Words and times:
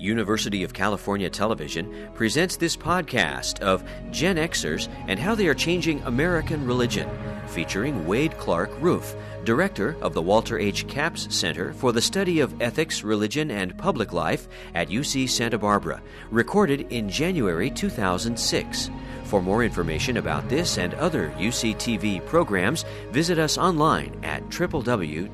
University 0.00 0.64
of 0.64 0.72
California 0.72 1.28
Television 1.28 2.08
presents 2.14 2.56
this 2.56 2.76
podcast 2.76 3.60
of 3.60 3.84
Gen 4.10 4.36
Xers 4.36 4.88
and 5.06 5.20
how 5.20 5.34
they 5.34 5.46
are 5.46 5.54
changing 5.54 6.00
American 6.02 6.66
religion, 6.66 7.08
featuring 7.46 8.06
Wade 8.06 8.36
Clark 8.38 8.70
Roof, 8.80 9.14
director 9.44 9.96
of 10.00 10.14
the 10.14 10.22
Walter 10.22 10.58
H. 10.58 10.86
Capps 10.88 11.34
Center 11.34 11.72
for 11.74 11.92
the 11.92 12.00
Study 12.00 12.40
of 12.40 12.60
Ethics, 12.62 13.04
Religion, 13.04 13.50
and 13.50 13.76
Public 13.76 14.12
Life 14.12 14.48
at 14.74 14.88
UC 14.88 15.28
Santa 15.28 15.58
Barbara, 15.58 16.00
recorded 16.30 16.90
in 16.90 17.08
January 17.08 17.70
2006. 17.70 18.90
For 19.24 19.40
more 19.40 19.62
information 19.62 20.16
about 20.16 20.48
this 20.48 20.78
and 20.78 20.94
other 20.94 21.30
UCTV 21.38 22.26
programs, 22.26 22.84
visit 23.12 23.38
us 23.38 23.58
online 23.58 24.18
at 24.24 24.42
www.uctv.tv. 24.48 25.28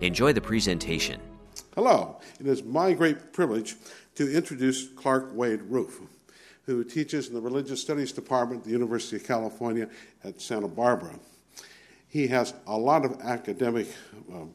Enjoy 0.00 0.32
the 0.32 0.40
presentation. 0.40 1.20
Hello, 1.74 2.20
it 2.38 2.46
is 2.46 2.62
my 2.62 2.92
great 2.92 3.32
privilege 3.32 3.74
to 4.14 4.32
introduce 4.32 4.86
Clark 4.90 5.30
Wade 5.34 5.60
Roof, 5.62 6.02
who 6.66 6.84
teaches 6.84 7.26
in 7.26 7.34
the 7.34 7.40
Religious 7.40 7.80
Studies 7.80 8.12
Department 8.12 8.60
at 8.60 8.66
the 8.66 8.70
University 8.70 9.16
of 9.16 9.24
California 9.24 9.88
at 10.22 10.40
Santa 10.40 10.68
Barbara. 10.68 11.18
He 12.06 12.28
has 12.28 12.54
a 12.68 12.78
lot 12.78 13.04
of 13.04 13.20
academic 13.22 13.88
um, 14.32 14.54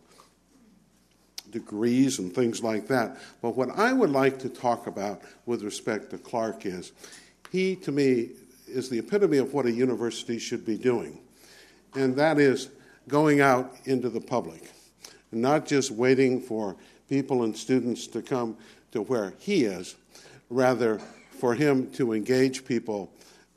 degrees 1.50 2.20
and 2.20 2.34
things 2.34 2.64
like 2.64 2.88
that, 2.88 3.18
but 3.42 3.58
what 3.58 3.78
I 3.78 3.92
would 3.92 4.12
like 4.12 4.40
to 4.40 4.48
talk 4.48 4.88
about 4.88 5.22
with 5.46 5.62
respect 5.62 6.12
to 6.12 6.18
Clark 6.18 6.66
is 6.66 6.94
he, 7.52 7.76
to 7.76 7.92
me, 7.92 8.30
is 8.66 8.88
the 8.88 9.00
epitome 9.00 9.40
of 9.40 9.54
what 9.54 9.66
a 9.66 9.72
university 9.72 10.40
should 10.40 10.66
be 10.66 10.78
doing, 10.78 11.20
and 11.96 12.16
that 12.16 12.40
is 12.40 12.70
going 13.10 13.42
out 13.42 13.76
into 13.84 14.08
the 14.08 14.22
public, 14.22 14.72
not 15.34 15.66
just 15.66 15.92
waiting 15.92 16.40
for 16.40 16.78
people 17.10 17.44
and 17.44 17.58
students 17.58 18.08
to 18.08 18.22
come 18.22 18.56
to 18.92 19.02
where 19.02 19.34
he 19.40 19.66
is, 19.66 19.96
rather, 20.50 21.00
for 21.32 21.56
him 21.56 21.90
to 21.92 22.14
engage 22.14 22.66
people 22.66 23.12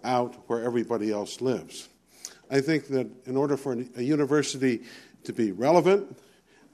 out 0.05 0.35
where 0.49 0.65
everybody 0.65 1.13
else 1.13 1.41
lives. 1.41 1.89
I 2.51 2.61
think 2.61 2.89
that 2.89 3.09
in 3.27 3.37
order 3.37 3.57
for 3.57 3.77
a 3.97 4.03
university 4.03 4.83
to 5.25 5.33
be 5.33 5.53
relevant, 5.53 6.17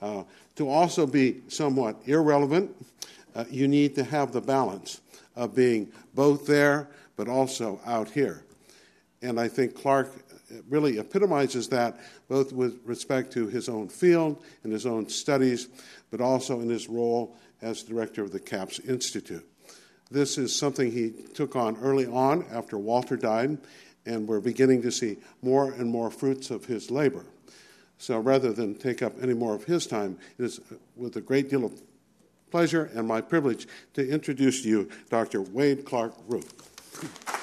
uh, 0.00 0.24
to 0.56 0.68
also 0.68 1.06
be 1.06 1.42
somewhat 1.48 1.96
irrelevant, 2.06 2.74
uh, 3.34 3.44
you 3.50 3.68
need 3.68 3.94
to 3.94 4.04
have 4.04 4.32
the 4.32 4.40
balance 4.40 5.00
of 5.36 5.54
being 5.54 5.92
both 6.14 6.46
there 6.46 6.88
but 7.16 7.28
also 7.28 7.80
out 7.84 8.08
here. 8.08 8.44
And 9.22 9.38
I 9.40 9.48
think 9.48 9.74
Clark 9.74 10.12
really 10.68 10.98
epitomizes 10.98 11.68
that 11.68 11.98
both 12.28 12.52
with 12.52 12.80
respect 12.84 13.32
to 13.32 13.46
his 13.46 13.68
own 13.68 13.88
field 13.88 14.42
and 14.64 14.72
his 14.72 14.86
own 14.86 15.08
studies, 15.08 15.68
but 16.10 16.20
also 16.20 16.60
in 16.60 16.68
his 16.68 16.88
role 16.88 17.36
as 17.62 17.82
director 17.82 18.22
of 18.22 18.32
the 18.32 18.40
Capps 18.40 18.78
Institute. 18.80 19.46
This 20.10 20.38
is 20.38 20.54
something 20.56 20.90
he 20.90 21.10
took 21.34 21.54
on 21.54 21.76
early 21.78 22.06
on 22.06 22.46
after 22.50 22.78
Walter 22.78 23.16
died, 23.16 23.58
and 24.06 24.26
we're 24.26 24.40
beginning 24.40 24.82
to 24.82 24.90
see 24.90 25.18
more 25.42 25.72
and 25.72 25.90
more 25.90 26.10
fruits 26.10 26.50
of 26.50 26.64
his 26.64 26.90
labor. 26.90 27.24
So 27.98 28.18
rather 28.18 28.52
than 28.52 28.74
take 28.74 29.02
up 29.02 29.14
any 29.20 29.34
more 29.34 29.54
of 29.54 29.64
his 29.64 29.86
time, 29.86 30.18
it 30.38 30.44
is 30.44 30.60
with 30.96 31.16
a 31.16 31.20
great 31.20 31.50
deal 31.50 31.64
of 31.64 31.82
pleasure 32.50 32.90
and 32.94 33.06
my 33.06 33.20
privilege 33.20 33.66
to 33.94 34.08
introduce 34.08 34.62
to 34.62 34.68
you 34.68 34.88
Dr. 35.10 35.42
Wade 35.42 35.84
Clark 35.84 36.14
Roof. 36.26 37.37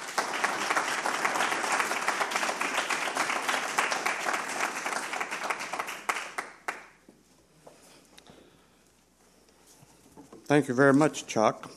Thank 10.48 10.68
you 10.68 10.76
very 10.76 10.94
much, 10.94 11.26
Chuck. 11.26 11.72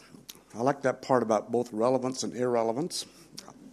I 0.55 0.61
like 0.61 0.83
that 0.83 1.01
part 1.01 1.23
about 1.23 1.51
both 1.51 1.73
relevance 1.73 2.23
and 2.23 2.37
irrelevance. 2.37 3.07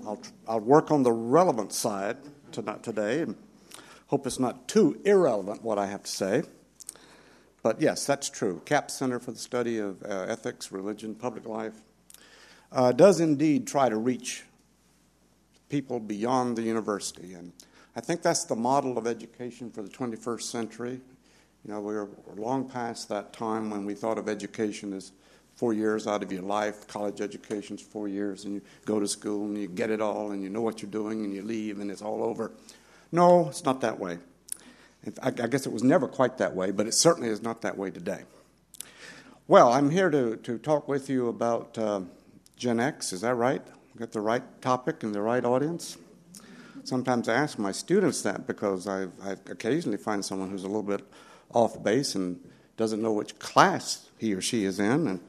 I'll, 0.06 0.22
I'll 0.48 0.62
work 0.62 0.90
on 0.90 1.04
the 1.04 1.12
relevant 1.12 1.74
side 1.74 2.16
tonight, 2.54 2.82
today 2.82 3.20
and 3.20 3.36
hope 4.08 4.26
it's 4.26 4.39
not 4.39 4.70
too 4.70 5.02
irrelevant 5.04 5.61
what 5.64 5.78
I 5.78 5.88
have 5.88 6.04
to 6.04 6.10
say. 6.10 6.44
But 7.61 7.82
yes, 7.82 8.05
that's 8.05 8.30
true. 8.30 8.61
Capps 8.64 8.94
Center 8.94 9.20
for 9.20 9.34
the 9.34 9.38
Study 9.38 9.80
of 9.80 10.02
uh, 10.02 10.28
Ethics, 10.30 10.72
Religion, 10.72 11.14
Public 11.14 11.45
Life 11.45 11.82
uh, 12.72 12.94
does 12.94 13.20
indeed 13.20 13.67
try 13.67 13.89
to 13.89 13.98
reach 13.98 14.44
people 15.67 16.00
beyond 16.00 16.58
the 16.58 16.61
university. 16.61 17.34
And 17.34 17.52
I 17.98 18.00
think 18.00 18.22
that's 18.22 18.45
the 18.45 18.55
model 18.55 18.98
of 18.98 19.08
education 19.08 19.72
for 19.72 19.82
the 19.82 19.89
21st 19.89 20.44
century. 20.44 21.02
You 21.65 21.73
know, 21.73 21.81
we're 21.81 22.08
long 22.37 22.70
past 22.70 23.09
that 23.09 23.33
time 23.33 23.71
when 23.71 23.86
we 23.86 23.95
thought 23.95 24.20
of 24.20 24.30
education 24.30 24.93
as 24.93 25.11
four 25.55 25.73
years 25.73 26.05
out 26.05 26.21
of 26.21 26.31
your 26.31 26.43
life. 26.43 26.87
College 26.87 27.21
education's 27.21 27.81
four 27.81 28.08
years, 28.08 28.45
and 28.45 28.53
you 28.53 28.61
go 28.86 28.99
to 28.99 29.08
school 29.08 29.45
and 29.45 29.58
you 29.58 29.67
get 29.67 29.89
it 29.89 29.99
all, 29.99 30.31
and 30.31 30.43
you 30.43 30.49
know 30.49 30.61
what 30.61 30.83
you're 30.83 30.92
doing, 30.92 31.25
and 31.25 31.33
you 31.33 31.42
leave, 31.42 31.80
and 31.80 31.89
it's 31.89 32.04
all 32.04 32.23
over. 32.23 32.52
No, 33.11 33.48
it's 33.48 33.64
not 33.64 33.81
that 33.81 33.99
way. 33.99 34.20
I 35.23 35.31
guess 35.31 35.65
it 35.65 35.71
was 35.71 35.81
never 35.81 36.08
quite 36.08 36.37
that 36.37 36.55
way, 36.55 36.70
but 36.70 36.86
it 36.86 36.93
certainly 36.93 37.30
is 37.30 37.42
not 37.42 37.61
that 37.64 37.77
way 37.77 37.89
today. 37.89 38.23
Well, 39.48 39.71
I'm 39.73 39.89
here 39.89 40.11
to, 40.11 40.36
to 40.37 40.59
talk 40.59 40.87
with 40.87 41.09
you 41.09 41.30
about 41.30 41.77
uh, 41.80 42.02
Gen 42.58 42.80
X. 42.80 43.11
Is 43.11 43.21
that 43.21 43.36
right? 43.36 43.61
Got 43.98 44.11
the 44.11 44.21
right 44.21 44.43
topic 44.61 45.02
and 45.02 45.15
the 45.15 45.21
right 45.21 45.43
audience? 45.43 45.98
Sometimes 46.83 47.27
I 47.27 47.36
ask 47.36 47.58
my 47.58 47.71
students 47.71 48.21
that 48.21 48.45
because 48.45 48.87
I, 48.87 49.04
I 49.23 49.31
occasionally 49.49 49.98
find 49.98 50.23
someone 50.23 50.49
who's 50.52 50.64
a 50.64 50.67
little 50.67 50.83
bit 50.83 51.02
off 51.54 51.82
base 51.83 52.16
and 52.16 52.39
doesn't 52.78 53.02
know 53.02 53.14
which 53.14 53.39
class 53.39 54.10
he 54.17 54.33
or 54.33 54.42
she 54.42 54.66
is 54.66 54.80
in. 54.80 55.08
And 55.08 55.20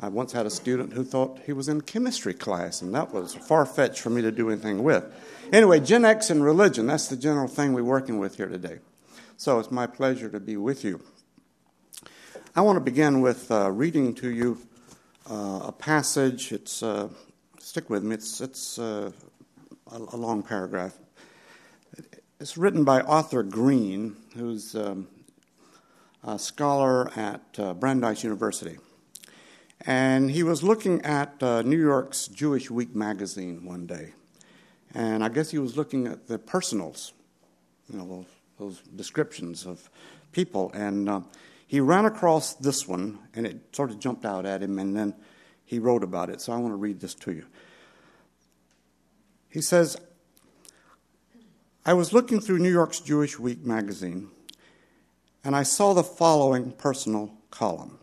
I 0.00 0.08
once 0.08 0.32
had 0.32 0.46
a 0.46 0.50
student 0.50 0.92
who 0.92 1.04
thought 1.04 1.40
he 1.46 1.52
was 1.52 1.68
in 1.68 1.80
chemistry 1.82 2.34
class, 2.34 2.82
and 2.82 2.94
that 2.94 3.12
was 3.12 3.34
far 3.34 3.64
fetched 3.64 4.00
for 4.00 4.10
me 4.10 4.22
to 4.22 4.32
do 4.32 4.50
anything 4.50 4.82
with. 4.82 5.04
Anyway, 5.52 5.80
Gen 5.80 6.04
X 6.04 6.30
and 6.30 6.42
religion, 6.42 6.86
that's 6.86 7.08
the 7.08 7.16
general 7.16 7.48
thing 7.48 7.72
we're 7.72 7.84
working 7.84 8.18
with 8.18 8.36
here 8.36 8.48
today. 8.48 8.78
So 9.36 9.58
it's 9.58 9.70
my 9.70 9.86
pleasure 9.86 10.28
to 10.28 10.40
be 10.40 10.56
with 10.56 10.84
you. 10.84 11.00
I 12.56 12.60
want 12.60 12.76
to 12.76 12.80
begin 12.80 13.20
with 13.20 13.50
uh, 13.50 13.70
reading 13.70 14.14
to 14.14 14.30
you 14.30 14.58
uh, 15.30 15.62
a 15.64 15.72
passage. 15.72 16.52
It's, 16.52 16.82
uh, 16.82 17.08
stick 17.58 17.90
with 17.90 18.04
me, 18.04 18.14
it's, 18.14 18.40
it's 18.40 18.78
uh, 18.78 19.10
a, 19.90 19.96
a, 19.96 20.16
long 20.16 20.42
paragraph. 20.42 20.96
It's 22.38 22.56
written 22.56 22.84
by 22.84 23.00
Arthur 23.00 23.42
Green, 23.42 24.16
who's 24.36 24.74
um, 24.74 25.08
a 26.24 26.38
scholar 26.38 27.10
at 27.16 27.42
uh, 27.58 27.74
Brandeis 27.74 28.24
University. 28.24 28.78
And 29.82 30.30
he 30.30 30.42
was 30.42 30.62
looking 30.62 31.02
at 31.02 31.42
uh, 31.42 31.62
New 31.62 31.78
York's 31.78 32.28
Jewish 32.28 32.70
Week 32.70 32.94
magazine 32.94 33.64
one 33.66 33.86
day. 33.86 34.14
And 34.94 35.22
I 35.22 35.28
guess 35.28 35.50
he 35.50 35.58
was 35.58 35.76
looking 35.76 36.06
at 36.06 36.26
the 36.26 36.38
personals, 36.38 37.12
you 37.92 37.98
know, 37.98 38.06
those, 38.06 38.26
those 38.58 38.80
descriptions 38.96 39.66
of 39.66 39.90
people. 40.32 40.70
And 40.72 41.08
uh, 41.08 41.20
he 41.66 41.80
ran 41.80 42.06
across 42.06 42.54
this 42.54 42.88
one, 42.88 43.18
and 43.34 43.46
it 43.46 43.60
sort 43.72 43.90
of 43.90 43.98
jumped 43.98 44.24
out 44.24 44.46
at 44.46 44.62
him, 44.62 44.78
and 44.78 44.96
then 44.96 45.14
he 45.66 45.78
wrote 45.78 46.02
about 46.02 46.30
it. 46.30 46.40
So 46.40 46.52
I 46.52 46.56
want 46.56 46.72
to 46.72 46.76
read 46.76 47.00
this 47.00 47.14
to 47.16 47.32
you. 47.32 47.44
He 49.50 49.60
says, 49.60 49.96
I 51.84 51.92
was 51.92 52.14
looking 52.14 52.40
through 52.40 52.60
New 52.60 52.72
York's 52.72 53.00
Jewish 53.00 53.38
Week 53.38 53.64
magazine 53.64 54.30
and 55.44 55.54
I 55.54 55.62
saw 55.62 55.92
the 55.92 56.02
following 56.02 56.72
personal 56.72 57.30
column. 57.50 57.98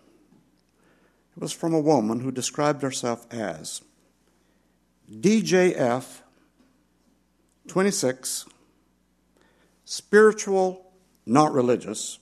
It 1.36 1.42
was 1.42 1.52
from 1.52 1.74
a 1.74 1.80
woman 1.80 2.20
who 2.20 2.32
described 2.32 2.84
herself 2.84 3.26
as 3.34 3.82
DJF 5.12 6.22
26, 7.68 8.46
spiritual, 9.86 10.92
not 11.26 11.54
religious, 11.54 12.20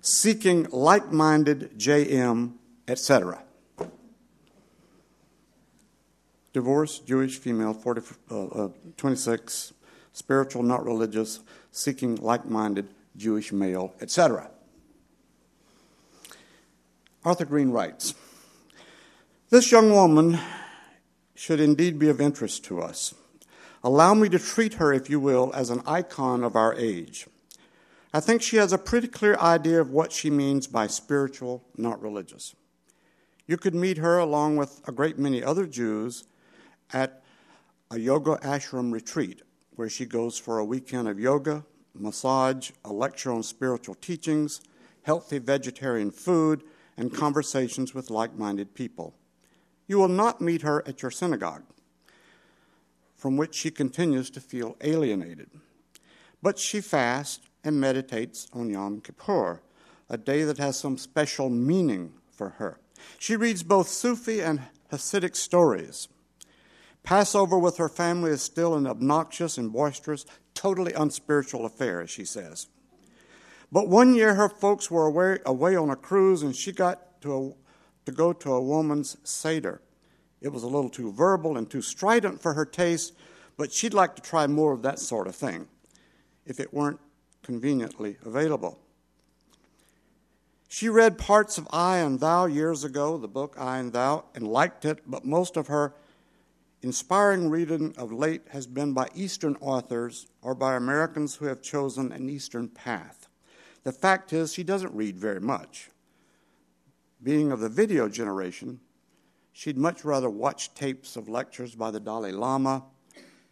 seeking 0.00 0.68
like 0.70 1.10
minded 1.10 1.78
JM, 1.78 2.52
etc. 2.86 3.42
Divorced, 6.52 7.06
Jewish 7.06 7.38
female, 7.38 7.74
40, 7.74 8.02
uh, 8.30 8.44
uh, 8.44 8.68
26, 8.96 9.72
spiritual, 10.12 10.62
not 10.62 10.84
religious, 10.84 11.40
seeking 11.72 12.16
like 12.16 12.44
minded 12.44 12.88
Jewish 13.16 13.52
male, 13.52 13.94
etc. 14.00 14.50
Arthur 17.24 17.44
Green 17.44 17.70
writes 17.70 18.14
This 19.50 19.70
young 19.70 19.92
woman 19.92 20.38
should 21.34 21.60
indeed 21.60 21.98
be 21.98 22.08
of 22.08 22.20
interest 22.20 22.64
to 22.64 22.80
us. 22.80 23.14
Allow 23.82 24.14
me 24.14 24.28
to 24.30 24.38
treat 24.38 24.74
her, 24.74 24.92
if 24.92 25.10
you 25.10 25.20
will, 25.20 25.52
as 25.54 25.70
an 25.70 25.82
icon 25.86 26.42
of 26.42 26.56
our 26.56 26.74
age. 26.74 27.26
I 28.12 28.20
think 28.20 28.42
she 28.42 28.56
has 28.56 28.72
a 28.72 28.78
pretty 28.78 29.08
clear 29.08 29.36
idea 29.36 29.80
of 29.80 29.90
what 29.90 30.12
she 30.12 30.30
means 30.30 30.66
by 30.66 30.86
spiritual, 30.86 31.64
not 31.76 32.00
religious. 32.00 32.54
You 33.46 33.56
could 33.56 33.74
meet 33.74 33.98
her 33.98 34.18
along 34.18 34.56
with 34.56 34.80
a 34.88 34.92
great 34.92 35.18
many 35.18 35.42
other 35.42 35.66
Jews 35.66 36.24
at 36.92 37.22
a 37.90 37.98
yoga 37.98 38.38
ashram 38.42 38.92
retreat 38.92 39.42
where 39.76 39.88
she 39.88 40.06
goes 40.06 40.38
for 40.38 40.58
a 40.58 40.64
weekend 40.64 41.08
of 41.08 41.18
yoga, 41.18 41.64
massage, 41.94 42.70
a 42.84 42.92
lecture 42.92 43.32
on 43.32 43.42
spiritual 43.42 43.94
teachings, 43.94 44.60
healthy 45.02 45.38
vegetarian 45.38 46.10
food, 46.10 46.62
and 46.96 47.14
conversations 47.14 47.94
with 47.94 48.10
like 48.10 48.36
minded 48.36 48.74
people. 48.74 49.14
You 49.86 49.98
will 49.98 50.08
not 50.08 50.40
meet 50.40 50.62
her 50.62 50.82
at 50.86 51.02
your 51.02 51.10
synagogue, 51.10 51.64
from 53.16 53.36
which 53.36 53.54
she 53.54 53.70
continues 53.70 54.30
to 54.30 54.40
feel 54.40 54.76
alienated. 54.80 55.50
But 56.42 56.58
she 56.58 56.80
fasts 56.80 57.40
and 57.62 57.80
meditates 57.80 58.46
on 58.52 58.70
Yom 58.70 59.00
Kippur, 59.00 59.62
a 60.08 60.18
day 60.18 60.44
that 60.44 60.58
has 60.58 60.78
some 60.78 60.98
special 60.98 61.48
meaning 61.48 62.12
for 62.30 62.50
her. 62.50 62.78
She 63.18 63.36
reads 63.36 63.62
both 63.62 63.88
Sufi 63.88 64.40
and 64.40 64.62
Hasidic 64.92 65.36
stories. 65.36 66.08
Passover 67.02 67.58
with 67.58 67.76
her 67.76 67.88
family 67.88 68.30
is 68.30 68.42
still 68.42 68.74
an 68.74 68.86
obnoxious 68.86 69.58
and 69.58 69.72
boisterous, 69.72 70.24
totally 70.54 70.92
unspiritual 70.92 71.66
affair, 71.66 72.00
as 72.00 72.10
she 72.10 72.24
says. 72.24 72.68
But 73.70 73.88
one 73.88 74.14
year 74.14 74.34
her 74.34 74.48
folks 74.48 74.90
were 74.90 75.06
away, 75.06 75.38
away 75.44 75.76
on 75.76 75.90
a 75.90 75.96
cruise 75.96 76.42
and 76.42 76.54
she 76.54 76.72
got 76.72 77.20
to, 77.22 77.36
a, 77.36 77.52
to 78.06 78.12
go 78.12 78.32
to 78.32 78.52
a 78.52 78.62
woman's 78.62 79.16
Seder. 79.24 79.82
It 80.40 80.52
was 80.52 80.62
a 80.62 80.68
little 80.68 80.90
too 80.90 81.12
verbal 81.12 81.56
and 81.56 81.68
too 81.68 81.82
strident 81.82 82.40
for 82.40 82.54
her 82.54 82.64
taste, 82.64 83.14
but 83.56 83.72
she'd 83.72 83.94
like 83.94 84.14
to 84.16 84.22
try 84.22 84.46
more 84.46 84.72
of 84.72 84.82
that 84.82 84.98
sort 84.98 85.26
of 85.26 85.34
thing 85.34 85.66
if 86.46 86.60
it 86.60 86.72
weren't 86.72 87.00
conveniently 87.42 88.16
available. 88.24 88.78
She 90.68 90.88
read 90.88 91.18
parts 91.18 91.56
of 91.56 91.68
I 91.70 91.98
and 91.98 92.18
Thou 92.18 92.46
years 92.46 92.84
ago, 92.84 93.16
the 93.16 93.28
book 93.28 93.54
I 93.58 93.78
and 93.78 93.92
Thou, 93.92 94.24
and 94.34 94.46
liked 94.46 94.84
it, 94.84 95.00
but 95.06 95.24
most 95.24 95.56
of 95.56 95.68
her 95.68 95.94
inspiring 96.84 97.48
reading 97.48 97.94
of 97.96 98.12
late 98.12 98.42
has 98.50 98.66
been 98.66 98.92
by 98.92 99.08
Eastern 99.14 99.56
authors 99.62 100.26
or 100.42 100.54
by 100.54 100.74
Americans 100.76 101.34
who 101.34 101.46
have 101.46 101.62
chosen 101.62 102.12
an 102.12 102.28
Eastern 102.28 102.68
path. 102.68 103.26
The 103.84 103.92
fact 103.92 104.34
is, 104.34 104.52
she 104.52 104.64
doesn't 104.64 104.94
read 104.94 105.18
very 105.18 105.40
much. 105.40 105.88
Being 107.22 107.52
of 107.52 107.60
the 107.60 107.70
video 107.70 108.06
generation, 108.06 108.80
she'd 109.50 109.78
much 109.78 110.04
rather 110.04 110.28
watch 110.28 110.74
tapes 110.74 111.16
of 111.16 111.26
lectures 111.26 111.74
by 111.74 111.90
the 111.90 112.00
Dalai 112.00 112.32
Lama, 112.32 112.84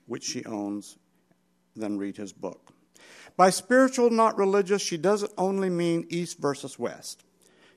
which 0.05 0.25
she 0.25 0.44
owns, 0.44 0.99
than 1.75 1.96
read 1.96 2.19
his 2.19 2.34
book. 2.34 2.75
By 3.34 3.49
spiritual, 3.49 4.11
not 4.11 4.37
religious, 4.37 4.82
she 4.82 4.99
doesn't 4.99 5.32
only 5.38 5.70
mean 5.70 6.06
East 6.11 6.38
versus 6.38 6.79
West. 6.79 7.25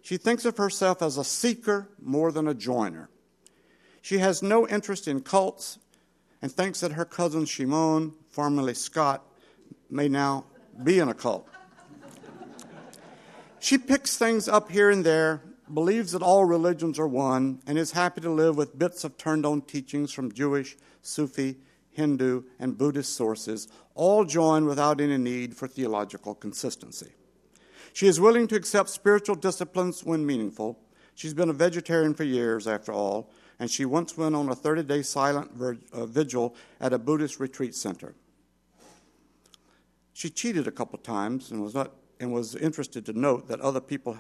She 0.02 0.18
thinks 0.18 0.44
of 0.44 0.58
herself 0.58 1.02
as 1.02 1.18
a 1.18 1.24
seeker 1.24 1.88
more 2.02 2.34
than 2.34 2.50
a 2.50 2.54
joiner. 2.54 3.10
She 4.06 4.20
has 4.20 4.44
no 4.44 4.68
interest 4.68 5.08
in 5.08 5.22
cults 5.22 5.80
and 6.40 6.52
thinks 6.52 6.82
that 6.82 6.92
her 6.92 7.06
cousin 7.06 7.46
Shimon, 7.46 8.14
formerly 8.30 8.76
Scott, 8.76 9.26
may 9.90 10.08
now 10.08 10.46
be 10.84 11.00
in 11.00 11.10
a 11.10 11.14
cult. 11.16 11.50
She 13.58 13.80
picks 13.80 14.16
things 14.16 14.48
up 14.48 14.70
here 14.70 14.92
and 14.92 15.04
there, 15.04 15.42
believes 15.74 16.12
that 16.12 16.22
all 16.22 16.46
religions 16.46 17.00
are 17.00 17.08
one, 17.08 17.64
and 17.66 17.80
is 17.80 17.94
happy 17.94 18.22
to 18.22 18.30
live 18.30 18.56
with 18.56 18.78
bits 18.78 19.04
of 19.06 19.18
turned 19.18 19.44
on 19.44 19.64
teachings 19.64 20.12
from 20.12 20.32
Jewish, 20.32 20.78
Sufi, 21.02 21.56
Hindu, 21.90 22.44
and 22.60 22.78
Buddhist 22.78 23.16
sources, 23.16 23.68
all 23.96 24.24
joined 24.24 24.68
without 24.68 25.02
any 25.02 25.18
need 25.18 25.58
for 25.58 25.68
theological 25.68 26.36
consistency. 26.36 27.14
She 27.92 28.06
is 28.06 28.20
willing 28.20 28.48
to 28.50 28.56
accept 28.56 28.90
spiritual 28.90 29.34
disciplines 29.34 30.04
when 30.04 30.28
meaningful. 30.28 30.78
She's 31.16 31.34
been 31.34 31.50
a 31.50 31.54
vegetarian 31.54 32.14
for 32.14 32.24
years, 32.24 32.68
after 32.68 32.94
all, 32.94 33.32
and 33.60 33.70
she 33.70 33.86
once 33.86 34.18
went 34.18 34.36
on 34.36 34.50
a 34.50 34.56
30 34.56 34.84
day 34.84 35.02
silent 35.02 35.52
uh, 35.94 36.06
vigil 36.06 36.56
at 36.80 36.94
a 36.94 37.00
Buddhist 37.00 37.40
retreat 37.40 37.76
center. 37.76 38.14
She 40.14 40.30
cheated 40.30 40.68
a 40.68 40.72
couple 40.72 40.98
times 41.00 41.52
and 41.52 41.62
was, 41.62 41.74
not, 41.74 41.92
and 42.20 42.34
was 42.34 42.56
interested 42.56 43.06
to 43.06 43.14
note 43.14 43.48
that 43.48 43.60
other 43.62 43.82
people 43.82 44.18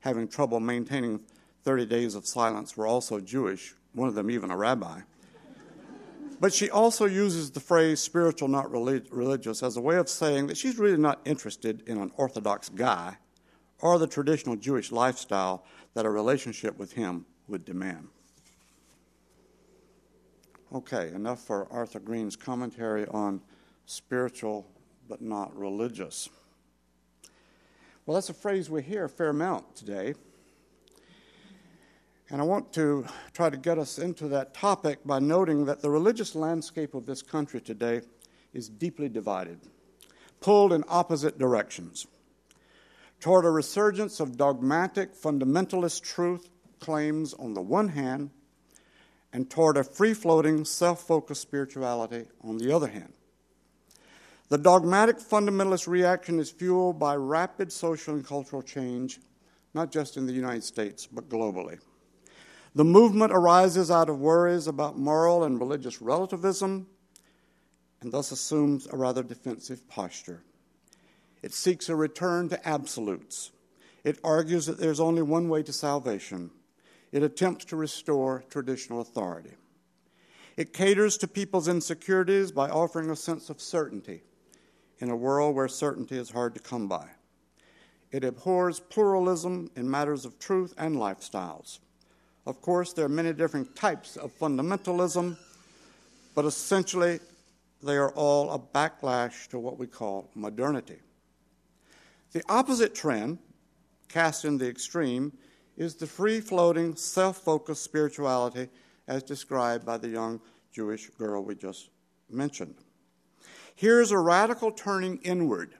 having 0.00 0.28
trouble 0.28 0.60
maintaining 0.60 1.20
30 1.64 1.86
days 1.86 2.14
of 2.14 2.26
silence 2.26 2.76
were 2.76 2.86
also 2.86 3.20
Jewish, 3.20 3.74
one 3.92 4.08
of 4.08 4.14
them 4.14 4.30
even 4.30 4.50
a 4.50 4.56
rabbi. 4.56 5.00
But 6.40 6.52
she 6.52 6.68
also 6.68 7.06
uses 7.06 7.50
the 7.50 7.60
phrase 7.60 8.00
spiritual, 8.00 8.48
not 8.48 8.70
religious, 8.70 9.62
as 9.62 9.76
a 9.76 9.80
way 9.80 9.96
of 9.96 10.08
saying 10.08 10.48
that 10.48 10.56
she's 10.56 10.78
really 10.78 10.98
not 10.98 11.20
interested 11.24 11.82
in 11.86 11.98
an 11.98 12.10
Orthodox 12.16 12.68
guy 12.68 13.16
or 13.80 13.98
the 13.98 14.06
traditional 14.06 14.56
Jewish 14.56 14.92
lifestyle 14.92 15.64
that 15.94 16.06
a 16.06 16.10
relationship 16.10 16.78
with 16.78 16.92
him 16.92 17.24
would 17.48 17.64
demand. 17.64 18.08
Okay, 20.74 21.12
enough 21.14 21.38
for 21.38 21.68
Arthur 21.70 22.00
Green's 22.00 22.34
commentary 22.34 23.06
on 23.06 23.40
spiritual 23.86 24.66
but 25.08 25.22
not 25.22 25.56
religious. 25.56 26.28
Well, 28.04 28.16
that's 28.16 28.28
a 28.28 28.34
phrase 28.34 28.68
we 28.68 28.82
hear 28.82 29.04
a 29.04 29.08
fair 29.08 29.28
amount 29.28 29.76
today. 29.76 30.14
And 32.28 32.40
I 32.40 32.44
want 32.44 32.72
to 32.72 33.06
try 33.32 33.50
to 33.50 33.56
get 33.56 33.78
us 33.78 34.00
into 34.00 34.26
that 34.28 34.52
topic 34.52 34.98
by 35.06 35.20
noting 35.20 35.66
that 35.66 35.80
the 35.80 35.90
religious 35.90 36.34
landscape 36.34 36.94
of 36.94 37.06
this 37.06 37.22
country 37.22 37.60
today 37.60 38.00
is 38.52 38.68
deeply 38.68 39.08
divided, 39.08 39.60
pulled 40.40 40.72
in 40.72 40.82
opposite 40.88 41.38
directions 41.38 42.08
toward 43.20 43.44
a 43.44 43.50
resurgence 43.50 44.18
of 44.18 44.36
dogmatic 44.36 45.14
fundamentalist 45.14 46.02
truth 46.02 46.50
claims 46.80 47.32
on 47.32 47.54
the 47.54 47.62
one 47.62 47.90
hand, 47.90 48.30
and 49.34 49.50
toward 49.50 49.76
a 49.76 49.84
free 49.84 50.14
floating, 50.14 50.64
self 50.64 51.06
focused 51.06 51.42
spirituality 51.42 52.24
on 52.42 52.56
the 52.56 52.74
other 52.74 52.86
hand. 52.86 53.12
The 54.48 54.56
dogmatic 54.56 55.18
fundamentalist 55.18 55.86
reaction 55.86 56.38
is 56.38 56.50
fueled 56.50 56.98
by 56.98 57.16
rapid 57.16 57.72
social 57.72 58.14
and 58.14 58.24
cultural 58.24 58.62
change, 58.62 59.18
not 59.74 59.90
just 59.90 60.16
in 60.16 60.26
the 60.26 60.32
United 60.32 60.64
States, 60.64 61.06
but 61.06 61.28
globally. 61.28 61.80
The 62.74 62.84
movement 62.84 63.32
arises 63.32 63.90
out 63.90 64.08
of 64.08 64.20
worries 64.20 64.66
about 64.66 64.98
moral 64.98 65.44
and 65.44 65.58
religious 65.58 66.00
relativism 66.00 66.86
and 68.04 68.12
thus 68.12 68.30
assumes 68.30 68.86
a 68.92 68.96
rather 68.96 69.22
defensive 69.22 69.88
posture. 69.88 70.42
It 71.42 71.54
seeks 71.54 71.88
a 71.88 71.96
return 71.96 72.50
to 72.50 72.68
absolutes. 72.68 73.50
It 74.04 74.20
argues 74.22 74.66
that 74.66 74.78
there's 74.78 75.00
only 75.00 75.22
one 75.22 75.48
way 75.48 75.62
to 75.62 75.72
salvation. 75.72 76.50
It 77.14 77.22
attempts 77.22 77.64
to 77.66 77.76
restore 77.76 78.42
traditional 78.50 79.00
authority. 79.00 79.52
It 80.56 80.72
caters 80.72 81.16
to 81.18 81.28
people's 81.28 81.68
insecurities 81.68 82.50
by 82.50 82.68
offering 82.68 83.08
a 83.08 83.14
sense 83.14 83.50
of 83.50 83.60
certainty 83.60 84.22
in 84.98 85.10
a 85.10 85.16
world 85.16 85.54
where 85.54 85.68
certainty 85.68 86.18
is 86.18 86.30
hard 86.30 86.54
to 86.56 86.60
come 86.60 86.88
by. 86.88 87.06
It 88.10 88.24
abhors 88.24 88.80
pluralism 88.80 89.70
in 89.76 89.88
matters 89.88 90.24
of 90.24 90.40
truth 90.40 90.74
and 90.76 90.96
lifestyles. 90.96 91.78
Of 92.46 92.60
course, 92.60 92.92
there 92.92 93.04
are 93.04 93.08
many 93.08 93.32
different 93.32 93.76
types 93.76 94.16
of 94.16 94.36
fundamentalism, 94.36 95.36
but 96.34 96.44
essentially, 96.44 97.20
they 97.80 97.96
are 97.96 98.10
all 98.14 98.50
a 98.50 98.58
backlash 98.58 99.46
to 99.50 99.60
what 99.60 99.78
we 99.78 99.86
call 99.86 100.28
modernity. 100.34 100.98
The 102.32 102.42
opposite 102.48 102.92
trend, 102.92 103.38
cast 104.08 104.44
in 104.44 104.58
the 104.58 104.68
extreme, 104.68 105.32
is 105.76 105.94
the 105.94 106.06
free 106.06 106.40
floating, 106.40 106.96
self 106.96 107.38
focused 107.38 107.82
spirituality 107.82 108.68
as 109.06 109.22
described 109.22 109.84
by 109.84 109.98
the 109.98 110.08
young 110.08 110.40
Jewish 110.72 111.10
girl 111.10 111.44
we 111.44 111.54
just 111.54 111.90
mentioned. 112.30 112.76
Here's 113.74 114.10
a 114.10 114.18
radical 114.18 114.70
turning 114.70 115.18
inward 115.18 115.74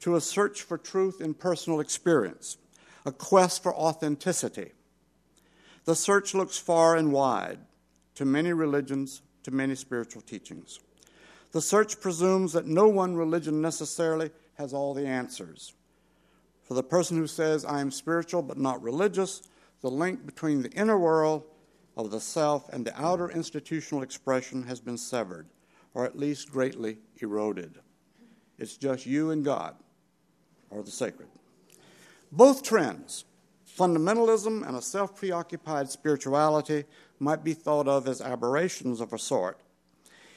to 0.00 0.16
a 0.16 0.20
search 0.20 0.62
for 0.62 0.78
truth 0.78 1.20
in 1.20 1.34
personal 1.34 1.80
experience, 1.80 2.56
a 3.04 3.12
quest 3.12 3.62
for 3.62 3.74
authenticity, 3.74 4.72
the 5.88 5.96
search 5.96 6.34
looks 6.34 6.58
far 6.58 6.96
and 6.96 7.14
wide 7.14 7.60
to 8.14 8.26
many 8.26 8.52
religions, 8.52 9.22
to 9.42 9.50
many 9.50 9.74
spiritual 9.74 10.20
teachings. 10.20 10.80
The 11.52 11.62
search 11.62 11.98
presumes 11.98 12.52
that 12.52 12.66
no 12.66 12.88
one 12.88 13.16
religion 13.16 13.62
necessarily 13.62 14.30
has 14.58 14.74
all 14.74 14.92
the 14.92 15.06
answers. 15.06 15.72
For 16.68 16.74
the 16.74 16.82
person 16.82 17.16
who 17.16 17.26
says, 17.26 17.64
I 17.64 17.80
am 17.80 17.90
spiritual 17.90 18.42
but 18.42 18.58
not 18.58 18.82
religious, 18.82 19.42
the 19.80 19.90
link 19.90 20.26
between 20.26 20.62
the 20.62 20.70
inner 20.70 20.98
world 20.98 21.44
of 21.96 22.10
the 22.10 22.20
self 22.20 22.68
and 22.68 22.84
the 22.84 23.00
outer 23.00 23.30
institutional 23.30 24.02
expression 24.02 24.62
has 24.64 24.78
been 24.78 24.98
severed, 24.98 25.46
or 25.94 26.04
at 26.04 26.18
least 26.18 26.52
greatly 26.52 26.98
eroded. 27.20 27.78
It's 28.58 28.76
just 28.76 29.06
you 29.06 29.30
and 29.30 29.44
God, 29.44 29.74
or 30.70 30.82
the 30.82 30.90
sacred. 30.90 31.28
Both 32.30 32.62
trends, 32.62 33.24
Fundamentalism 33.78 34.66
and 34.66 34.76
a 34.76 34.82
self 34.82 35.14
preoccupied 35.14 35.88
spirituality 35.88 36.84
might 37.20 37.44
be 37.44 37.54
thought 37.54 37.86
of 37.86 38.08
as 38.08 38.20
aberrations 38.20 39.00
of 39.00 39.12
a 39.12 39.18
sort. 39.18 39.60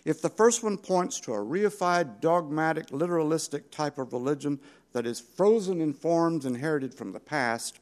If 0.05 0.21
the 0.21 0.29
first 0.29 0.63
one 0.63 0.77
points 0.77 1.19
to 1.21 1.33
a 1.33 1.37
reified, 1.37 2.21
dogmatic, 2.21 2.87
literalistic 2.87 3.71
type 3.71 3.97
of 3.97 4.13
religion 4.13 4.59
that 4.93 5.05
is 5.05 5.19
frozen 5.19 5.81
in 5.81 5.93
forms 5.93 6.45
inherited 6.45 6.93
from 6.93 7.11
the 7.11 7.19
past, 7.19 7.79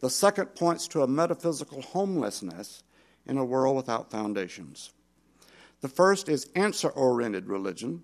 the 0.00 0.10
second 0.10 0.46
points 0.54 0.88
to 0.88 1.02
a 1.02 1.06
metaphysical 1.06 1.82
homelessness 1.82 2.82
in 3.26 3.38
a 3.38 3.44
world 3.44 3.76
without 3.76 4.10
foundations. 4.10 4.92
The 5.80 5.88
first 5.88 6.28
is 6.28 6.48
answer 6.54 6.88
oriented 6.88 7.48
religion, 7.48 8.02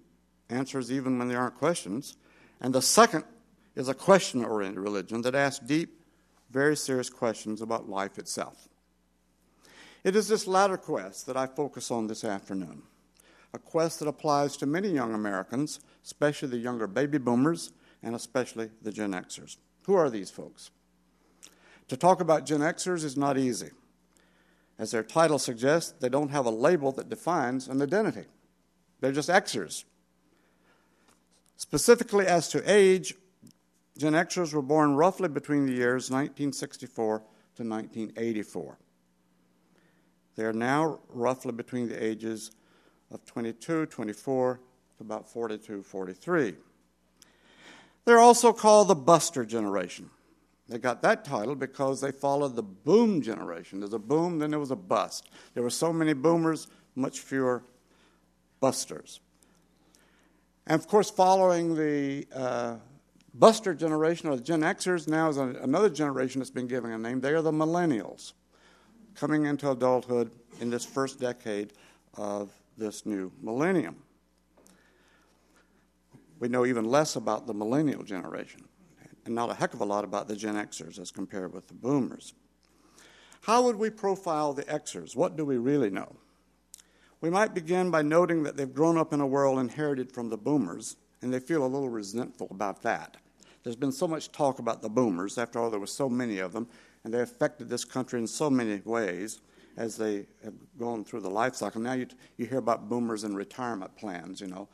answers 0.49 0.91
even 0.93 1.19
when 1.19 1.29
there 1.29 1.41
aren't 1.41 1.59
questions. 1.59 2.17
And 2.61 2.75
the 2.75 2.83
second 2.83 3.25
is 3.77 3.89
a 3.89 3.95
question 3.95 4.45
oriented 4.45 4.81
religion 4.81 5.23
that 5.23 5.35
asks 5.35 5.65
deep, 5.65 6.01
very 6.51 6.77
serious 6.77 7.11
questions 7.11 7.61
about 7.61 7.89
life 7.89 8.19
itself. 8.19 8.69
It 10.05 10.17
is 10.17 10.29
this 10.29 10.47
latter 10.47 10.77
quest 10.77 11.27
that 11.27 11.37
I 11.37 11.47
focus 11.47 11.91
on 11.91 12.07
this 12.07 12.25
afternoon, 12.25 12.83
a 13.53 13.59
quest 13.59 13.99
that 13.99 14.09
applies 14.09 14.57
to 14.57 14.67
many 14.67 14.89
young 14.89 15.15
Americans, 15.15 15.81
especially 16.05 16.49
the 16.49 16.59
younger 16.59 16.87
baby 16.87 17.19
boomers 17.19 17.73
and 18.03 18.15
especially 18.15 18.71
the 18.83 18.93
Gen 18.93 19.13
Xers. 19.13 19.57
Who 19.85 19.95
are 19.95 20.11
these 20.11 20.31
folks? 20.31 20.71
To 21.89 21.97
talk 21.97 22.21
about 22.21 22.47
Gen 22.47 22.61
Xers 22.61 23.05
is 23.05 23.17
not 23.17 23.39
easy. 23.39 23.71
As 24.79 24.91
their 24.91 25.03
title 25.03 25.39
suggests, 25.39 25.93
they 25.99 26.09
don't 26.09 26.29
have 26.31 26.47
a 26.47 26.51
label 26.51 26.93
that 26.93 27.09
defines 27.09 27.67
an 27.69 27.83
identity. 27.83 28.27
They're 29.01 29.13
just 29.13 29.29
Xers. 29.29 29.85
Specifically 31.57 32.27
as 32.27 32.49
to 32.51 32.63
age, 32.71 33.15
Gen 33.97 34.13
Xers 34.13 34.55
were 34.55 34.63
born 34.63 34.95
roughly 34.95 35.29
between 35.29 35.67
the 35.67 35.73
years 35.73 36.11
1964 36.11 37.19
to 37.19 37.65
1984. 37.65 38.79
They 40.37 40.45
are 40.45 40.53
now 40.53 41.01
roughly 41.09 41.51
between 41.51 41.89
the 41.89 42.01
ages 42.01 42.53
of 43.11 43.25
22, 43.25 43.87
24 43.87 44.61
to 44.99 45.03
about 45.03 45.29
42, 45.29 45.83
43. 45.83 46.55
They're 48.09 48.21
also 48.21 48.55
called 48.55 48.89
the 48.89 48.95
Buster 48.95 49.45
generation. 49.45 50.09
They 50.67 50.79
got 50.79 51.03
that 51.03 51.27
title 51.27 51.55
because 51.55 52.01
they 52.01 52.11
followed 52.11 52.57
the 52.57 52.63
boom 52.63 53.21
generation. 53.21 53.81
There's 53.81 53.93
a 53.93 53.99
boom, 53.99 54.39
then 54.39 54.49
there 54.49 54.59
was 54.59 54.71
a 54.71 54.77
bust. 54.77 55.29
There 55.53 55.63
were 55.63 55.69
so 55.69 55.93
many 55.93 56.15
boomers, 56.15 56.69
much 56.95 57.21
fewer 57.21 57.65
busters. 58.61 59.21
And 60.67 60.81
of 60.81 60.89
course, 60.89 61.11
following 61.11 61.75
the 61.75 62.27
uh, 62.35 62.77
buster 63.35 63.75
generation 63.75 64.31
or 64.31 64.37
the 64.37 64.43
Gen 64.43 64.63
Xers, 64.63 65.07
now 65.07 65.29
is 65.29 65.37
a, 65.37 65.43
another 65.43 65.91
generation 65.91 66.39
that's 66.39 66.51
been 66.51 66.67
given 66.67 66.91
a 66.91 66.97
name. 66.97 67.21
They 67.21 67.35
are 67.35 67.43
the 67.43 67.53
millennials 67.53 68.33
coming 69.17 69.45
into 69.45 69.71
adulthood 69.71 70.31
in 70.63 70.71
this 70.71 70.87
first 70.87 71.21
decade 71.21 71.75
of 72.15 72.49
this 72.79 73.05
new 73.05 73.31
millennium. 73.43 73.97
We 76.39 76.49
know 76.49 76.65
even 76.65 76.85
less 76.85 77.17
about 77.17 77.47
the 77.47 77.55
millennial 77.55 78.03
generation 78.03 78.65
and 79.25 79.35
not 79.35 79.51
a 79.51 79.55
heck 79.55 79.75
of 79.75 79.81
a 79.81 79.85
lot 79.85 80.05
about 80.05 80.27
the 80.27 80.37
Gen 80.37 80.55
Xers 80.55 80.99
as 80.99 81.11
compared 81.11 81.53
with 81.53 81.69
the 81.69 81.75
boomers. 81.75 82.35
How 83.43 83.63
would 83.63 83.77
we 83.77 83.91
profile 83.91 84.53
the 84.53 84.65
Xers? 84.65 85.15
What 85.15 85.37
do 85.37 85.45
we 85.45 85.59
really 85.59 85.91
know? 85.91 86.17
We 87.21 87.31
might 87.31 87.55
begin 87.55 87.91
by 87.91 88.03
noting 88.03 88.45
that 88.45 88.57
they've 88.57 88.73
grown 88.73 88.97
up 88.97 89.13
in 89.13 89.21
a 89.21 89.27
world 89.27 89.59
inherited 89.59 90.13
from 90.13 90.29
the 90.29 90.37
boomers, 90.37 90.97
and 91.21 91.33
they 91.33 91.41
feel 91.41 91.65
a 91.65 91.67
little 91.67 91.89
resentful 91.89 92.49
about 92.51 92.83
that. 92.83 93.17
There's 93.65 93.77
been 93.77 93.93
so 93.93 94.07
much 94.09 94.31
talk 94.31 94.61
about 94.61 94.83
the 94.83 94.89
boomers. 94.89 95.37
After 95.37 95.59
all, 95.59 95.71
there 95.71 95.81
were 95.81 95.87
so 95.87 96.09
many 96.09 96.39
of 96.39 96.53
them, 96.53 96.69
and 97.05 97.13
they 97.13 97.21
affected 97.21 97.69
this 97.69 97.85
country 97.85 98.21
in 98.21 98.27
so 98.27 98.49
many 98.49 98.81
ways 98.85 99.41
as 99.77 99.97
they 99.97 100.27
have 100.43 100.55
gone 100.79 101.05
through 101.05 101.21
the 101.21 101.31
life 101.31 101.55
cycle. 101.55 101.81
Now 101.81 101.93
you, 101.95 102.07
you 102.37 102.47
hear 102.47 102.59
about 102.59 102.89
boomers 102.89 103.25
and 103.25 103.37
retirement 103.37 103.97
plans, 103.97 104.41
you 104.41 104.47
know. 104.47 104.69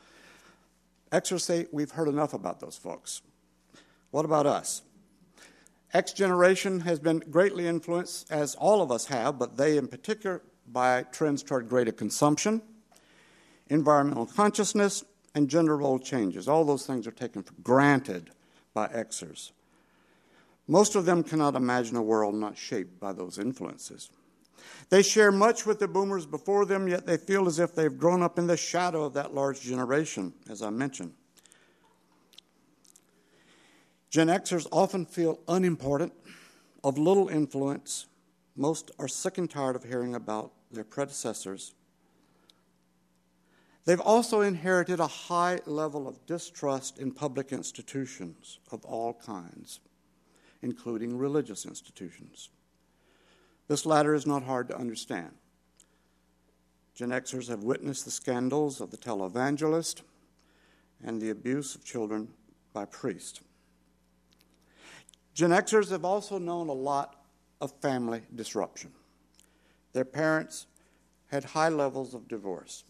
Say 1.22 1.66
we've 1.70 1.92
heard 1.92 2.08
enough 2.08 2.34
about 2.34 2.58
those 2.60 2.76
folks. 2.76 3.22
What 4.10 4.24
about 4.24 4.46
us? 4.46 4.82
X 5.92 6.12
generation 6.12 6.80
has 6.80 6.98
been 6.98 7.20
greatly 7.30 7.68
influenced, 7.68 8.30
as 8.32 8.56
all 8.56 8.82
of 8.82 8.90
us 8.90 9.06
have, 9.06 9.38
but 9.38 9.56
they 9.56 9.76
in 9.76 9.86
particular, 9.86 10.42
by 10.66 11.04
trends 11.04 11.44
toward 11.44 11.68
greater 11.68 11.92
consumption, 11.92 12.62
environmental 13.68 14.26
consciousness, 14.26 15.04
and 15.36 15.48
gender 15.48 15.76
role 15.76 16.00
changes. 16.00 16.48
All 16.48 16.64
those 16.64 16.84
things 16.84 17.06
are 17.06 17.12
taken 17.12 17.44
for 17.44 17.54
granted 17.62 18.30
by 18.72 18.88
Xers. 18.88 19.52
Most 20.66 20.96
of 20.96 21.04
them 21.04 21.22
cannot 21.22 21.54
imagine 21.54 21.96
a 21.96 22.02
world 22.02 22.34
not 22.34 22.56
shaped 22.56 22.98
by 22.98 23.12
those 23.12 23.38
influences. 23.38 24.10
They 24.90 25.02
share 25.02 25.32
much 25.32 25.66
with 25.66 25.78
the 25.78 25.88
boomers 25.88 26.26
before 26.26 26.66
them, 26.66 26.88
yet 26.88 27.06
they 27.06 27.16
feel 27.16 27.46
as 27.46 27.58
if 27.58 27.74
they've 27.74 27.96
grown 27.96 28.22
up 28.22 28.38
in 28.38 28.46
the 28.46 28.56
shadow 28.56 29.04
of 29.04 29.14
that 29.14 29.34
large 29.34 29.60
generation, 29.60 30.32
as 30.48 30.62
I 30.62 30.70
mentioned. 30.70 31.14
Gen 34.10 34.28
Xers 34.28 34.66
often 34.70 35.06
feel 35.06 35.40
unimportant, 35.48 36.12
of 36.84 36.98
little 36.98 37.28
influence, 37.28 38.06
most 38.54 38.90
are 38.98 39.08
sick 39.08 39.38
and 39.38 39.50
tired 39.50 39.74
of 39.74 39.84
hearing 39.84 40.14
about 40.14 40.52
their 40.70 40.84
predecessors. 40.84 41.74
They've 43.86 44.00
also 44.00 44.40
inherited 44.40 45.00
a 45.00 45.06
high 45.06 45.60
level 45.66 46.06
of 46.06 46.24
distrust 46.26 46.98
in 46.98 47.10
public 47.10 47.52
institutions 47.52 48.58
of 48.70 48.84
all 48.84 49.14
kinds, 49.14 49.80
including 50.62 51.18
religious 51.18 51.66
institutions. 51.66 52.50
This 53.68 53.86
latter 53.86 54.14
is 54.14 54.26
not 54.26 54.42
hard 54.42 54.68
to 54.68 54.76
understand. 54.76 55.30
Gen 56.94 57.10
Xers 57.10 57.48
have 57.48 57.64
witnessed 57.64 58.04
the 58.04 58.10
scandals 58.10 58.80
of 58.80 58.90
the 58.90 58.96
televangelist 58.96 60.02
and 61.02 61.20
the 61.20 61.30
abuse 61.30 61.74
of 61.74 61.84
children 61.84 62.28
by 62.72 62.84
priests. 62.84 63.40
Gen 65.34 65.50
Xers 65.50 65.90
have 65.90 66.04
also 66.04 66.38
known 66.38 66.68
a 66.68 66.72
lot 66.72 67.24
of 67.60 67.72
family 67.80 68.22
disruption. 68.34 68.92
Their 69.92 70.04
parents 70.04 70.66
had 71.28 71.44
high 71.44 71.68
levels 71.68 72.14
of 72.14 72.28
divorce. 72.28 72.84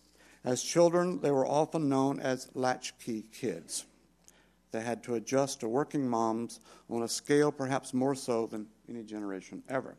As 0.45 0.63
children, 0.63 1.21
they 1.21 1.31
were 1.31 1.47
often 1.47 1.89
known 1.89 2.21
as 2.21 2.51
latchkey 2.55 3.25
kids. 3.33 3.87
They 4.73 4.83
had 4.83 5.03
to 5.05 5.15
adjust 5.15 5.61
to 5.61 5.69
working 5.69 6.07
moms 6.07 6.61
on 6.91 7.03
a 7.03 7.09
scale 7.09 7.51
perhaps 7.51 7.95
more 7.95 8.15
so 8.15 8.47
than 8.47 8.67
any 8.89 9.05
generation 9.05 9.63
ever. 9.69 9.97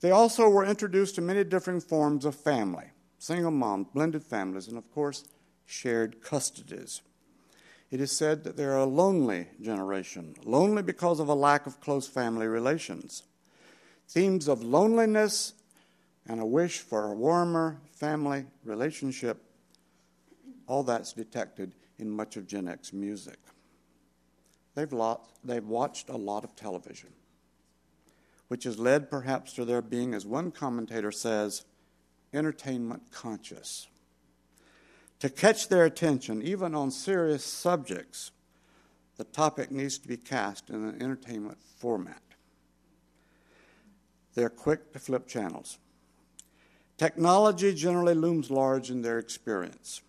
They 0.00 0.10
also 0.10 0.48
were 0.48 0.64
introduced 0.64 1.14
to 1.14 1.22
many 1.22 1.44
different 1.44 1.82
forms 1.82 2.24
of 2.24 2.34
family 2.34 2.86
single 3.18 3.50
moms, 3.50 3.86
blended 3.94 4.22
families, 4.22 4.68
and 4.68 4.76
of 4.76 4.90
course, 4.92 5.24
shared 5.64 6.20
custodies. 6.20 7.00
It 7.90 7.98
is 7.98 8.12
said 8.12 8.44
that 8.44 8.56
they're 8.56 8.76
a 8.76 8.84
lonely 8.84 9.48
generation, 9.62 10.34
lonely 10.44 10.82
because 10.82 11.20
of 11.20 11.28
a 11.28 11.34
lack 11.34 11.66
of 11.66 11.80
close 11.80 12.06
family 12.06 12.46
relations 12.46 13.22
themes 14.08 14.48
of 14.48 14.62
loneliness 14.62 15.54
and 16.26 16.40
a 16.40 16.46
wish 16.46 16.78
for 16.78 17.06
a 17.06 17.14
warmer 17.14 17.80
family 17.92 18.46
relationship, 18.64 19.42
all 20.66 20.82
that's 20.82 21.12
detected 21.12 21.74
in 21.98 22.10
much 22.10 22.36
of 22.36 22.46
Gen 22.46 22.68
X 22.68 22.92
music. 22.92 23.38
They've, 24.74 24.92
lot, 24.92 25.28
they've 25.44 25.66
watched 25.66 26.08
a 26.08 26.16
lot 26.16 26.44
of 26.44 26.56
television, 26.56 27.10
which 28.54 28.62
has 28.62 28.78
led 28.78 29.10
perhaps 29.10 29.52
to 29.52 29.64
their 29.64 29.82
being, 29.82 30.14
as 30.14 30.24
one 30.24 30.52
commentator 30.52 31.10
says, 31.10 31.64
entertainment 32.32 33.02
conscious. 33.10 33.88
To 35.18 35.28
catch 35.28 35.66
their 35.66 35.84
attention, 35.84 36.40
even 36.40 36.72
on 36.72 36.92
serious 36.92 37.42
subjects, 37.44 38.30
the 39.16 39.24
topic 39.24 39.72
needs 39.72 39.98
to 39.98 40.06
be 40.06 40.16
cast 40.16 40.70
in 40.70 40.84
an 40.84 41.02
entertainment 41.02 41.58
format. 41.78 42.22
They're 44.36 44.48
quick 44.48 44.92
to 44.92 45.00
flip 45.00 45.26
channels. 45.26 45.78
Technology 46.96 47.74
generally 47.74 48.14
looms 48.14 48.52
large 48.52 48.88
in 48.88 49.02
their 49.02 49.18
experience. 49.18 50.00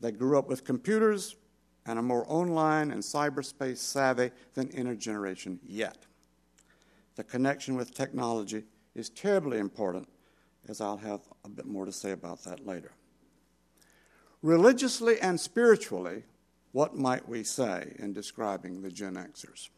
They 0.00 0.12
grew 0.12 0.38
up 0.38 0.46
with 0.46 0.62
computers 0.62 1.34
and 1.84 1.98
are 1.98 2.02
more 2.02 2.24
online 2.28 2.92
and 2.92 3.02
cyberspace 3.02 3.78
savvy 3.78 4.30
than 4.54 4.70
any 4.70 4.94
generation 4.94 5.58
yet. 5.66 6.06
The 7.16 7.24
connection 7.24 7.76
with 7.76 7.94
technology 7.94 8.64
is 8.94 9.08
terribly 9.10 9.58
important, 9.58 10.08
as 10.68 10.80
I'll 10.80 10.98
have 10.98 11.20
a 11.44 11.48
bit 11.48 11.66
more 11.66 11.86
to 11.86 11.92
say 11.92 12.12
about 12.12 12.44
that 12.44 12.66
later. 12.66 12.92
Religiously 14.42 15.18
and 15.20 15.40
spiritually, 15.40 16.24
what 16.72 16.94
might 16.94 17.28
we 17.28 17.42
say 17.42 17.94
in 17.98 18.12
describing 18.12 18.82
the 18.82 18.90
Gen 18.90 19.14
Xers? 19.14 19.70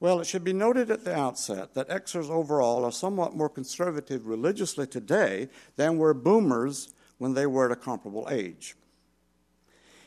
Well, 0.00 0.20
it 0.20 0.26
should 0.26 0.44
be 0.44 0.52
noted 0.52 0.90
at 0.90 1.04
the 1.04 1.16
outset 1.16 1.74
that 1.74 1.88
Xers 1.88 2.28
overall 2.28 2.84
are 2.84 2.92
somewhat 2.92 3.36
more 3.36 3.48
conservative 3.48 4.26
religiously 4.26 4.86
today 4.86 5.48
than 5.76 5.98
were 5.98 6.12
boomers 6.12 6.92
when 7.18 7.34
they 7.34 7.46
were 7.46 7.66
at 7.66 7.72
a 7.72 7.80
comparable 7.80 8.28
age. 8.30 8.74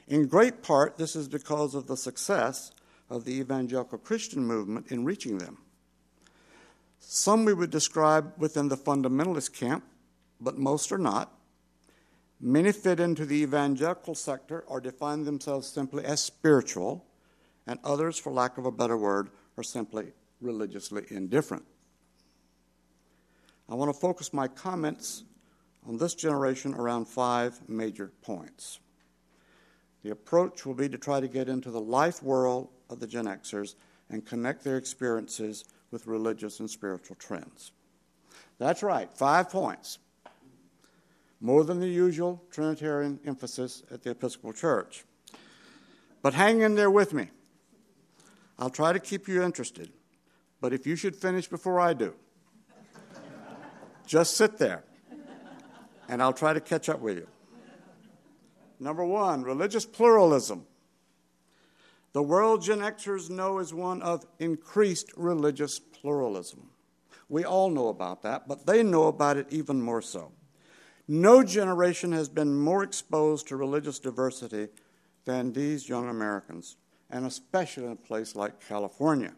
In 0.08 0.28
great 0.28 0.62
part, 0.62 0.98
this 0.98 1.16
is 1.16 1.28
because 1.28 1.74
of 1.74 1.88
the 1.88 1.98
success 1.98 2.72
of 3.10 3.26
the 3.26 3.40
evangelical 3.40 3.98
Christian 3.98 4.46
movement 4.46 4.92
in 4.92 5.06
reaching 5.06 5.38
them. 5.38 5.58
Some 7.00 7.46
we 7.46 7.54
would 7.54 7.70
describe 7.70 8.34
within 8.38 8.68
the 8.68 8.78
fundamentalist 8.78 9.54
camp, 9.54 9.84
but 10.42 10.58
most 10.58 10.92
are 10.92 10.98
not. 10.98 11.32
Many 12.40 12.72
fit 12.72 13.00
into 13.00 13.26
the 13.26 13.42
evangelical 13.42 14.14
sector 14.14 14.64
or 14.68 14.80
define 14.80 15.24
themselves 15.24 15.68
simply 15.68 16.06
as 16.06 16.22
spiritual, 16.22 17.06
and 17.66 17.80
others, 17.84 18.18
for 18.20 18.32
lack 18.32 18.58
of 18.58 18.66
a 18.66 18.72
better 18.72 18.98
word, 18.98 19.30
are 19.58 19.64
simply 19.64 20.14
religiously 20.42 21.04
indifferent. 21.10 21.66
I 23.70 23.76
want 23.76 23.94
to 23.94 24.00
focus 24.00 24.34
my 24.34 24.48
comments 24.48 25.24
on 25.88 25.98
this 25.98 26.14
generation 26.14 26.74
around 26.74 27.08
five 27.08 27.60
major 27.68 28.12
points. 28.22 28.80
The 30.04 30.12
approach 30.12 30.66
will 30.66 30.74
be 30.74 30.90
to 30.90 30.98
try 30.98 31.20
to 31.20 31.28
get 31.28 31.50
into 31.50 31.72
the 31.72 31.82
life 31.82 32.22
world 32.22 32.70
of 32.90 33.00
the 33.00 33.08
Gen 33.08 33.26
Xers 33.26 33.76
and 34.10 34.26
connect 34.26 34.64
their 34.64 34.78
experiences 34.78 35.66
with 35.92 36.08
religious 36.08 36.60
and 36.60 36.70
spiritual 36.70 37.16
trends. 37.16 37.72
That's 38.58 38.84
right, 38.84 39.12
five 39.14 39.50
points. 39.50 40.00
More 41.40 41.64
than 41.64 41.80
the 41.80 41.88
usual 41.88 42.44
Trinitarian 42.52 43.20
emphasis 43.26 43.84
at 43.92 44.04
the 44.04 44.12
Episcopal 44.12 44.54
Church. 44.54 45.06
But 46.22 46.34
hang 46.34 46.62
in 46.62 46.76
there 46.76 46.90
with 46.90 47.14
me. 47.14 47.30
I'll 48.58 48.72
try 48.72 48.92
to 48.92 49.00
keep 49.00 49.28
you 49.28 49.44
interested. 49.44 49.92
But 50.60 50.74
if 50.74 50.88
you 50.88 50.96
should 50.96 51.16
finish 51.16 51.48
before 51.48 51.80
I 51.80 51.94
do, 51.94 52.16
just 54.08 54.36
sit 54.36 54.58
there 54.58 54.84
and 56.10 56.22
I'll 56.22 56.34
try 56.34 56.54
to 56.54 56.60
catch 56.60 56.90
up 56.90 57.00
with 57.00 57.18
you. 57.18 57.28
Number 58.80 59.06
one, 59.06 59.44
religious 59.44 59.86
pluralism. 59.86 60.66
The 62.18 62.24
world 62.24 62.64
Gen 62.64 62.80
Xers 62.80 63.30
know 63.30 63.60
is 63.60 63.76
one 63.76 64.02
of 64.02 64.26
increased 64.40 65.12
religious 65.16 65.78
pluralism. 65.78 66.72
We 67.30 67.46
all 67.46 67.70
know 67.70 67.90
about 67.90 68.24
that, 68.24 68.48
but 68.48 68.66
they 68.66 68.82
know 68.82 69.04
about 69.04 69.38
it 69.38 69.46
even 69.52 69.80
more 69.80 70.02
so. 70.02 70.32
No 71.08 71.44
generation 71.44 72.12
has 72.14 72.28
been 72.28 72.58
more 72.58 72.82
exposed 72.82 73.50
to 73.50 73.56
religious 73.56 74.00
diversity 74.00 74.70
than 75.26 75.54
these 75.54 75.88
young 75.88 76.10
Americans, 76.10 76.78
and 77.12 77.24
especially 77.24 77.86
in 77.86 77.92
a 77.92 77.96
place 77.96 78.36
like 78.36 78.68
California. 78.68 79.36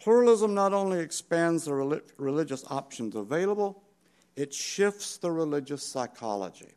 Pluralism 0.00 0.54
not 0.54 0.72
only 0.72 1.00
expands 1.00 1.66
the 1.66 2.00
religious 2.16 2.64
options 2.70 3.14
available, 3.14 3.82
it 4.34 4.54
shifts 4.54 5.18
the 5.18 5.30
religious 5.30 5.82
psychology. 5.82 6.72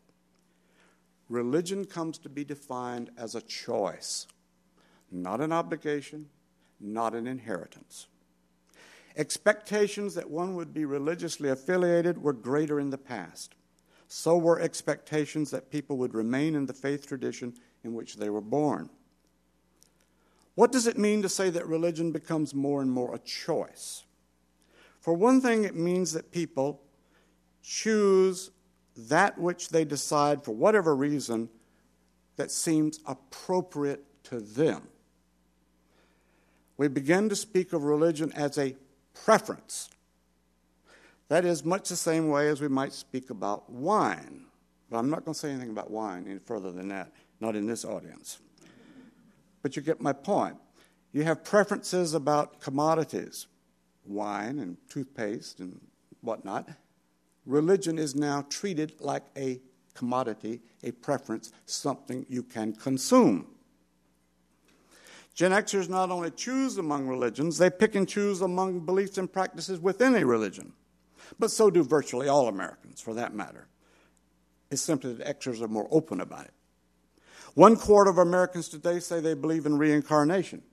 Religion 1.30 1.86
comes 1.86 2.18
to 2.18 2.28
be 2.28 2.44
defined 2.44 3.12
as 3.18 3.34
a 3.34 3.42
choice, 3.42 4.28
not 5.12 5.42
an 5.42 5.52
obligation, 5.52 6.28
not 6.80 7.16
an 7.16 7.28
inheritance. 7.28 8.08
Expectations 9.16 10.14
that 10.14 10.30
one 10.30 10.56
would 10.56 10.74
be 10.74 10.86
religiously 10.86 11.50
affiliated 11.50 12.22
were 12.22 12.34
greater 12.34 12.80
in 12.80 12.92
the 12.92 12.98
past. 12.98 13.56
So 14.08 14.38
were 14.38 14.60
expectations 14.60 15.52
that 15.52 15.72
people 15.72 15.98
would 15.98 16.14
remain 16.14 16.56
in 16.56 16.66
the 16.66 16.74
faith 16.74 17.08
tradition 17.08 17.56
in 17.84 17.94
which 17.94 18.18
they 18.18 18.30
were 18.30 18.42
born. 18.42 18.90
What 20.56 20.72
does 20.72 20.88
it 20.88 20.98
mean 20.98 21.22
to 21.22 21.30
say 21.30 21.50
that 21.50 21.68
religion 21.68 22.12
becomes 22.12 22.54
more 22.54 22.82
and 22.82 22.92
more 22.92 23.14
a 23.14 23.20
choice? 23.20 24.04
For 25.02 25.14
one 25.14 25.42
thing, 25.42 25.64
it 25.64 25.76
means 25.76 26.14
that 26.14 26.32
people 26.32 26.82
choose 27.64 28.52
that 28.96 29.38
which 29.38 29.70
they 29.70 29.86
decide 29.86 30.44
for 30.44 30.54
whatever 30.54 30.96
reason 30.96 31.50
that 32.38 32.52
seems 32.52 33.00
appropriate 33.06 34.04
to 34.24 34.40
them. 34.40 34.88
We 36.78 36.88
begin 36.88 37.28
to 37.30 37.36
speak 37.36 37.74
of 37.74 37.84
religion 37.84 38.32
as 38.34 38.58
a 38.58 38.76
preference. 39.26 39.90
That 41.30 41.44
is 41.44 41.66
much 41.66 41.90
the 41.90 41.96
same 41.96 42.30
way 42.30 42.48
as 42.48 42.62
we 42.62 42.68
might 42.68 42.94
speak 42.94 43.30
about 43.30 43.70
wine. 43.70 44.46
But 44.90 45.00
I'm 45.00 45.10
not 45.10 45.26
going 45.26 45.34
to 45.34 45.40
say 45.40 45.50
anything 45.50 45.72
about 45.72 45.92
wine 45.92 46.26
any 46.30 46.40
further 46.40 46.72
than 46.72 46.88
that, 46.90 47.12
not 47.42 47.56
in 47.56 47.66
this 47.66 47.84
audience. 47.84 48.40
But 49.62 49.76
you 49.76 49.82
get 49.82 50.00
my 50.00 50.14
point. 50.14 50.56
You 51.12 51.24
have 51.24 51.44
preferences 51.44 52.14
about 52.14 52.62
commodities, 52.62 53.48
wine 54.06 54.60
and 54.60 54.78
toothpaste 54.90 55.60
and 55.60 55.82
whatnot. 56.22 56.70
Religion 57.46 57.98
is 57.98 58.16
now 58.16 58.46
treated 58.50 58.94
like 59.00 59.24
a 59.36 59.60
commodity, 59.94 60.62
a 60.84 60.92
preference, 60.92 61.52
something 61.66 62.26
you 62.30 62.44
can 62.44 62.74
consume. 62.74 63.48
Gen 65.38 65.52
Xers 65.52 65.88
not 65.88 66.10
only 66.10 66.32
choose 66.32 66.80
among 66.80 67.08
religions, 67.08 67.60
they 67.60 67.70
pick 67.70 67.94
and 67.94 68.10
choose 68.10 68.42
among 68.42 68.80
beliefs 68.80 69.20
and 69.20 69.32
practices 69.32 69.80
within 69.80 70.16
a 70.16 70.26
religion. 70.26 70.74
But 71.38 71.52
so 71.52 71.70
do 71.70 71.84
virtually 71.84 72.28
all 72.28 72.48
Americans, 72.48 73.02
for 73.02 73.14
that 73.14 73.36
matter. 73.36 73.68
It's 74.72 74.82
simply 74.82 75.14
that 75.14 75.40
Xers 75.40 75.62
are 75.62 75.68
more 75.68 75.88
open 75.92 76.22
about 76.22 76.46
it. 76.46 76.54
One 77.54 77.76
quarter 77.76 78.10
of 78.10 78.18
Americans 78.18 78.68
today 78.68 79.00
say 79.00 79.20
they 79.20 79.36
believe 79.36 79.68
in 79.68 79.78
reincarnation. 79.78 80.64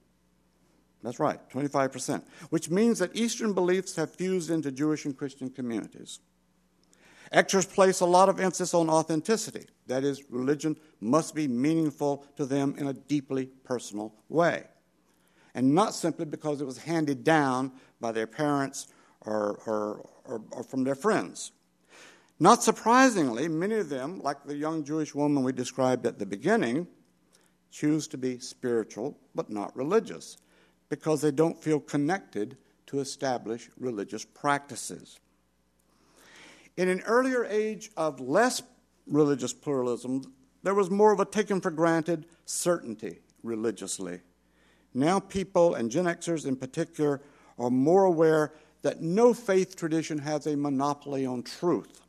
That's 1.02 1.20
right, 1.20 1.38
25%, 1.50 2.22
which 2.48 2.70
means 2.70 3.00
that 3.00 3.14
Eastern 3.14 3.52
beliefs 3.52 3.96
have 3.96 4.14
fused 4.14 4.50
into 4.50 4.72
Jewish 4.72 5.04
and 5.04 5.14
Christian 5.14 5.50
communities. 5.50 6.20
Xers 7.34 7.68
place 7.68 8.00
a 8.00 8.06
lot 8.06 8.28
of 8.28 8.38
emphasis 8.38 8.74
on 8.74 8.88
authenticity. 8.88 9.66
That 9.88 10.04
is, 10.04 10.30
religion 10.30 10.76
must 11.00 11.34
be 11.34 11.48
meaningful 11.48 12.24
to 12.36 12.46
them 12.46 12.76
in 12.78 12.86
a 12.86 12.92
deeply 12.92 13.46
personal 13.64 14.14
way. 14.28 14.64
And 15.54 15.74
not 15.74 15.94
simply 15.94 16.26
because 16.26 16.60
it 16.60 16.64
was 16.64 16.78
handed 16.78 17.24
down 17.24 17.72
by 18.00 18.12
their 18.12 18.26
parents 18.26 18.88
or, 19.22 19.60
or, 19.66 20.08
or, 20.24 20.42
or 20.52 20.62
from 20.62 20.84
their 20.84 20.94
friends. 20.94 21.52
Not 22.38 22.62
surprisingly, 22.62 23.48
many 23.48 23.76
of 23.76 23.88
them, 23.88 24.20
like 24.20 24.44
the 24.44 24.56
young 24.56 24.84
Jewish 24.84 25.14
woman 25.14 25.42
we 25.42 25.52
described 25.52 26.06
at 26.06 26.18
the 26.18 26.26
beginning, 26.26 26.86
choose 27.70 28.06
to 28.08 28.18
be 28.18 28.38
spiritual 28.38 29.18
but 29.34 29.50
not 29.50 29.76
religious 29.76 30.36
because 30.88 31.20
they 31.20 31.30
don't 31.30 31.60
feel 31.60 31.80
connected 31.80 32.56
to 32.86 33.00
established 33.00 33.70
religious 33.78 34.24
practices. 34.24 35.18
In 36.76 36.88
an 36.88 37.00
earlier 37.02 37.44
age 37.44 37.90
of 37.96 38.20
less 38.20 38.62
religious 39.06 39.52
pluralism, 39.52 40.32
there 40.62 40.74
was 40.74 40.90
more 40.90 41.12
of 41.12 41.20
a 41.20 41.24
taken 41.24 41.60
for 41.60 41.70
granted 41.70 42.26
certainty 42.46 43.20
religiously. 43.42 44.20
Now, 44.92 45.20
people, 45.20 45.74
and 45.74 45.90
Gen 45.90 46.06
Xers 46.06 46.46
in 46.46 46.56
particular, 46.56 47.20
are 47.58 47.70
more 47.70 48.04
aware 48.04 48.52
that 48.82 49.02
no 49.02 49.34
faith 49.34 49.76
tradition 49.76 50.18
has 50.18 50.46
a 50.46 50.56
monopoly 50.56 51.24
on 51.26 51.42
truth. 51.42 52.00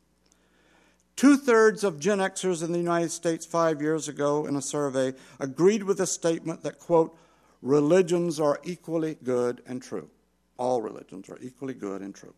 Two 1.16 1.38
thirds 1.38 1.84
of 1.84 2.00
Gen 2.00 2.20
Xers 2.20 2.64
in 2.64 2.72
the 2.74 2.80
United 2.80 3.12
States 3.12 3.46
five 3.46 3.82
years 3.82 4.08
ago 4.08 4.46
in 4.46 4.56
a 4.56 4.62
survey 4.62 5.14
agreed 5.40 5.84
with 5.84 5.98
the 5.98 6.08
statement 6.08 6.62
that, 6.64 6.80
quote, 6.80 7.18
religions 7.62 8.40
are 8.40 8.60
equally 8.64 9.18
good 9.24 9.62
and 9.66 9.82
true. 9.82 10.10
All 10.58 10.82
religions 10.82 11.30
are 11.30 11.40
equally 11.42 11.74
good 11.74 12.02
and 12.02 12.14
true. 12.14 12.34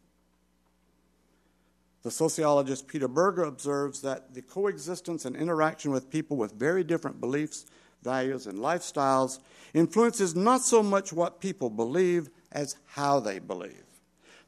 The 2.07 2.11
sociologist 2.11 2.87
Peter 2.87 3.09
Berger 3.09 3.43
observes 3.43 3.99
that 4.03 4.33
the 4.33 4.41
coexistence 4.41 5.25
and 5.25 5.35
interaction 5.35 5.91
with 5.91 6.09
people 6.09 6.37
with 6.37 6.53
very 6.53 6.81
different 6.81 7.19
beliefs, 7.19 7.65
values, 8.01 8.47
and 8.47 8.59
lifestyles 8.59 9.39
influences 9.73 10.33
not 10.33 10.61
so 10.61 10.81
much 10.81 11.11
what 11.11 11.41
people 11.41 11.69
believe 11.69 12.29
as 12.53 12.77
how 12.85 13.19
they 13.19 13.39
believe. 13.39 13.83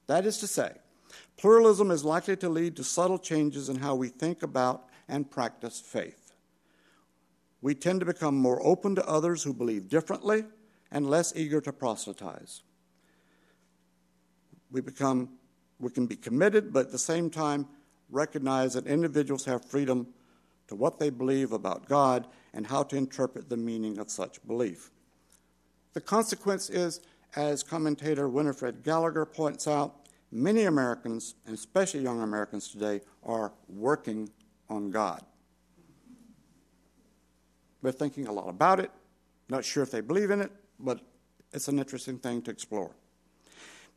That 0.08 0.26
is 0.26 0.38
to 0.38 0.48
say, 0.48 0.72
Pluralism 1.36 1.92
is 1.92 2.06
likely 2.06 2.38
to 2.38 2.48
lead 2.48 2.78
to 2.78 2.84
subtle 2.86 3.20
changes 3.20 3.68
in 3.68 3.76
how 3.76 3.94
we 3.94 4.08
think 4.08 4.42
about 4.42 4.86
and 5.10 5.30
practice 5.30 5.82
faith. 5.82 6.32
We 7.62 7.76
tend 7.76 8.00
to 8.00 8.06
become 8.06 8.38
more 8.38 8.66
open 8.66 8.96
to 8.96 9.06
others 9.06 9.44
who 9.44 9.54
believe 9.54 9.90
differently 9.90 10.46
and 10.92 11.10
less 11.10 11.36
eager 11.36 11.60
to 11.60 11.74
proselytize. 11.74 12.62
We 14.72 14.80
become 14.80 15.39
we 15.80 15.90
can 15.90 16.06
be 16.06 16.16
committed, 16.16 16.74
but 16.74 16.88
at 16.88 16.92
the 16.92 17.00
same 17.00 17.30
time 17.30 17.68
recognize 18.10 18.74
that 18.74 18.88
individuals 18.88 19.46
have 19.46 19.64
freedom 19.64 20.08
to 20.68 20.76
what 20.76 21.00
they 21.00 21.10
believe 21.10 21.52
about 21.52 21.88
God 21.88 22.28
and 22.54 22.68
how 22.68 22.84
to 22.84 22.96
interpret 22.96 23.50
the 23.50 23.58
meaning 23.58 23.98
of 23.98 24.10
such 24.10 24.46
belief. 24.46 24.92
The 25.94 26.02
consequence 26.02 26.70
is, 26.70 27.02
as 27.36 27.64
commentator 27.64 28.28
Winifred 28.30 28.84
Gallagher 28.84 29.26
points 29.26 29.68
out, 29.68 29.96
Many 30.32 30.66
Americans, 30.66 31.34
and 31.46 31.56
especially 31.56 32.02
young 32.02 32.22
Americans 32.22 32.68
today, 32.68 33.02
are 33.24 33.52
working 33.68 34.30
on 34.70 34.92
God. 34.92 35.24
They're 37.82 37.92
thinking 37.92 38.28
a 38.28 38.32
lot 38.32 38.48
about 38.48 38.80
it, 38.80 38.92
not 39.50 39.66
sure 39.66 39.82
if 39.82 39.90
they 39.90 40.02
believe 40.02 40.30
in 40.30 40.42
it, 40.42 40.52
but 40.80 41.00
it's 41.52 41.68
an 41.68 41.80
interesting 41.80 42.20
thing 42.20 42.44
to 42.44 42.52
explore. 42.52 42.92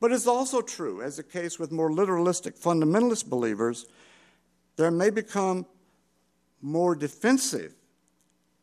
But 0.03 0.13
it's 0.13 0.27
also 0.27 0.61
true, 0.61 1.01
as 1.01 1.17
the 1.17 1.23
case 1.23 1.59
with 1.59 1.73
more 1.73 1.89
literalistic 1.89 2.61
fundamentalist 2.61 3.31
believers, 3.31 3.87
there 4.77 4.91
may 4.91 5.09
become 5.09 5.65
more 6.61 6.95
defensive 6.95 7.73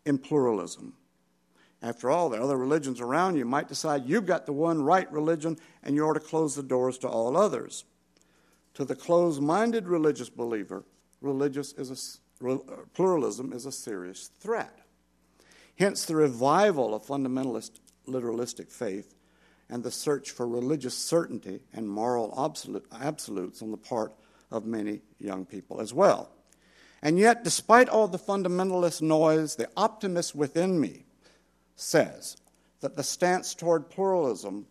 in 0.05 0.19
pluralism 0.19 0.93
after 1.81 2.09
all, 2.09 2.29
the 2.29 2.41
other 2.41 2.57
religions 2.57 2.99
around 2.99 3.37
you 3.37 3.45
might 3.45 3.69
decide 3.69 4.05
you've 4.05 4.25
got 4.25 4.45
the 4.45 4.53
one 4.53 4.81
right 4.81 5.09
religion 5.11 5.57
and 5.83 5.95
you 5.95 6.05
ought 6.05 6.13
to 6.13 6.19
close 6.19 6.55
the 6.55 6.63
doors 6.63 6.97
to 6.99 7.07
all 7.07 7.37
others. 7.37 7.85
To 8.73 8.85
the 8.85 8.95
closed 8.95 9.41
minded 9.41 9.87
religious 9.87 10.29
believer, 10.29 10.83
religious 11.21 11.73
is 11.73 12.19
a, 12.41 12.49
uh, 12.49 12.57
pluralism 12.93 13.53
is 13.53 13.65
a 13.65 13.71
serious 13.71 14.29
threat. 14.39 14.79
Hence, 15.77 16.05
the 16.05 16.15
revival 16.15 16.93
of 16.93 17.05
fundamentalist 17.05 17.79
literalistic 18.07 18.71
faith 18.71 19.15
and 19.69 19.83
the 19.83 19.91
search 19.91 20.31
for 20.31 20.47
religious 20.47 20.97
certainty 20.97 21.61
and 21.73 21.87
moral 21.87 22.33
absolutes 22.91 23.61
on 23.61 23.71
the 23.71 23.77
part 23.77 24.13
of 24.51 24.65
many 24.65 25.01
young 25.19 25.45
people 25.45 25.79
as 25.79 25.93
well. 25.93 26.31
And 27.01 27.17
yet, 27.17 27.43
despite 27.43 27.87
all 27.87 28.07
the 28.07 28.19
fundamentalist 28.19 29.01
noise, 29.01 29.55
the 29.55 29.69
optimist 29.77 30.35
within 30.35 30.79
me 30.79 31.05
says 31.75 32.37
that 32.81 32.95
the 32.95 33.03
stance 33.03 33.53
toward 33.53 33.89
pluralism, 33.89 34.65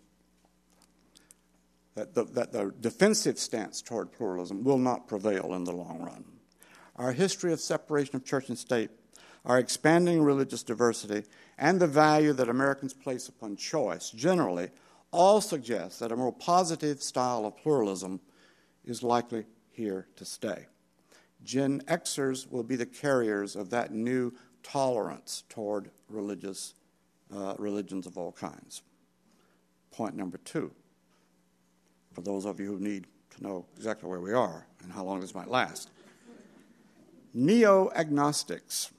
that 1.95 2.15
the, 2.15 2.25
that 2.25 2.53
the 2.53 2.75
defensive 2.81 3.39
stance 3.39 3.81
toward 3.81 4.13
pluralism, 4.13 4.63
will 4.63 4.79
not 4.79 5.09
prevail 5.09 5.55
in 5.55 5.65
the 5.65 5.73
long 5.73 6.01
run. 6.01 6.25
Our 6.97 7.13
history 7.13 7.53
of 7.53 7.61
separation 7.61 8.17
of 8.17 8.25
church 8.25 8.49
and 8.49 8.59
state, 8.59 8.91
our 9.45 9.59
expanding 9.59 10.23
religious 10.23 10.63
diversity, 10.63 11.27
and 11.57 11.81
the 11.81 11.87
value 11.87 12.33
that 12.35 12.49
Americans 12.49 12.93
place 12.93 13.29
upon 13.29 13.57
choice 13.57 14.11
generally 14.11 14.69
all 15.11 15.41
suggest 15.41 16.01
that 16.01 16.13
a 16.13 16.17
more 16.17 16.33
positive 16.33 17.03
style 17.03 17.47
of 17.47 17.57
pluralism 17.57 18.21
is 18.85 19.03
likely 19.03 19.45
here 19.71 20.07
to 20.17 20.25
stay. 20.25 20.67
Gen 21.45 21.81
Xers 21.83 22.51
will 22.51 22.63
be 22.63 22.77
the 22.77 22.87
carriers 22.87 23.57
of 23.57 23.71
that 23.71 23.93
new 23.93 24.33
tolerance 24.63 25.45
toward 25.49 25.91
religious 26.09 26.75
uh, 27.35 27.55
religions 27.59 28.07
of 28.07 28.17
all 28.17 28.33
kinds. 28.33 28.83
Point 29.91 30.17
number 30.17 30.39
two, 30.39 30.71
for 32.13 32.23
those 32.23 32.45
of 32.45 32.59
you 32.59 32.67
who 32.67 32.81
need 32.81 33.07
to 33.37 33.43
know 33.43 33.67
exactly 33.77 34.09
where 34.09 34.21
we 34.21 34.33
are 34.33 34.67
and 34.83 34.93
how 34.93 35.05
long 35.05 35.21
this 35.21 35.35
might 35.35 35.49
last. 35.49 35.91
Neo 37.35 37.91
agnostics. 37.95 38.91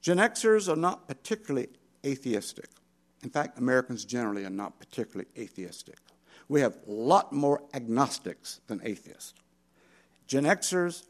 Gen 0.00 0.16
Xers 0.18 0.72
are 0.72 0.76
not 0.76 1.06
particularly 1.06 1.68
atheistic. 2.04 2.68
In 3.22 3.30
fact, 3.30 3.58
Americans 3.58 4.04
generally 4.04 4.44
are 4.44 4.50
not 4.50 4.78
particularly 4.78 5.28
atheistic. 5.36 5.96
We 6.48 6.60
have 6.62 6.76
a 6.86 6.90
lot 6.90 7.32
more 7.32 7.62
agnostics 7.74 8.60
than 8.66 8.80
atheists. 8.82 9.34
Gen 10.26 10.44
Xers 10.44 11.04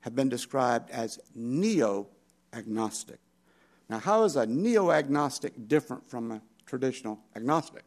have 0.00 0.14
been 0.14 0.28
described 0.28 0.90
as 0.90 1.18
neo 1.34 2.08
agnostic. 2.52 3.18
Now, 3.88 3.98
how 3.98 4.24
is 4.24 4.36
a 4.36 4.46
neo 4.46 4.90
agnostic 4.90 5.68
different 5.68 6.08
from 6.08 6.30
a 6.30 6.42
traditional 6.66 7.18
agnostic? 7.34 7.84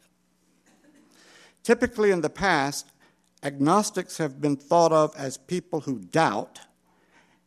Typically, 1.63 2.11
in 2.11 2.21
the 2.21 2.29
past, 2.29 2.87
agnostics 3.43 4.17
have 4.17 4.41
been 4.41 4.55
thought 4.55 4.91
of 4.91 5.15
as 5.15 5.37
people 5.37 5.81
who 5.81 5.99
doubt, 5.99 6.61